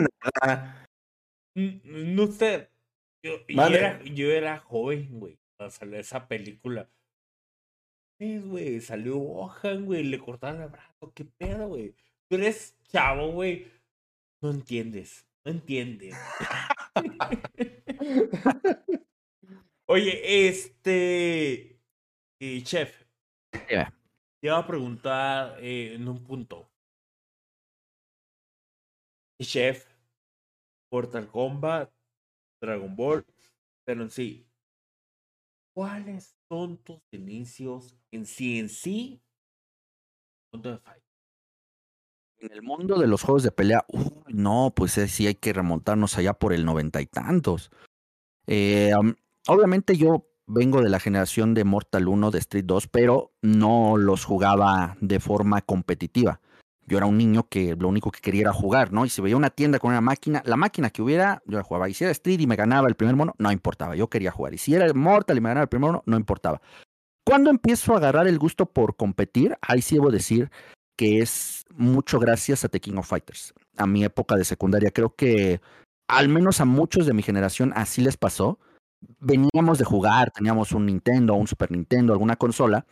[0.45, 0.85] nada.
[1.55, 2.69] No sé.
[3.25, 5.39] Yo, era, yo era joven, güey.
[5.57, 6.87] Cuando salió esa película.
[8.19, 8.81] Sí, güey.
[8.81, 10.03] Salió Gohan, güey.
[10.03, 11.11] Le cortaron el brazo.
[11.15, 11.95] ¿Qué pedo, güey?
[12.31, 13.69] Tú eres chavo, güey.
[14.41, 15.27] No entiendes.
[15.43, 16.15] No entiendes.
[19.85, 21.77] Oye, este.
[22.39, 23.03] eh, chef.
[23.51, 23.91] Dime.
[24.39, 26.71] Te iba a preguntar eh, en un punto.
[29.41, 29.85] Chef,
[30.89, 31.91] Mortal Kombat,
[32.61, 33.25] Dragon Ball,
[33.85, 34.47] pero en sí,
[35.75, 39.19] ¿cuáles son tus inicios en CNC?
[40.53, 40.61] En
[42.49, 43.85] el mundo de los juegos de pelea,
[44.27, 47.71] no, pues sí hay que remontarnos allá por el noventa y tantos.
[48.47, 48.91] Eh,
[49.47, 54.25] obviamente yo vengo de la generación de Mortal 1, de Street 2, pero no los
[54.25, 56.41] jugaba de forma competitiva.
[56.87, 59.05] Yo era un niño que lo único que quería era jugar, ¿no?
[59.05, 61.87] Y si veía una tienda con una máquina, la máquina que hubiera, yo la jugaba.
[61.87, 64.53] Y si era Street y me ganaba el primer mono, no importaba, yo quería jugar.
[64.53, 66.61] Y si era Mortal y me ganaba el primer mono, no importaba.
[67.23, 70.49] Cuando empiezo a agarrar el gusto por competir, ahí sí debo decir
[70.95, 73.53] que es mucho gracias a The King of Fighters.
[73.77, 75.61] A mi época de secundaria, creo que
[76.07, 78.59] al menos a muchos de mi generación así les pasó
[79.19, 82.85] veníamos de jugar, teníamos un Nintendo, un Super Nintendo, alguna consola,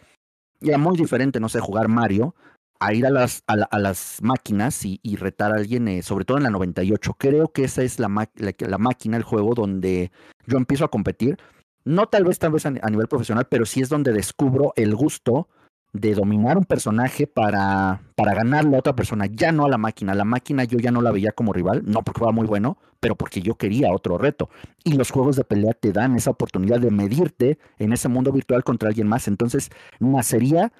[0.59, 2.35] y era muy diferente, no sé, jugar Mario,
[2.79, 6.43] a ir a las, a, las máquinas y, retar a alguien, eh, sobre todo en
[6.43, 7.13] la 98.
[7.17, 10.11] Creo que esa es la, la, máquina, el juego donde
[10.47, 11.37] yo empiezo a competir.
[11.83, 15.49] No tal vez, tal vez a, nivel profesional, pero sí es donde descubro el gusto
[15.93, 20.13] de dominar un personaje para, para ganarle a otra persona, ya no a la máquina.
[20.13, 23.15] La máquina yo ya no la veía como rival, no porque fuera muy bueno, pero
[23.15, 24.49] porque yo quería otro reto.
[24.83, 28.63] Y los juegos de pelea te dan esa oportunidad de medirte en ese mundo virtual
[28.63, 29.27] contra alguien más.
[29.27, 30.71] Entonces, nacería,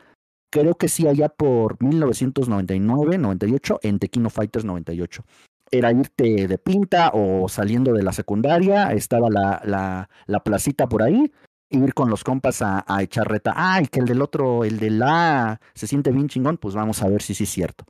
[0.52, 5.24] creo que sí, allá por 1999, 98, en Tequino Fighters 98.
[5.72, 11.04] Era irte de pinta o saliendo de la secundaria, estaba la, la, la placita por
[11.04, 11.32] ahí,
[11.70, 13.54] ir con los compas a, echar reta.
[13.56, 17.10] Ay, que el del otro, el de la se siente bien chingón, pues vamos a
[17.10, 17.86] ver si sí es cierto.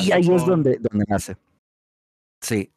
[0.00, 1.36] Y ahí es donde, donde nace.
[2.40, 2.72] Sí.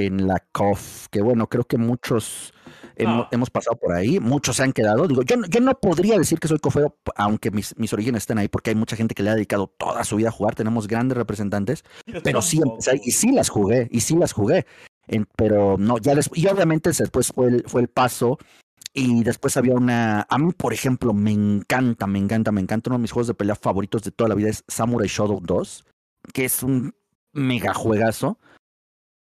[0.00, 2.54] En la COF, que bueno, creo que muchos
[2.94, 3.28] hemos, ah.
[3.32, 5.08] hemos, pasado por ahí, muchos se han quedado.
[5.08, 8.46] Digo, yo, yo no podría decir que soy cofero, aunque mis, mis orígenes estén ahí,
[8.46, 11.18] porque hay mucha gente que le ha dedicado toda su vida a jugar, tenemos grandes
[11.18, 11.84] representantes,
[12.22, 12.60] pero sí
[13.02, 14.66] y sí las jugué, y sí las jugué
[15.36, 18.38] pero no, ya después, y obviamente después fue el, fue el paso
[18.94, 22.98] y después había una, a mí por ejemplo me encanta, me encanta, me encanta, uno
[22.98, 25.86] de mis juegos de pelea favoritos de toda la vida es Samurai Shodown 2,
[26.32, 26.94] que es un
[27.32, 28.38] mega juegazo,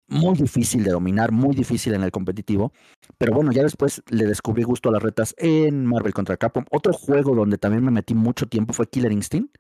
[0.07, 2.71] muy difícil de dominar, muy difícil en el competitivo,
[3.17, 6.65] pero bueno, ya después le descubrí gusto a las retas en Marvel contra Capcom.
[6.71, 9.57] Otro juego donde también me metí mucho tiempo fue Killer Instinct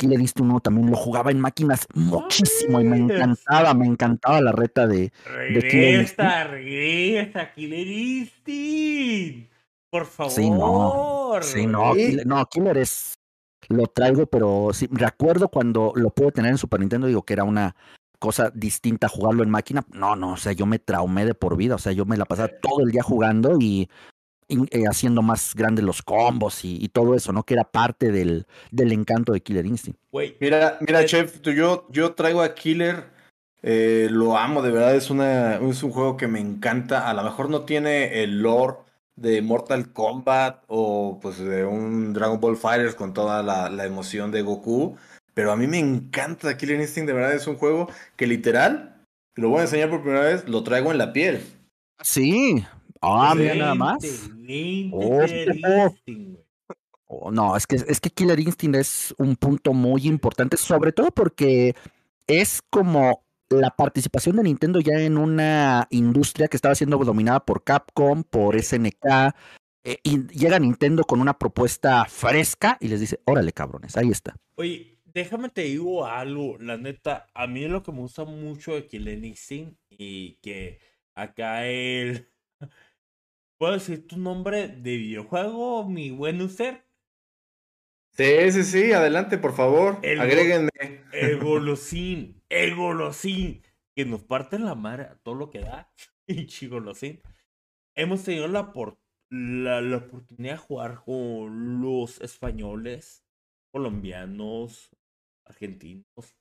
[0.00, 4.50] Killer Instinct 1 también lo jugaba en máquinas muchísimo y me encantaba, me encantaba la
[4.50, 5.12] reta de,
[5.52, 5.60] de.
[9.90, 10.32] Por favor.
[10.32, 11.34] Sí, no.
[11.42, 13.12] Sí, no, Killer, no, Killer es.
[13.68, 17.44] Lo traigo, pero sí, recuerdo cuando lo pude tener en Super Nintendo, digo que era
[17.44, 17.76] una
[18.18, 19.84] cosa distinta jugarlo en máquina.
[19.92, 21.74] No, no, o sea, yo me traumé de por vida.
[21.74, 23.90] O sea, yo me la pasaba todo el día jugando y
[24.50, 27.44] eh, haciendo más grandes los combos y, todo eso, ¿no?
[27.44, 30.00] Que era parte del, del encanto de Killer Instinct.
[30.40, 33.04] Mira, mira, Chef, yo, yo traigo a Killer,
[33.62, 37.08] eh, lo amo, de verdad, es, una, es un juego que me encanta.
[37.08, 38.78] A lo mejor no tiene el lore
[39.16, 44.30] de Mortal Kombat o pues de un Dragon Ball Fighters con toda la, la emoción
[44.30, 44.96] de Goku,
[45.34, 49.04] pero a mí me encanta Killer Instinct, de verdad, es un juego que literal,
[49.34, 51.42] lo voy a enseñar por primera vez, lo traigo en la piel.
[52.02, 52.64] Sí,
[53.00, 54.30] Ah, mira nada más.
[54.92, 55.24] Oh,
[57.06, 61.10] oh, no, es que, es que Killer Instinct es un punto muy importante, sobre todo
[61.10, 61.74] porque
[62.26, 67.64] es como la participación de Nintendo ya en una industria que estaba siendo dominada por
[67.64, 69.34] Capcom, por SNK,
[69.82, 74.36] eh, y llega Nintendo con una propuesta fresca y les dice, órale cabrones, ahí está.
[74.56, 78.86] Oye, déjame te digo algo, la neta, a mí lo que me gusta mucho de
[78.86, 80.78] Killer Instinct y que
[81.14, 82.29] acá el
[83.60, 86.82] ¿Puedo decir tu nombre de videojuego, mi buen user?
[88.12, 89.98] Sí, sí, sí, adelante, por favor.
[90.00, 90.70] El Agréguenme.
[91.12, 93.62] El golosín, el golosín,
[93.94, 95.92] que nos parte la madre a todo lo que da.
[96.26, 97.20] Y chigolosín.
[97.94, 98.72] Hemos tenido la,
[99.28, 103.26] la, la oportunidad de jugar con los españoles,
[103.74, 104.88] colombianos,
[105.44, 106.34] argentinos.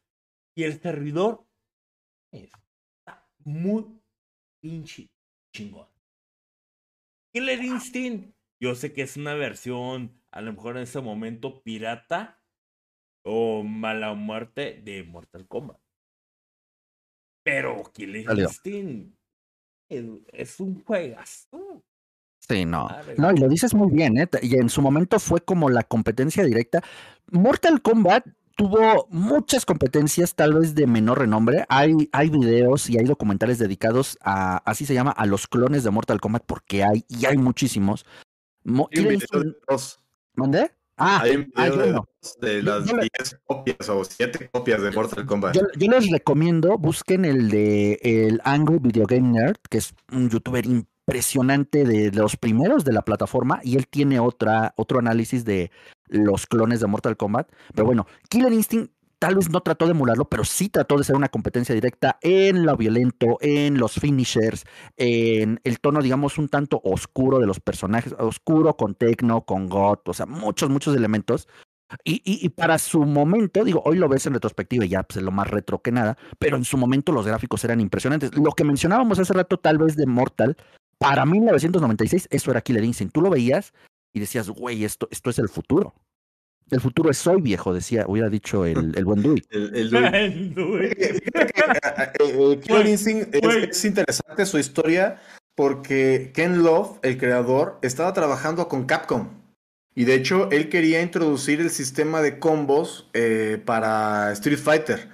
[0.55, 1.45] Y el servidor
[2.31, 3.99] está muy
[4.61, 5.09] pinche
[5.53, 5.98] chingón.
[7.33, 12.41] Killer Instinct, yo sé que es una versión, a lo mejor en ese momento, pirata
[13.23, 15.79] o mala muerte de Mortal Kombat.
[17.43, 19.15] Pero Killer Instinct
[19.89, 21.83] es, un juegazo.
[22.39, 22.87] Sí, no.
[23.17, 24.27] No, y lo dices muy bien, ¿eh?
[24.41, 26.83] Y en su momento fue como la competencia directa.
[27.31, 28.25] Mortal Kombat
[28.59, 31.63] tuvo muchas competencias, tal vez de menor renombre.
[31.69, 35.91] Hay, hay videos y hay documentales dedicados a, así se llama, a los clones de
[35.91, 38.05] Mortal Kombat, porque hay, y hay muchísimos.
[38.65, 39.99] Mo hay, un video de dos.
[40.35, 40.71] ¿Mandé?
[40.97, 42.09] Ah, Hay un ah, video
[42.41, 45.55] de, las yo le- 10 copias o 7 copias de Mortal Kombat.
[45.55, 50.29] Yo, yo les recomiendo, busquen el de el Angry Video Game Nerd, que es un
[50.29, 55.71] youtuber impresionante de los primeros de la plataforma, y él tiene otra, otro análisis de
[56.07, 57.51] los clones de Mortal Kombat.
[57.73, 61.15] Pero bueno, Killer Instinct tal vez no trató de emularlo, pero sí trató de ser
[61.17, 64.63] una competencia directa en lo violento, en los finishers,
[64.95, 70.07] en el tono, digamos, un tanto oscuro de los personajes, oscuro con techno, con goth,
[70.07, 71.47] o sea, muchos, muchos elementos.
[72.03, 75.17] Y, y- y para su momento, digo, hoy lo ves en retrospectiva y ya pues,
[75.17, 78.35] es lo más retro que nada, pero en su momento los gráficos eran impresionantes.
[78.37, 80.55] Lo que mencionábamos hace rato, tal vez de Mortal,
[80.99, 83.13] para 1996, eso era Killer Instinct.
[83.13, 83.73] Tú lo veías
[84.13, 85.95] y decías, güey, esto, esto es el futuro.
[86.69, 89.43] El futuro es hoy, viejo, decía, hubiera dicho el, el buen Dewey.
[89.49, 90.91] El, el Dewey.
[91.69, 95.21] Eh, eh, Killer Instinct es interesante su historia
[95.55, 99.29] porque Ken Love, el creador, estaba trabajando con Capcom.
[99.93, 105.09] Y de hecho, él quería introducir el sistema de combos eh, para Street Fighter.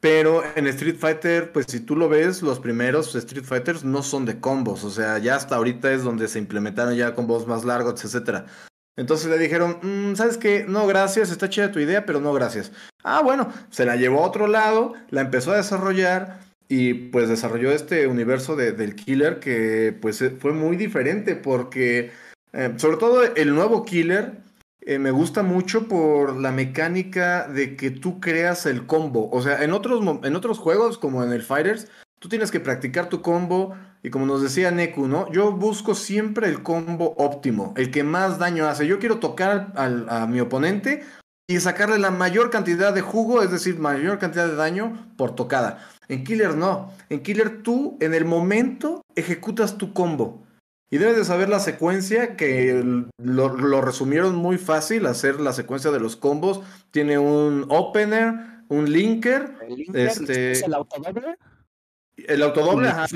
[0.00, 4.24] Pero en Street Fighter, pues si tú lo ves, los primeros Street Fighters no son
[4.24, 4.84] de combos.
[4.84, 8.46] O sea, ya hasta ahorita es donde se implementaron ya combos más largos, etcétera.
[8.98, 10.64] Entonces le dijeron, "Mm, ¿sabes qué?
[10.68, 12.72] No, gracias, está chida tu idea, pero no, gracias.
[13.04, 17.70] Ah, bueno, se la llevó a otro lado, la empezó a desarrollar y pues desarrolló
[17.72, 22.10] este universo de- del killer que pues fue muy diferente porque
[22.52, 24.38] eh, sobre todo el nuevo killer
[24.86, 29.28] eh, me gusta mucho por la mecánica de que tú creas el combo.
[29.32, 31.88] O sea, en otros, en otros juegos como en el Fighters,
[32.20, 35.28] tú tienes que practicar tu combo y como nos decía Neku, ¿no?
[35.32, 38.86] Yo busco siempre el combo óptimo, el que más daño hace.
[38.86, 41.02] Yo quiero tocar a mi oponente
[41.48, 45.78] y sacarle la mayor cantidad de jugo, es decir, mayor cantidad de daño por tocada.
[46.08, 46.92] En Killer no.
[47.08, 50.45] En Killer tú en el momento ejecutas tu combo.
[50.90, 55.52] Y debes de saber la secuencia, que el- lo, lo resumieron muy fácil, hacer la
[55.52, 56.60] secuencia de los combos.
[56.92, 58.34] Tiene un opener,
[58.68, 59.54] un linker,
[59.92, 61.36] Este- ¿Es el autodoble?
[62.16, 63.06] el autodoble, Y el ajá,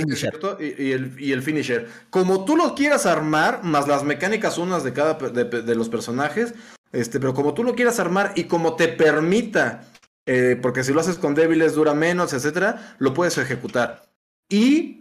[0.60, 1.88] y, y el, y el finisher.
[2.10, 6.54] Como tú lo quieras armar, más las mecánicas unas de cada de los personajes,
[6.92, 9.84] este, pero como tú lo quieras armar y como te permita,
[10.26, 14.02] eh, porque si lo haces con débiles dura menos, etcétera, lo puedes ejecutar.
[14.50, 14.99] Y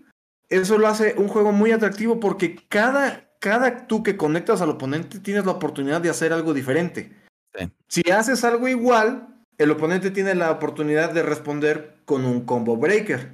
[0.50, 5.20] eso lo hace un juego muy atractivo porque cada, cada tú que conectas al oponente
[5.20, 7.12] tienes la oportunidad de hacer algo diferente.
[7.58, 7.72] Sí.
[7.88, 9.28] Si haces algo igual,
[9.58, 13.34] el oponente tiene la oportunidad de responder con un combo breaker.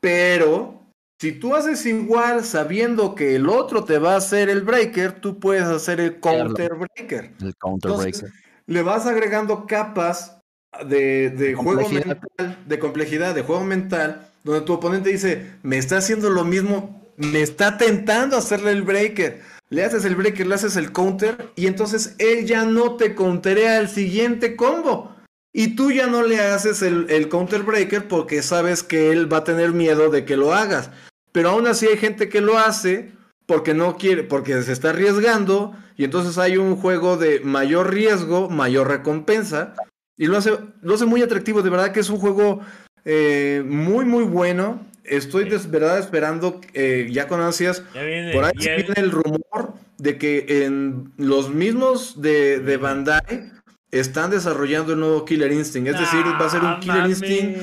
[0.00, 0.84] Pero
[1.18, 5.38] si tú haces igual sabiendo que el otro te va a hacer el breaker, tú
[5.38, 7.32] puedes hacer el counter breaker.
[7.40, 8.40] El counter Entonces, breaker.
[8.66, 10.38] le vas agregando capas
[10.86, 15.96] de, de juego mental, de complejidad, de juego mental, donde tu oponente dice, me está
[15.96, 19.40] haciendo lo mismo, me está tentando hacerle el breaker.
[19.70, 23.78] Le haces el breaker, le haces el counter, y entonces él ya no te counterea
[23.80, 25.16] el siguiente combo.
[25.52, 29.38] Y tú ya no le haces el, el counter breaker porque sabes que él va
[29.38, 30.90] a tener miedo de que lo hagas.
[31.32, 33.12] Pero aún así hay gente que lo hace
[33.46, 38.50] porque no quiere, porque se está arriesgando y entonces hay un juego de mayor riesgo,
[38.50, 39.74] mayor recompensa
[40.16, 41.62] y lo hace, lo hace muy atractivo.
[41.62, 42.60] De verdad que es un juego
[43.04, 44.86] eh, muy, muy bueno.
[45.04, 47.82] Estoy de verdad esperando eh, ya con ansias.
[47.94, 48.32] Ya viene.
[48.32, 53.52] Por ahí ya viene el rumor de que en los mismos de, de Bandai
[53.90, 55.88] están desarrollando el nuevo Killer Instinct.
[55.90, 57.58] Es decir, va a ser un No Killer Instinct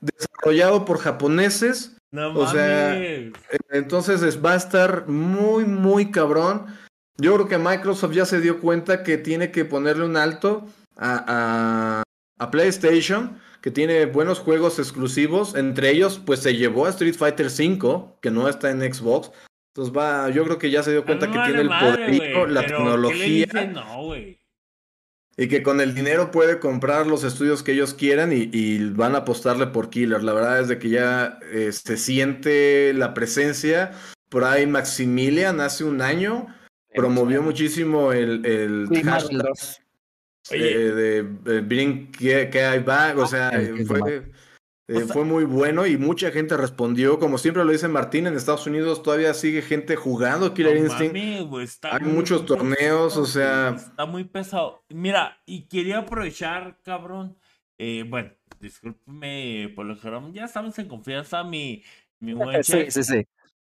[0.00, 1.96] desarrollado por japoneses.
[2.10, 3.32] No o sea, mames.
[3.70, 6.66] Entonces es- va a estar muy, muy cabrón.
[7.18, 11.24] Yo creo que Microsoft ya se dio cuenta que tiene que ponerle un alto a,
[11.28, 12.02] a-
[12.38, 15.54] a PlayStation, que tiene buenos juegos exclusivos.
[15.54, 19.30] Entre ellos, pues se llevó a Street Fighter V, que no está en Xbox.
[19.74, 22.40] Entonces va, yo creo que ya se dio cuenta No que tiene el madre, poderío,
[22.40, 22.78] güey, la pero
[23.08, 23.46] ¿qué le tecnología.
[23.72, 24.14] No.
[25.36, 29.14] Y que con el dinero puede comprar los estudios que ellos quieran y, y van
[29.14, 30.22] a apostarle por Killer.
[30.22, 33.92] La verdad es de que ya eh, se siente la presencia.
[34.28, 36.46] Por ahí Maximilian hace un año
[36.94, 39.79] promovió muchísimo el, el Sí, hashtag Marvel 2.
[40.50, 40.72] Oye.
[40.72, 43.18] eh, de, eh, Bring que, que hay back.
[43.18, 44.32] O sea, de fue, Marvel.
[44.88, 47.18] eh, O sea- fue muy bueno y mucha gente respondió.
[47.18, 51.14] Como siempre lo dice Martín, en Estados Unidos todavía sigue gente jugando Killer No Instinct.
[51.84, 54.84] Hay muy muchos torneos, o sea- Está muy pesado.
[54.88, 57.36] Mira, y quería aprovechar, cabrón.
[57.82, 61.82] eh, bueno, discúlpeme por lo que ya estamos en confianza, mi,
[62.20, 62.92] mi buen Sí, chef.
[62.92, 63.26] sí, sí.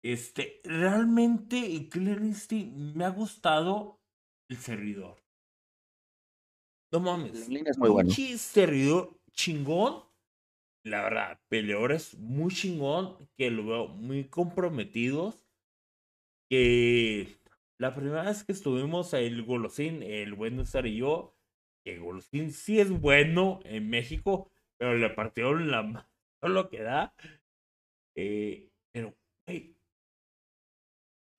[0.02, 4.00] Este, realmente en Killer Instinct me ha gustado
[4.48, 5.16] el servidor.
[6.92, 7.48] No mames.
[7.48, 8.10] Es muy bueno.
[8.10, 10.04] servidor chingón.
[10.84, 15.46] La verdad, peleadores muy chingón, que lo veo muy comprometidos.
[16.48, 17.28] Que
[17.78, 21.36] la primera vez que estuvimos el Golosín, el buen Usar y yo,
[21.84, 26.08] que Golosín sí es bueno en México, pero le partieron la mano
[26.42, 27.14] lo que da.
[28.16, 29.14] Eh, pero,
[29.46, 29.76] hey,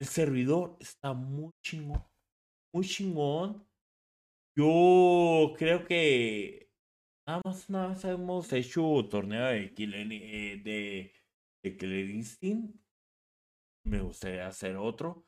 [0.00, 2.04] el servidor está muy chingón,
[2.72, 3.66] muy chingón.
[4.56, 6.70] Yo creo que
[7.26, 11.12] nada más nada más hemos hecho torneo de Killer, eh, de,
[11.62, 12.76] de Killer Instinct.
[13.84, 15.24] Me gustaría hacer otro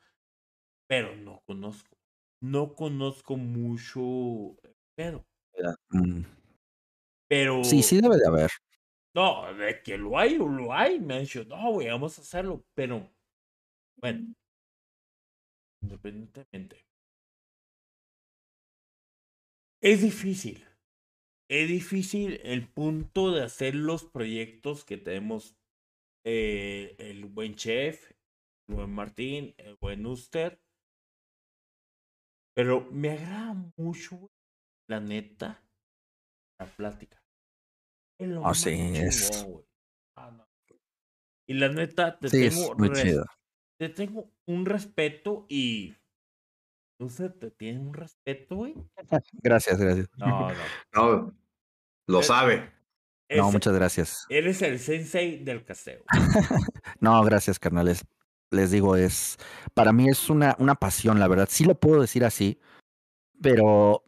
[0.87, 1.97] pero no conozco.
[2.41, 4.57] No conozco mucho
[4.95, 5.25] pero
[5.89, 6.23] Mm,
[7.29, 7.63] Pero.
[7.63, 8.51] Sí, sí debe de haber.
[9.15, 10.99] No, de que lo hay, lo hay.
[10.99, 12.65] Me han dicho, no, güey, vamos a hacerlo.
[12.73, 13.09] Pero,
[14.01, 14.33] bueno,
[15.81, 16.84] independientemente.
[19.81, 20.65] Es difícil.
[21.49, 25.57] Es difícil el punto de hacer los proyectos que tenemos
[26.25, 28.11] eh, el buen chef,
[28.67, 30.61] el buen Martín, el buen Uster.
[32.55, 34.31] Pero me agrada mucho,
[34.89, 35.63] la neta,
[36.59, 37.21] la plática.
[38.19, 39.45] Es lo Ah, es-.
[40.15, 40.47] Ah, no.
[41.47, 42.75] Y la neta, te Sí, tengo
[43.77, 45.95] te tengo un respeto y.
[46.99, 48.75] ¿Usted te tiene un respeto, güey?
[49.43, 50.09] Gracias, gracias.
[50.17, 50.55] No, no.
[50.93, 51.33] No,
[52.07, 52.71] lo sabe.
[53.29, 54.25] No, muchas gracias.
[54.29, 56.03] Eres el sensei del casteo.
[56.99, 58.05] No, gracias, carnales.
[58.51, 59.37] Les digo, es
[59.73, 61.47] para mí es una, una pasión, la verdad.
[61.49, 62.59] Sí lo puedo decir así,
[63.41, 64.03] pero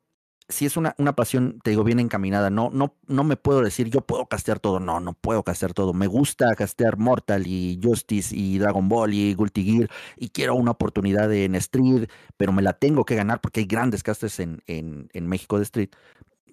[0.49, 2.49] sí es una, una pasión, te digo, bien encaminada.
[2.49, 4.79] No, no, no me puedo decir yo puedo castear todo.
[4.79, 5.93] No, no puedo castear todo.
[5.93, 10.71] Me gusta castear Mortal y Justice y Dragon Ball y Guilty Gear y quiero una
[10.71, 15.09] oportunidad en Street, pero me la tengo que ganar porque hay grandes casters en, en,
[15.13, 15.89] en México de Street.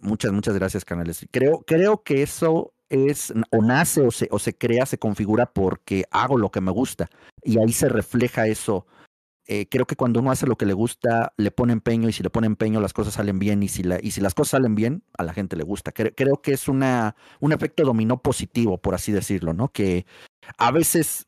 [0.01, 1.27] Muchas, muchas gracias, canales.
[1.31, 6.05] Creo, creo que eso es, o nace o se, o se crea, se configura porque
[6.11, 7.09] hago lo que me gusta.
[7.43, 8.87] Y ahí se refleja eso.
[9.47, 12.23] Eh, creo que cuando uno hace lo que le gusta, le pone empeño, y si
[12.23, 13.63] le pone empeño, las cosas salen bien.
[13.63, 15.93] Y si, la, y si las cosas salen bien, a la gente le gusta.
[15.93, 19.69] Cre- creo que es una, un efecto dominó positivo, por así decirlo, ¿no?
[19.69, 20.07] Que
[20.59, 21.27] a veces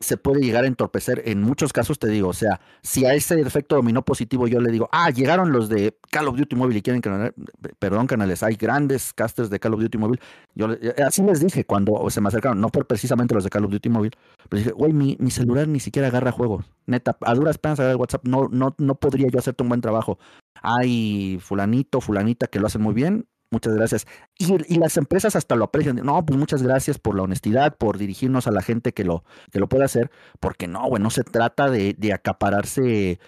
[0.00, 1.22] se puede llegar a entorpecer.
[1.26, 4.70] En muchos casos te digo, o sea, si a ese efecto dominó positivo yo le
[4.70, 7.32] digo, ah, llegaron los de Call of Duty Mobile y quieren que,
[7.78, 10.20] perdón, canales, hay grandes casters de Call of Duty Mobile.
[10.54, 13.64] Yo eh, así les dije cuando se me acercaron, no por precisamente los de Call
[13.64, 14.16] of Duty Mobile,
[14.48, 16.66] pero dije, güey, mi, mi celular ni siquiera agarra juegos.
[16.86, 19.80] Neta, a duras penas agarra el WhatsApp, no, no, no podría yo hacerte un buen
[19.80, 20.18] trabajo.
[20.62, 23.26] Hay fulanito, fulanita que lo hacen muy bien.
[23.50, 24.06] Muchas gracias.
[24.36, 25.96] Y, las empresas hasta lo aprecian.
[25.96, 29.58] No, pues muchas gracias por la honestidad, por dirigirnos a la gente que lo, que
[29.58, 30.10] lo puede hacer,
[30.40, 33.18] porque no, güey, no se trata de, de acapararse,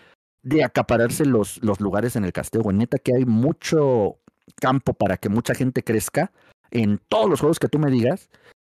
[0.42, 2.76] de acapararse los, los lugares en el casteo, güey.
[2.76, 4.18] Neta que hay mucho
[4.56, 6.32] campo para que mucha gente crezca
[6.70, 8.28] en todos los juegos que tú me digas.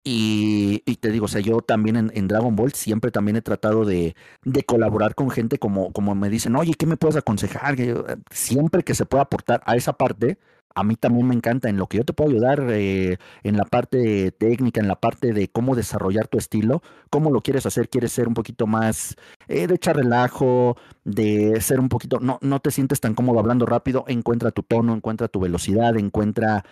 [0.03, 3.85] Y, te digo, o sea, yo también en, en Dragon Ball siempre también he tratado
[3.85, 7.79] de, de colaborar con gente como, como me dicen, oye, ¿qué me puedes aconsejar?
[7.79, 7.95] Eh,
[8.31, 10.39] Siempre que se pueda aportar a esa parte,
[10.75, 13.65] a mí también me encanta en lo que yo te puedo ayudar eh, en la
[13.65, 18.13] parte técnica, en la parte de cómo desarrollar tu estilo, cómo lo quieres hacer, quieres
[18.13, 19.17] ser un poquito más
[19.49, 23.67] eh, de echar relajo, de ser un poquito, no, no te sientes tan cómodo hablando
[23.67, 26.65] rápido, encuentra tu tono, encuentra tu velocidad, encuentra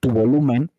[0.00, 0.70] tu volumen,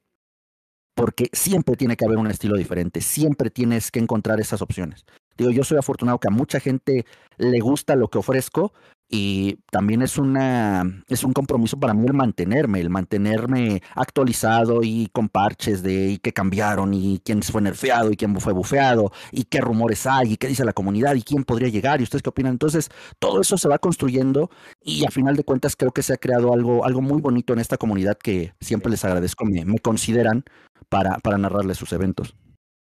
[0.96, 5.06] porque siempre tiene que haber un estilo diferente, siempre tienes que encontrar esas opciones.
[5.38, 7.06] Digo, yo soy afortunado que a mucha gente
[7.38, 8.74] le gusta lo que ofrezco
[9.08, 15.10] y también es una es un compromiso para mí el mantenerme, el mantenerme actualizado y
[15.14, 19.44] con parches de y qué cambiaron y quién fue nerfeado y quién fue bufeado y
[19.44, 22.30] qué rumores hay y qué dice la comunidad y quién podría llegar y ustedes qué
[22.30, 22.54] opinan.
[22.54, 22.90] Entonces,
[23.20, 24.50] todo eso se va construyendo
[24.82, 27.60] y a final de cuentas creo que se ha creado algo algo muy bonito en
[27.60, 30.46] esta comunidad que siempre les agradezco me, me consideran
[30.90, 32.36] para para narrarles sus eventos.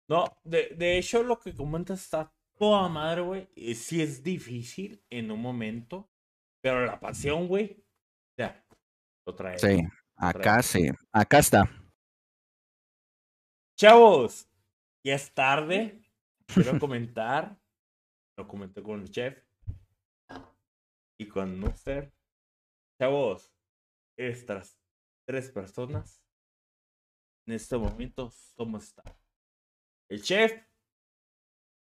[0.10, 3.76] No, de, de hecho, lo que comentas está toda madre, güey.
[3.76, 6.10] Sí es difícil en un momento.
[6.62, 7.86] Pero la pasión, güey.
[8.36, 8.66] Ya.
[9.26, 9.60] Lo trae.
[9.60, 9.82] Sí,
[10.16, 11.70] acá sí, acá está.
[13.78, 14.50] Chavos,
[15.06, 16.02] ya es tarde.
[16.48, 17.62] Quiero comentar.
[18.36, 19.38] Lo comenté con el chef.
[21.20, 22.12] Y con Nuster.
[23.00, 23.54] Chavos,
[24.18, 24.78] estas
[25.28, 26.26] tres personas
[27.46, 29.29] en este momento somos staff.
[30.10, 30.52] El chef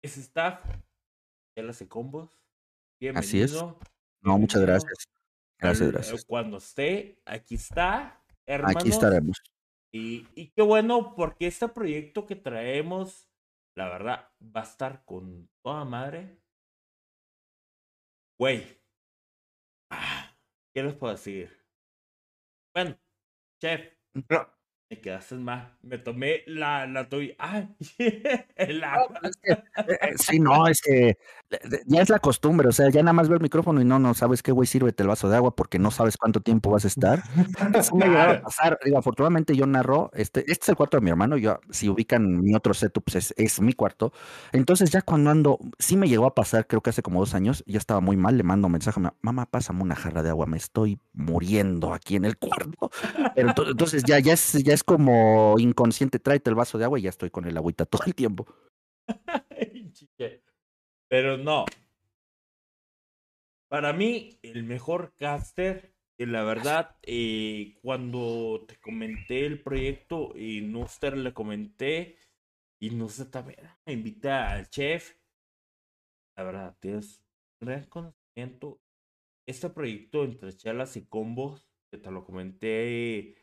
[0.03, 0.65] es staff.
[1.57, 2.41] Él hace combos.
[2.99, 3.21] Bienvenido.
[3.21, 3.53] Así es.
[4.23, 5.05] No, muchas gracias.
[5.61, 6.25] Gracias, gracias.
[6.25, 8.25] Cuando esté, aquí está.
[8.47, 8.81] Hermanos.
[8.81, 9.43] Aquí estaremos.
[9.93, 13.31] Y, y qué bueno, porque este proyecto que traemos,
[13.77, 16.41] la verdad, va a estar con toda madre.
[18.39, 18.65] Güey.
[19.91, 20.35] Ah,
[20.75, 21.51] ¿Qué les puedo decir?
[22.75, 22.99] Bueno,
[23.61, 23.95] chef,
[24.29, 24.49] No,
[24.95, 25.69] me quedaste más.
[25.83, 27.35] Me tomé la, la tuya.
[27.39, 27.69] ¡Ay!
[28.57, 29.09] El agua.
[29.21, 31.16] pues es que, eh, eh, sí, no, es que
[31.87, 34.15] ya es la costumbre, o sea, ya nada más veo el micrófono y no, no
[34.15, 36.89] sabes qué, güey, sírvete el vaso de agua porque no sabes cuánto tiempo vas a
[36.89, 37.23] estar.
[37.85, 41.11] Sí me a pasar, digo, afortunadamente yo narro, este, este es el cuarto de mi
[41.11, 44.12] hermano, yo, si ubican mi otro setup, pues es, es mi cuarto.
[44.53, 47.62] Entonces ya cuando ando, sí me llegó a pasar, creo que hace como dos años,
[47.66, 50.57] ya estaba muy mal, le mando un mensaje, mamá, pásame una jarra de agua, me
[50.57, 52.91] estoy muriendo aquí en el cuarto.
[53.35, 56.98] Pero ento- entonces ya, ya es, ya es como inconsciente, tráete el vaso de agua
[56.98, 58.47] y ya estoy con el agüita todo el tiempo.
[61.09, 61.65] Pero no.
[63.69, 70.61] Para mí, el mejor caster, y la verdad, eh, cuando te comenté el proyecto y
[70.61, 72.19] Nuster le comenté,
[72.81, 75.16] y Nuster también ah, invita al chef,
[76.36, 77.24] la verdad, tienes
[77.61, 78.81] gran conocimiento.
[79.47, 83.36] Este proyecto entre chelas y combos, que te lo comenté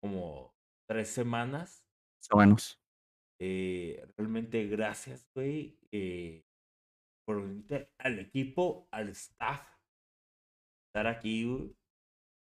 [0.00, 0.55] como
[0.88, 1.84] tres semanas,
[2.34, 2.80] menos.
[3.40, 6.44] eh, realmente gracias, güey, eh,
[7.26, 9.66] por unirte al equipo, al staff,
[10.88, 11.76] estar aquí, güey,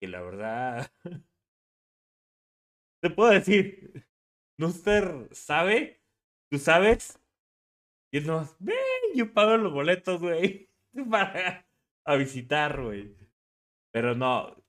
[0.00, 0.92] que la verdad,
[3.02, 4.06] te puedo decir,
[4.58, 6.02] Nuster sabe,
[6.50, 7.18] tú sabes,
[8.12, 8.76] y nos, ven,
[9.14, 10.68] yo pago los boletos, güey,
[11.10, 11.66] para
[12.04, 13.16] a visitar, güey.
[13.92, 14.61] Pero no,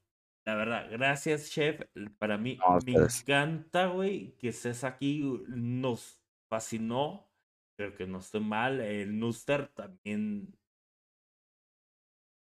[0.45, 1.81] la verdad, gracias, chef.
[2.19, 5.21] Para mí No, me encanta, güey, que estés aquí.
[5.47, 7.31] Nos fascinó.
[7.77, 8.81] Creo que no estoy mal.
[8.81, 10.53] El Nuster también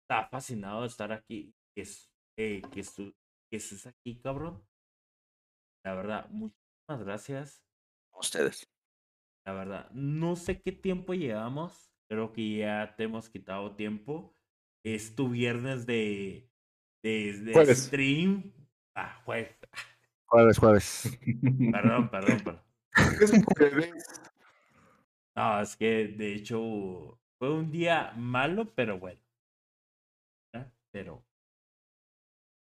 [0.02, 1.54] está fascinado de estar aquí.
[1.74, 3.14] Que, es, eh, que, estu-
[3.50, 4.66] que estés aquí, cabrón.
[5.84, 7.64] La verdad, muchísimas gracias.
[8.12, 8.68] Ustedes.
[9.46, 11.92] La verdad, no sé qué tiempo llevamos.
[12.08, 14.34] Creo que ya te hemos quitado tiempo.
[14.84, 16.47] Es tu viernes de,
[17.02, 17.78] de, de Jueves.
[17.84, 18.52] stream.
[18.94, 19.56] Ah, jueves.
[20.26, 21.18] Jueves, jueves.
[21.72, 22.62] Perdón, perdón, perdón.
[23.20, 23.92] Es jueves.
[25.36, 29.20] No, es que de hecho fue un día malo, pero bueno.
[30.90, 31.24] Pero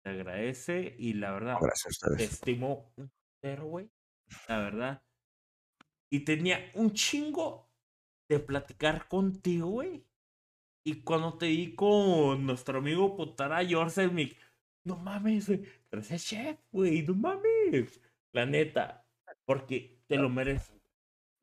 [0.04, 3.90] te agradece y la verdad, Gracias a te estimó un cero, güey.
[4.48, 5.04] La verdad.
[6.12, 7.70] Y tenía un chingo
[8.30, 10.06] de platicar contigo, güey.
[10.86, 14.38] Y cuando te vi con nuestro amigo Potara Yorselmik,
[14.86, 15.64] no mames, güey.
[15.92, 17.04] Gracias, chef, güey.
[17.04, 18.02] No mames.
[18.34, 19.06] La neta.
[19.46, 20.72] Porque te lo mereces.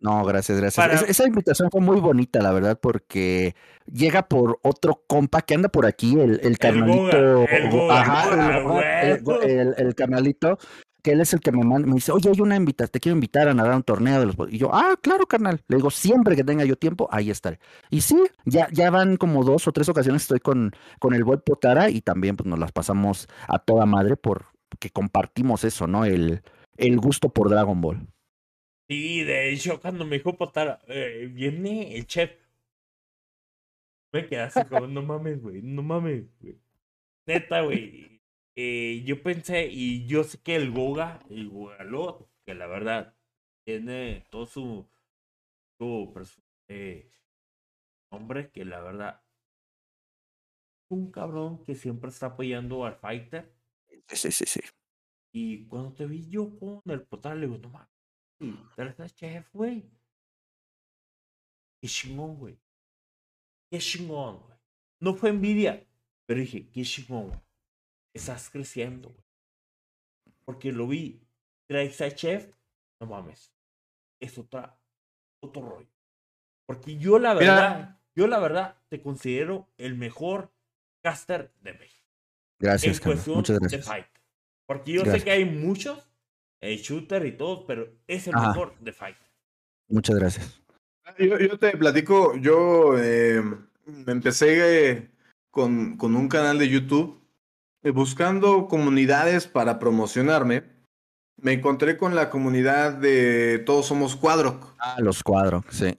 [0.02, 0.82] No, gracias, gracias.
[0.82, 3.54] Para- Esa, esa invitación fue muy bonita, la verdad, porque
[3.90, 7.44] llega por otro compa que anda por aquí, el, el carnalito.
[7.46, 10.58] El Goga, Ajá, el, el, el- el carnalito,
[11.00, 13.14] que él es el que me manda, me dice, oye, hay una invitación, te quiero
[13.14, 14.36] invitar a nadar un torneo de los.
[14.50, 15.60] Y yo, ah, claro, carnal.
[15.68, 17.58] Le digo, siempre que tenga yo tiempo, ahí estaré.
[17.90, 21.40] Y sí, ya, ya van como dos o tres ocasiones estoy con, con el buen
[21.40, 26.04] Potara y también pues nos las pasamos a toda madre porque compartimos eso, ¿no?
[26.04, 26.42] El,
[26.76, 28.06] el gusto por Dragon Ball.
[28.88, 32.32] Sí, de hecho, cuando me dijo Potara, eh, viene el chef.
[34.12, 36.58] Me quedé así como, no mames, güey, no mames, güey.
[37.26, 38.19] Neta, güey.
[38.56, 43.16] Eh, yo pensé, y yo sé que el Goga, el Gogalot, que la verdad
[43.64, 44.88] tiene todo su,
[45.78, 46.14] su
[46.68, 47.12] eh,
[48.10, 49.22] hombre, que la verdad
[50.90, 53.54] un cabrón que siempre está apoyando al fighter.
[54.08, 54.60] Sí, sí, sí.
[55.32, 59.88] Y cuando te vi yo con el Potara, le digo, no mames, ¿verdad, chef, güey?
[61.80, 62.58] Qué chingón, güey.
[63.70, 64.58] Qué chingón, güey.
[64.98, 65.86] No fue envidia,
[66.26, 67.40] pero dije, qué chingón, güey.
[68.14, 69.24] Estás creciendo, güey.
[70.44, 71.22] Porque lo vi.
[71.68, 72.52] A chef,
[73.00, 73.52] no mames.
[74.20, 74.76] Es otra,
[75.40, 75.88] otro rollo.
[76.66, 77.54] Porque yo la Mira.
[77.54, 80.52] verdad, yo la verdad te considero el mejor
[81.02, 82.08] caster de México.
[82.58, 83.86] Gracias, en cuestión Muchas de gracias.
[83.86, 84.06] fight.
[84.66, 85.24] Porque yo sé Gracias.
[85.24, 86.10] que hay muchos,
[86.60, 88.48] eh, shooter y todos, pero es el Ajá.
[88.48, 89.16] mejor de fight.
[89.88, 90.62] Muchas gracias.
[91.18, 93.42] Yo, yo te platico, yo eh,
[93.86, 95.10] me empecé eh,
[95.50, 97.19] con, con un canal de YouTube
[97.82, 100.64] buscando comunidades para promocionarme.
[101.36, 104.74] Me encontré con la comunidad de Todos Somos Cuadroc.
[104.78, 105.98] Ah, los cuadros, sí.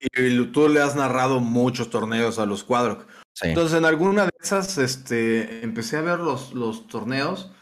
[0.00, 3.06] Y tú le has narrado muchos torneos a los Cuadroc.
[3.34, 3.48] Sí.
[3.48, 7.52] Entonces, en alguna de esas, este, empecé a ver los, los torneos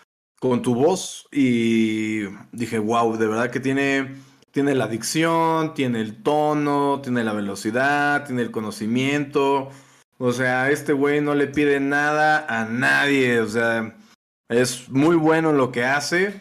[0.41, 4.17] con tu voz y dije, wow, de verdad que tiene,
[4.51, 9.69] tiene la dicción, tiene el tono, tiene la velocidad, tiene el conocimiento.
[10.23, 13.41] O sea, este güey no le pide nada a nadie.
[13.41, 13.97] O sea,
[14.51, 16.39] es muy bueno en lo que hace.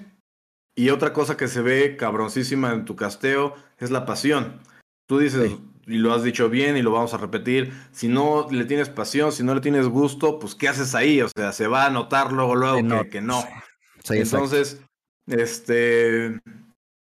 [0.76, 4.60] Y otra cosa que se ve cabroncísima en tu casteo es la pasión.
[5.08, 5.62] Tú dices, Sí.
[5.88, 9.32] y lo has dicho bien y lo vamos a repetir, si no le tienes pasión,
[9.32, 11.22] si no le tienes gusto, pues ¿qué haces ahí?
[11.22, 13.42] O sea, se va a notar luego, luego Sí, que, no, que no.
[14.04, 14.18] Sí.
[14.18, 14.82] Entonces,
[15.28, 16.40] este,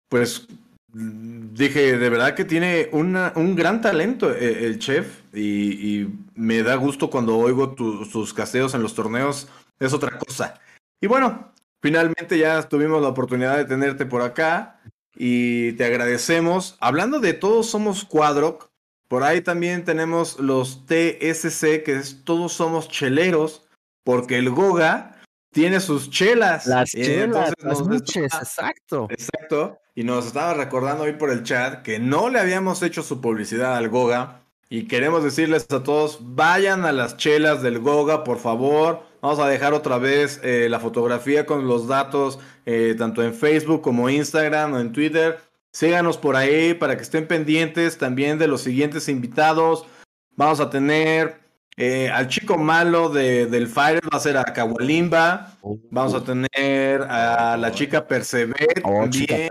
[0.07, 0.47] pues
[0.93, 7.09] dije, de verdad que tiene un gran talento eh, el, chef y, me da gusto
[7.09, 9.47] cuando oigo tus casteos en los torneos,
[9.79, 10.59] es otra cosa.
[11.01, 11.51] Y bueno,
[11.81, 14.81] finalmente ya tuvimos la oportunidad de tenerte por acá
[15.15, 16.77] y te agradecemos.
[16.79, 18.69] Hablando de todos somos Quadroc,
[19.07, 23.67] por ahí también tenemos los TSC, que es todos somos cheleros,
[24.03, 25.19] porque el Goga
[25.51, 26.67] tiene sus chelas.
[26.67, 27.81] Las chelas, las
[28.15, 29.07] exacto.
[29.09, 29.79] Exacto.
[29.95, 33.75] Y nos estaba recordando hoy por el chat que no le habíamos hecho su publicidad
[33.75, 34.43] al Goga.
[34.71, 39.01] Y queremos decirles a todos, vayan a las chelas del Goga, por favor.
[39.19, 42.37] Vamos a dejar otra vez eh, la fotografía con los datos,
[42.67, 45.39] eh, tanto en Facebook como Instagram o en Twitter.
[45.71, 49.87] Síganos por ahí para que estén pendientes también de los siguientes invitados.
[50.35, 51.39] Vamos a tener
[51.75, 55.57] eh, al chico malo de, del Fire va a ser a Kawalimba.
[55.89, 59.49] Vamos a tener a la chica Percebe oh, también.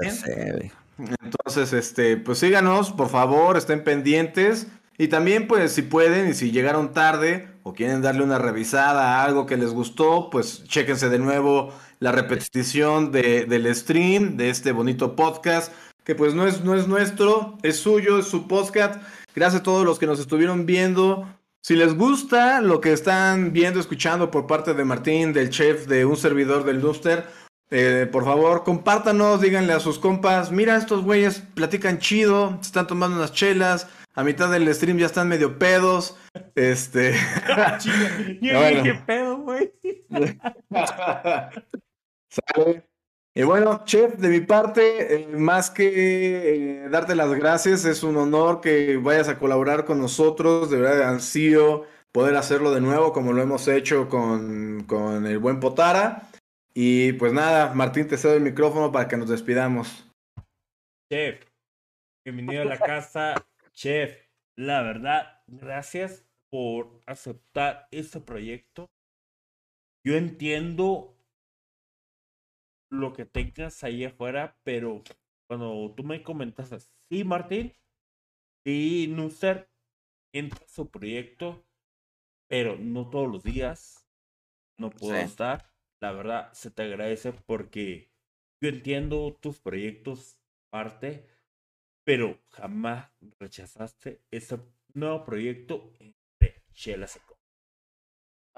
[1.23, 4.69] Entonces, este, pues síganos, por favor, estén pendientes.
[5.01, 9.25] Y también, pues, si pueden y si llegaron tarde o quieren darle una revisada a
[9.25, 14.73] algo que les gustó, pues chéquense de nuevo la repetición de, del stream de este
[14.73, 15.73] bonito podcast,
[16.03, 19.01] que pues no es, no es nuestro, es suyo, es su podcast.
[19.37, 21.29] Gracias a todos los que nos estuvieron viendo.
[21.63, 26.07] Si les gusta lo que están viendo, escuchando por parte de Martín, del chef, de
[26.07, 27.25] un servidor del Duster,
[27.71, 33.17] eh, por favor, compártanos, díganle a sus compas, mira, estos güeyes platican chido, están tomando
[33.19, 33.87] unas chelas,
[34.19, 36.19] a mitad del stream ya están medio pedos.
[36.57, 37.13] Este.
[38.41, 39.73] Yo dije pedo, güey.
[43.35, 48.17] Y bueno, chef, de mi parte, eh, más que eh, darte las gracias, es un
[48.17, 50.69] honor que vayas a colaborar con nosotros.
[50.71, 55.61] De verdad, ansío poder hacerlo de nuevo como lo hemos hecho con, con el buen
[55.61, 56.29] Potara.
[56.75, 60.05] Y pues nada, Martín, te cedo el micrófono para que nos despidamos.
[61.09, 61.41] Chef,
[62.25, 63.37] bienvenido a la casa.
[63.79, 68.91] Chef, la verdad, gracias por aceptar este proyecto.
[70.05, 71.17] Yo entiendo
[72.91, 75.05] lo que tengas ahí afuera, pero
[75.47, 77.73] cuando tú me comentas sí, Martín,
[78.67, 79.71] sí, Nuster,
[80.35, 81.65] entra su proyecto,
[82.49, 84.05] pero no todos los días,
[84.77, 85.73] no puedo estar.
[86.01, 88.11] La verdad, se te agradece porque
[88.61, 90.37] yo entiendo tus proyectos,
[90.69, 91.38] parte,
[92.09, 94.59] pero jamás rechazaste ese
[94.95, 95.93] nuevo proyecto
[96.41, 97.39] de Shela Seco.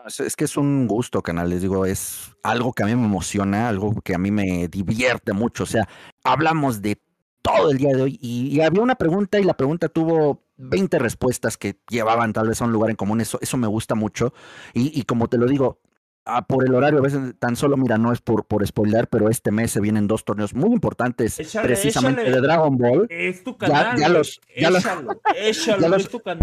[0.07, 1.51] Es que es un gusto, canal.
[1.51, 5.33] Les digo, es algo que a mí me emociona, algo que a mí me divierte
[5.33, 5.65] mucho.
[5.65, 5.89] O sea,
[6.23, 7.03] hablamos de
[7.43, 11.57] todo el día de hoy y, había una pregunta y la pregunta tuvo 20 respuestas
[11.57, 13.21] que llevaban tal vez a un lugar en común.
[13.21, 14.33] Eso, eso me gusta mucho.
[14.75, 15.81] Y como te lo digo,
[16.27, 19.31] Ah, por el horario, a veces tan solo, mira, no es por, por spoiler, pero
[19.31, 23.07] este mes se vienen dos torneos muy importantes, precisamente de Dragon Ball.
[23.09, 23.99] Es tu canal.
[23.99, 24.71] Ya, los, ya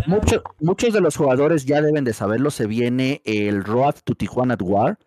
[0.08, 2.50] Muchos, muchos de los jugadores ya deben de saberlo.
[2.50, 4.98] Se viene el Road to Tijuana at War,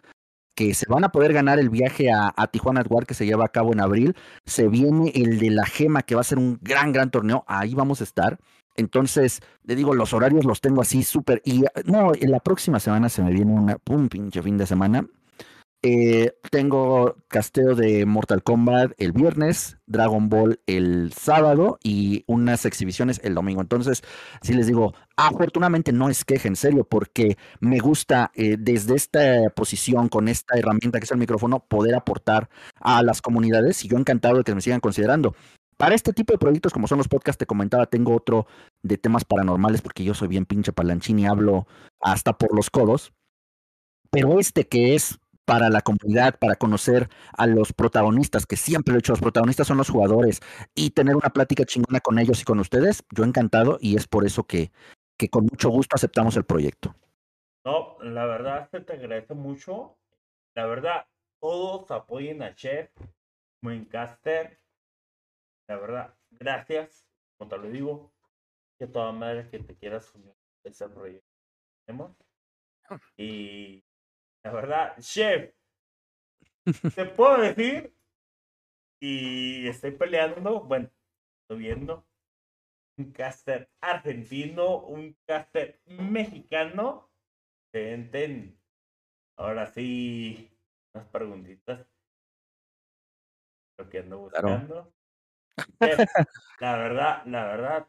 [0.54, 3.26] que se van a poder ganar el viaje a, a Tijuana at War que se
[3.26, 4.14] lleva a cabo en abril.
[4.46, 7.44] Se viene el de la Gema, que va a ser un gran, gran torneo.
[7.48, 8.38] Ahí vamos a estar.
[8.80, 11.42] Entonces, le digo, los horarios los tengo así súper.
[11.44, 15.06] Y no, en la próxima semana se me viene una, un pinche fin de semana.
[15.82, 23.18] Eh, tengo casteo de Mortal Kombat el viernes, Dragon Ball el sábado y unas exhibiciones
[23.24, 23.62] el domingo.
[23.62, 24.02] Entonces,
[24.42, 29.48] si les digo, afortunadamente no es queja, en serio, porque me gusta eh, desde esta
[29.56, 33.96] posición, con esta herramienta que es el micrófono, poder aportar a las comunidades y yo
[33.96, 35.34] encantado de que me sigan considerando.
[35.80, 38.46] Para este tipo de proyectos, como son los podcasts, te comentaba, tengo otro
[38.82, 41.66] de temas paranormales, porque yo soy bien pinche palanchín y hablo
[42.02, 43.14] hasta por los codos.
[44.10, 48.98] Pero este que es para la comunidad, para conocer a los protagonistas, que siempre lo
[48.98, 50.42] he hecho, los protagonistas son los jugadores,
[50.74, 54.26] y tener una plática chingona con ellos y con ustedes, yo encantado, y es por
[54.26, 54.72] eso que,
[55.18, 56.94] que con mucho gusto aceptamos el proyecto.
[57.64, 59.96] No, la verdad te agradece mucho.
[60.54, 61.06] La verdad,
[61.40, 62.90] todos apoyen a Chef,
[63.62, 64.60] Wincaster,
[65.70, 68.12] la verdad, gracias, como te lo digo,
[68.76, 70.34] que toda madre que te quieras unir
[70.64, 71.30] a ese proyecto.
[73.16, 73.84] Y
[74.42, 75.54] la verdad, chef,
[76.96, 77.94] te puedo decir,
[79.00, 80.90] y estoy peleando, bueno,
[81.42, 82.04] estoy viendo
[82.98, 87.12] un caster argentino, un caster mexicano.
[87.72, 88.60] Enten,
[89.36, 90.50] ahora sí,
[90.92, 91.86] unas preguntitas.
[93.78, 94.92] Lo que ando buscando.
[96.60, 97.88] La verdad, la verdad,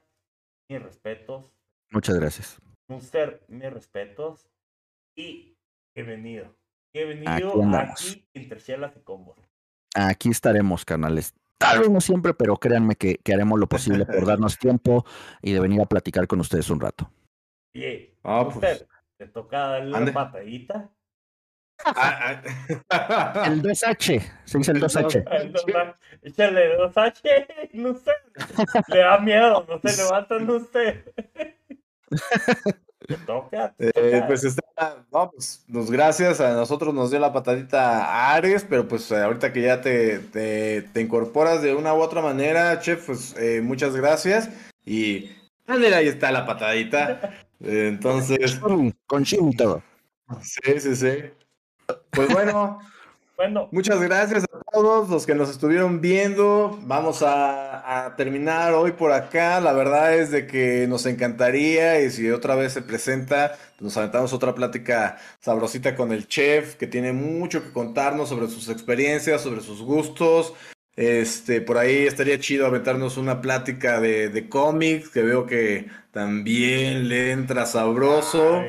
[0.69, 1.51] mis respetos.
[1.89, 2.61] Muchas gracias.
[2.87, 4.49] Muster, mis respetos.
[5.15, 5.57] Y
[5.93, 6.55] bienvenido.
[6.93, 9.37] Bienvenido aquí, aquí entre y combos.
[9.93, 11.33] Aquí estaremos, canales.
[11.57, 15.05] Tal vez no siempre, pero créanme que, haremos lo posible por darnos tiempo
[15.41, 17.11] y de venir a platicar con ustedes un rato.
[17.73, 18.85] Y ah, pues.
[19.17, 20.91] ¿te toca darle una patadita?
[21.85, 22.41] Ah,
[22.89, 23.43] ah.
[23.47, 25.95] el 2H, se dice el 2H.
[26.23, 28.11] Échale 2H, no sé.
[28.87, 31.03] Le da miedo, no se levantan usted.
[33.25, 38.65] toca, eh, pues está, no, pues, pues, gracias, a nosotros nos dio la patadita Ares,
[38.67, 43.35] pero pues ahorita que ya te, te, incorporas de una u otra manera, chef, pues
[43.37, 44.49] eh, muchas gracias
[44.85, 45.31] y
[45.67, 47.33] ahí está la patadita.
[47.59, 48.55] entonces.
[48.57, 49.83] Con y todo.
[50.41, 51.09] Sí, sí, sí.
[52.11, 52.79] Pues bueno,
[53.37, 56.79] bueno, muchas gracias a todos los que nos estuvieron viendo.
[56.83, 59.59] Vamos a, terminar hoy por acá.
[59.59, 64.33] La verdad es de que nos encantaría y si otra vez se presenta, nos aventamos
[64.33, 69.61] otra plática sabrosita con el chef que tiene mucho que contarnos sobre sus experiencias, sobre
[69.61, 70.53] sus gustos.
[70.95, 77.31] Este, por ahí estaría chido aventarnos una plática de, cómics que veo que también le
[77.31, 78.61] entra sabroso.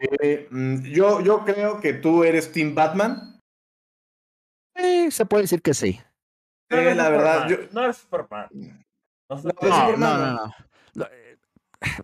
[0.00, 3.40] Eh, mm, yo, yo creo que tú eres Team Batman.
[4.74, 6.00] Sí, se puede decir que sí.
[6.70, 7.48] la verdad.
[7.72, 8.48] No es Superman.
[9.28, 10.52] No, no, no,
[10.94, 11.38] no, eh,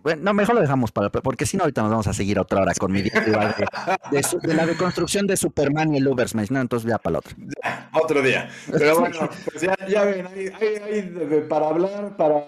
[0.01, 2.73] Bueno, mejor lo dejamos para porque si no ahorita nos vamos a seguir otra hora
[2.75, 6.61] con mi de, de, la deconstrucción de Superman y el Ubersmash, ¿no?
[6.61, 7.35] Entonces ya para el otro.
[7.93, 8.49] otro día.
[8.71, 12.45] Pero bueno, pues ya, ya ven, hay, hay, para hablar, para,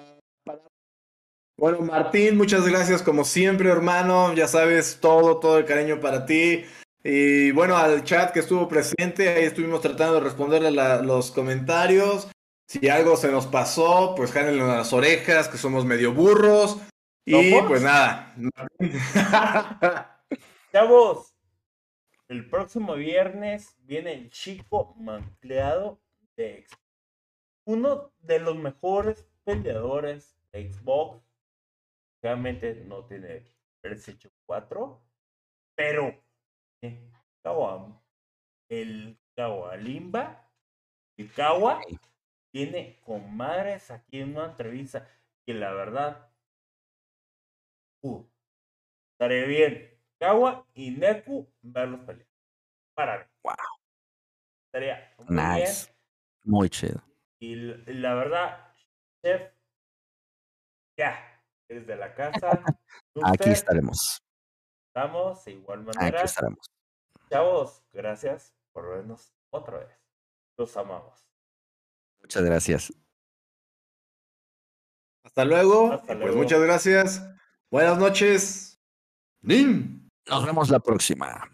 [1.60, 4.34] Bueno, Martín, muchas gracias como siempre, hermano.
[4.34, 6.64] Ya sabes, todo, todo el cariño para ti.
[7.04, 12.32] Y bueno, al chat que estuvo presente, ahí estuvimos tratando de responderle los comentarios.
[12.66, 16.78] Si algo se nos pasó, pues jálenle las orejas, que somos medio burros.
[17.26, 18.34] Y pues nada.
[20.72, 21.34] Chavos,
[22.30, 26.00] el próximo viernes viene el chico mantleado
[26.38, 26.80] de Xbox.
[27.66, 31.29] Uno de los mejores peleadores de Xbox.
[32.22, 33.46] Realmente no tiene
[33.82, 35.02] PlayStation 4,
[35.76, 36.22] pero
[38.70, 40.52] el Kawalimba,
[41.18, 41.82] el Kawa,
[42.52, 45.08] tiene comadres aquí en una entrevista
[45.46, 46.32] que la verdad,
[48.02, 48.26] uh,
[49.14, 50.00] estaría bien.
[50.20, 52.28] Kawa y Neku verlos pelear.
[52.94, 53.30] Para ver.
[53.42, 53.56] Wow.
[54.66, 55.86] Estaría muy nice.
[55.86, 56.00] bien.
[56.44, 57.02] Muy chido.
[57.40, 58.74] Y la verdad,
[59.24, 59.54] chef,
[60.98, 61.29] ya,
[61.70, 62.50] desde la casa.
[63.24, 64.22] Aquí estaremos.
[64.88, 66.18] Estamos de igual manera.
[66.20, 66.68] Aquí estaremos.
[67.30, 69.98] Chavos, gracias por vernos otra vez.
[70.58, 71.26] Los amamos.
[72.22, 72.94] Muchas gracias.
[75.24, 76.02] Hasta luego.
[76.06, 77.24] Pues muchas gracias.
[77.70, 78.82] Buenas noches.
[79.42, 81.50] Nos vemos la próxima.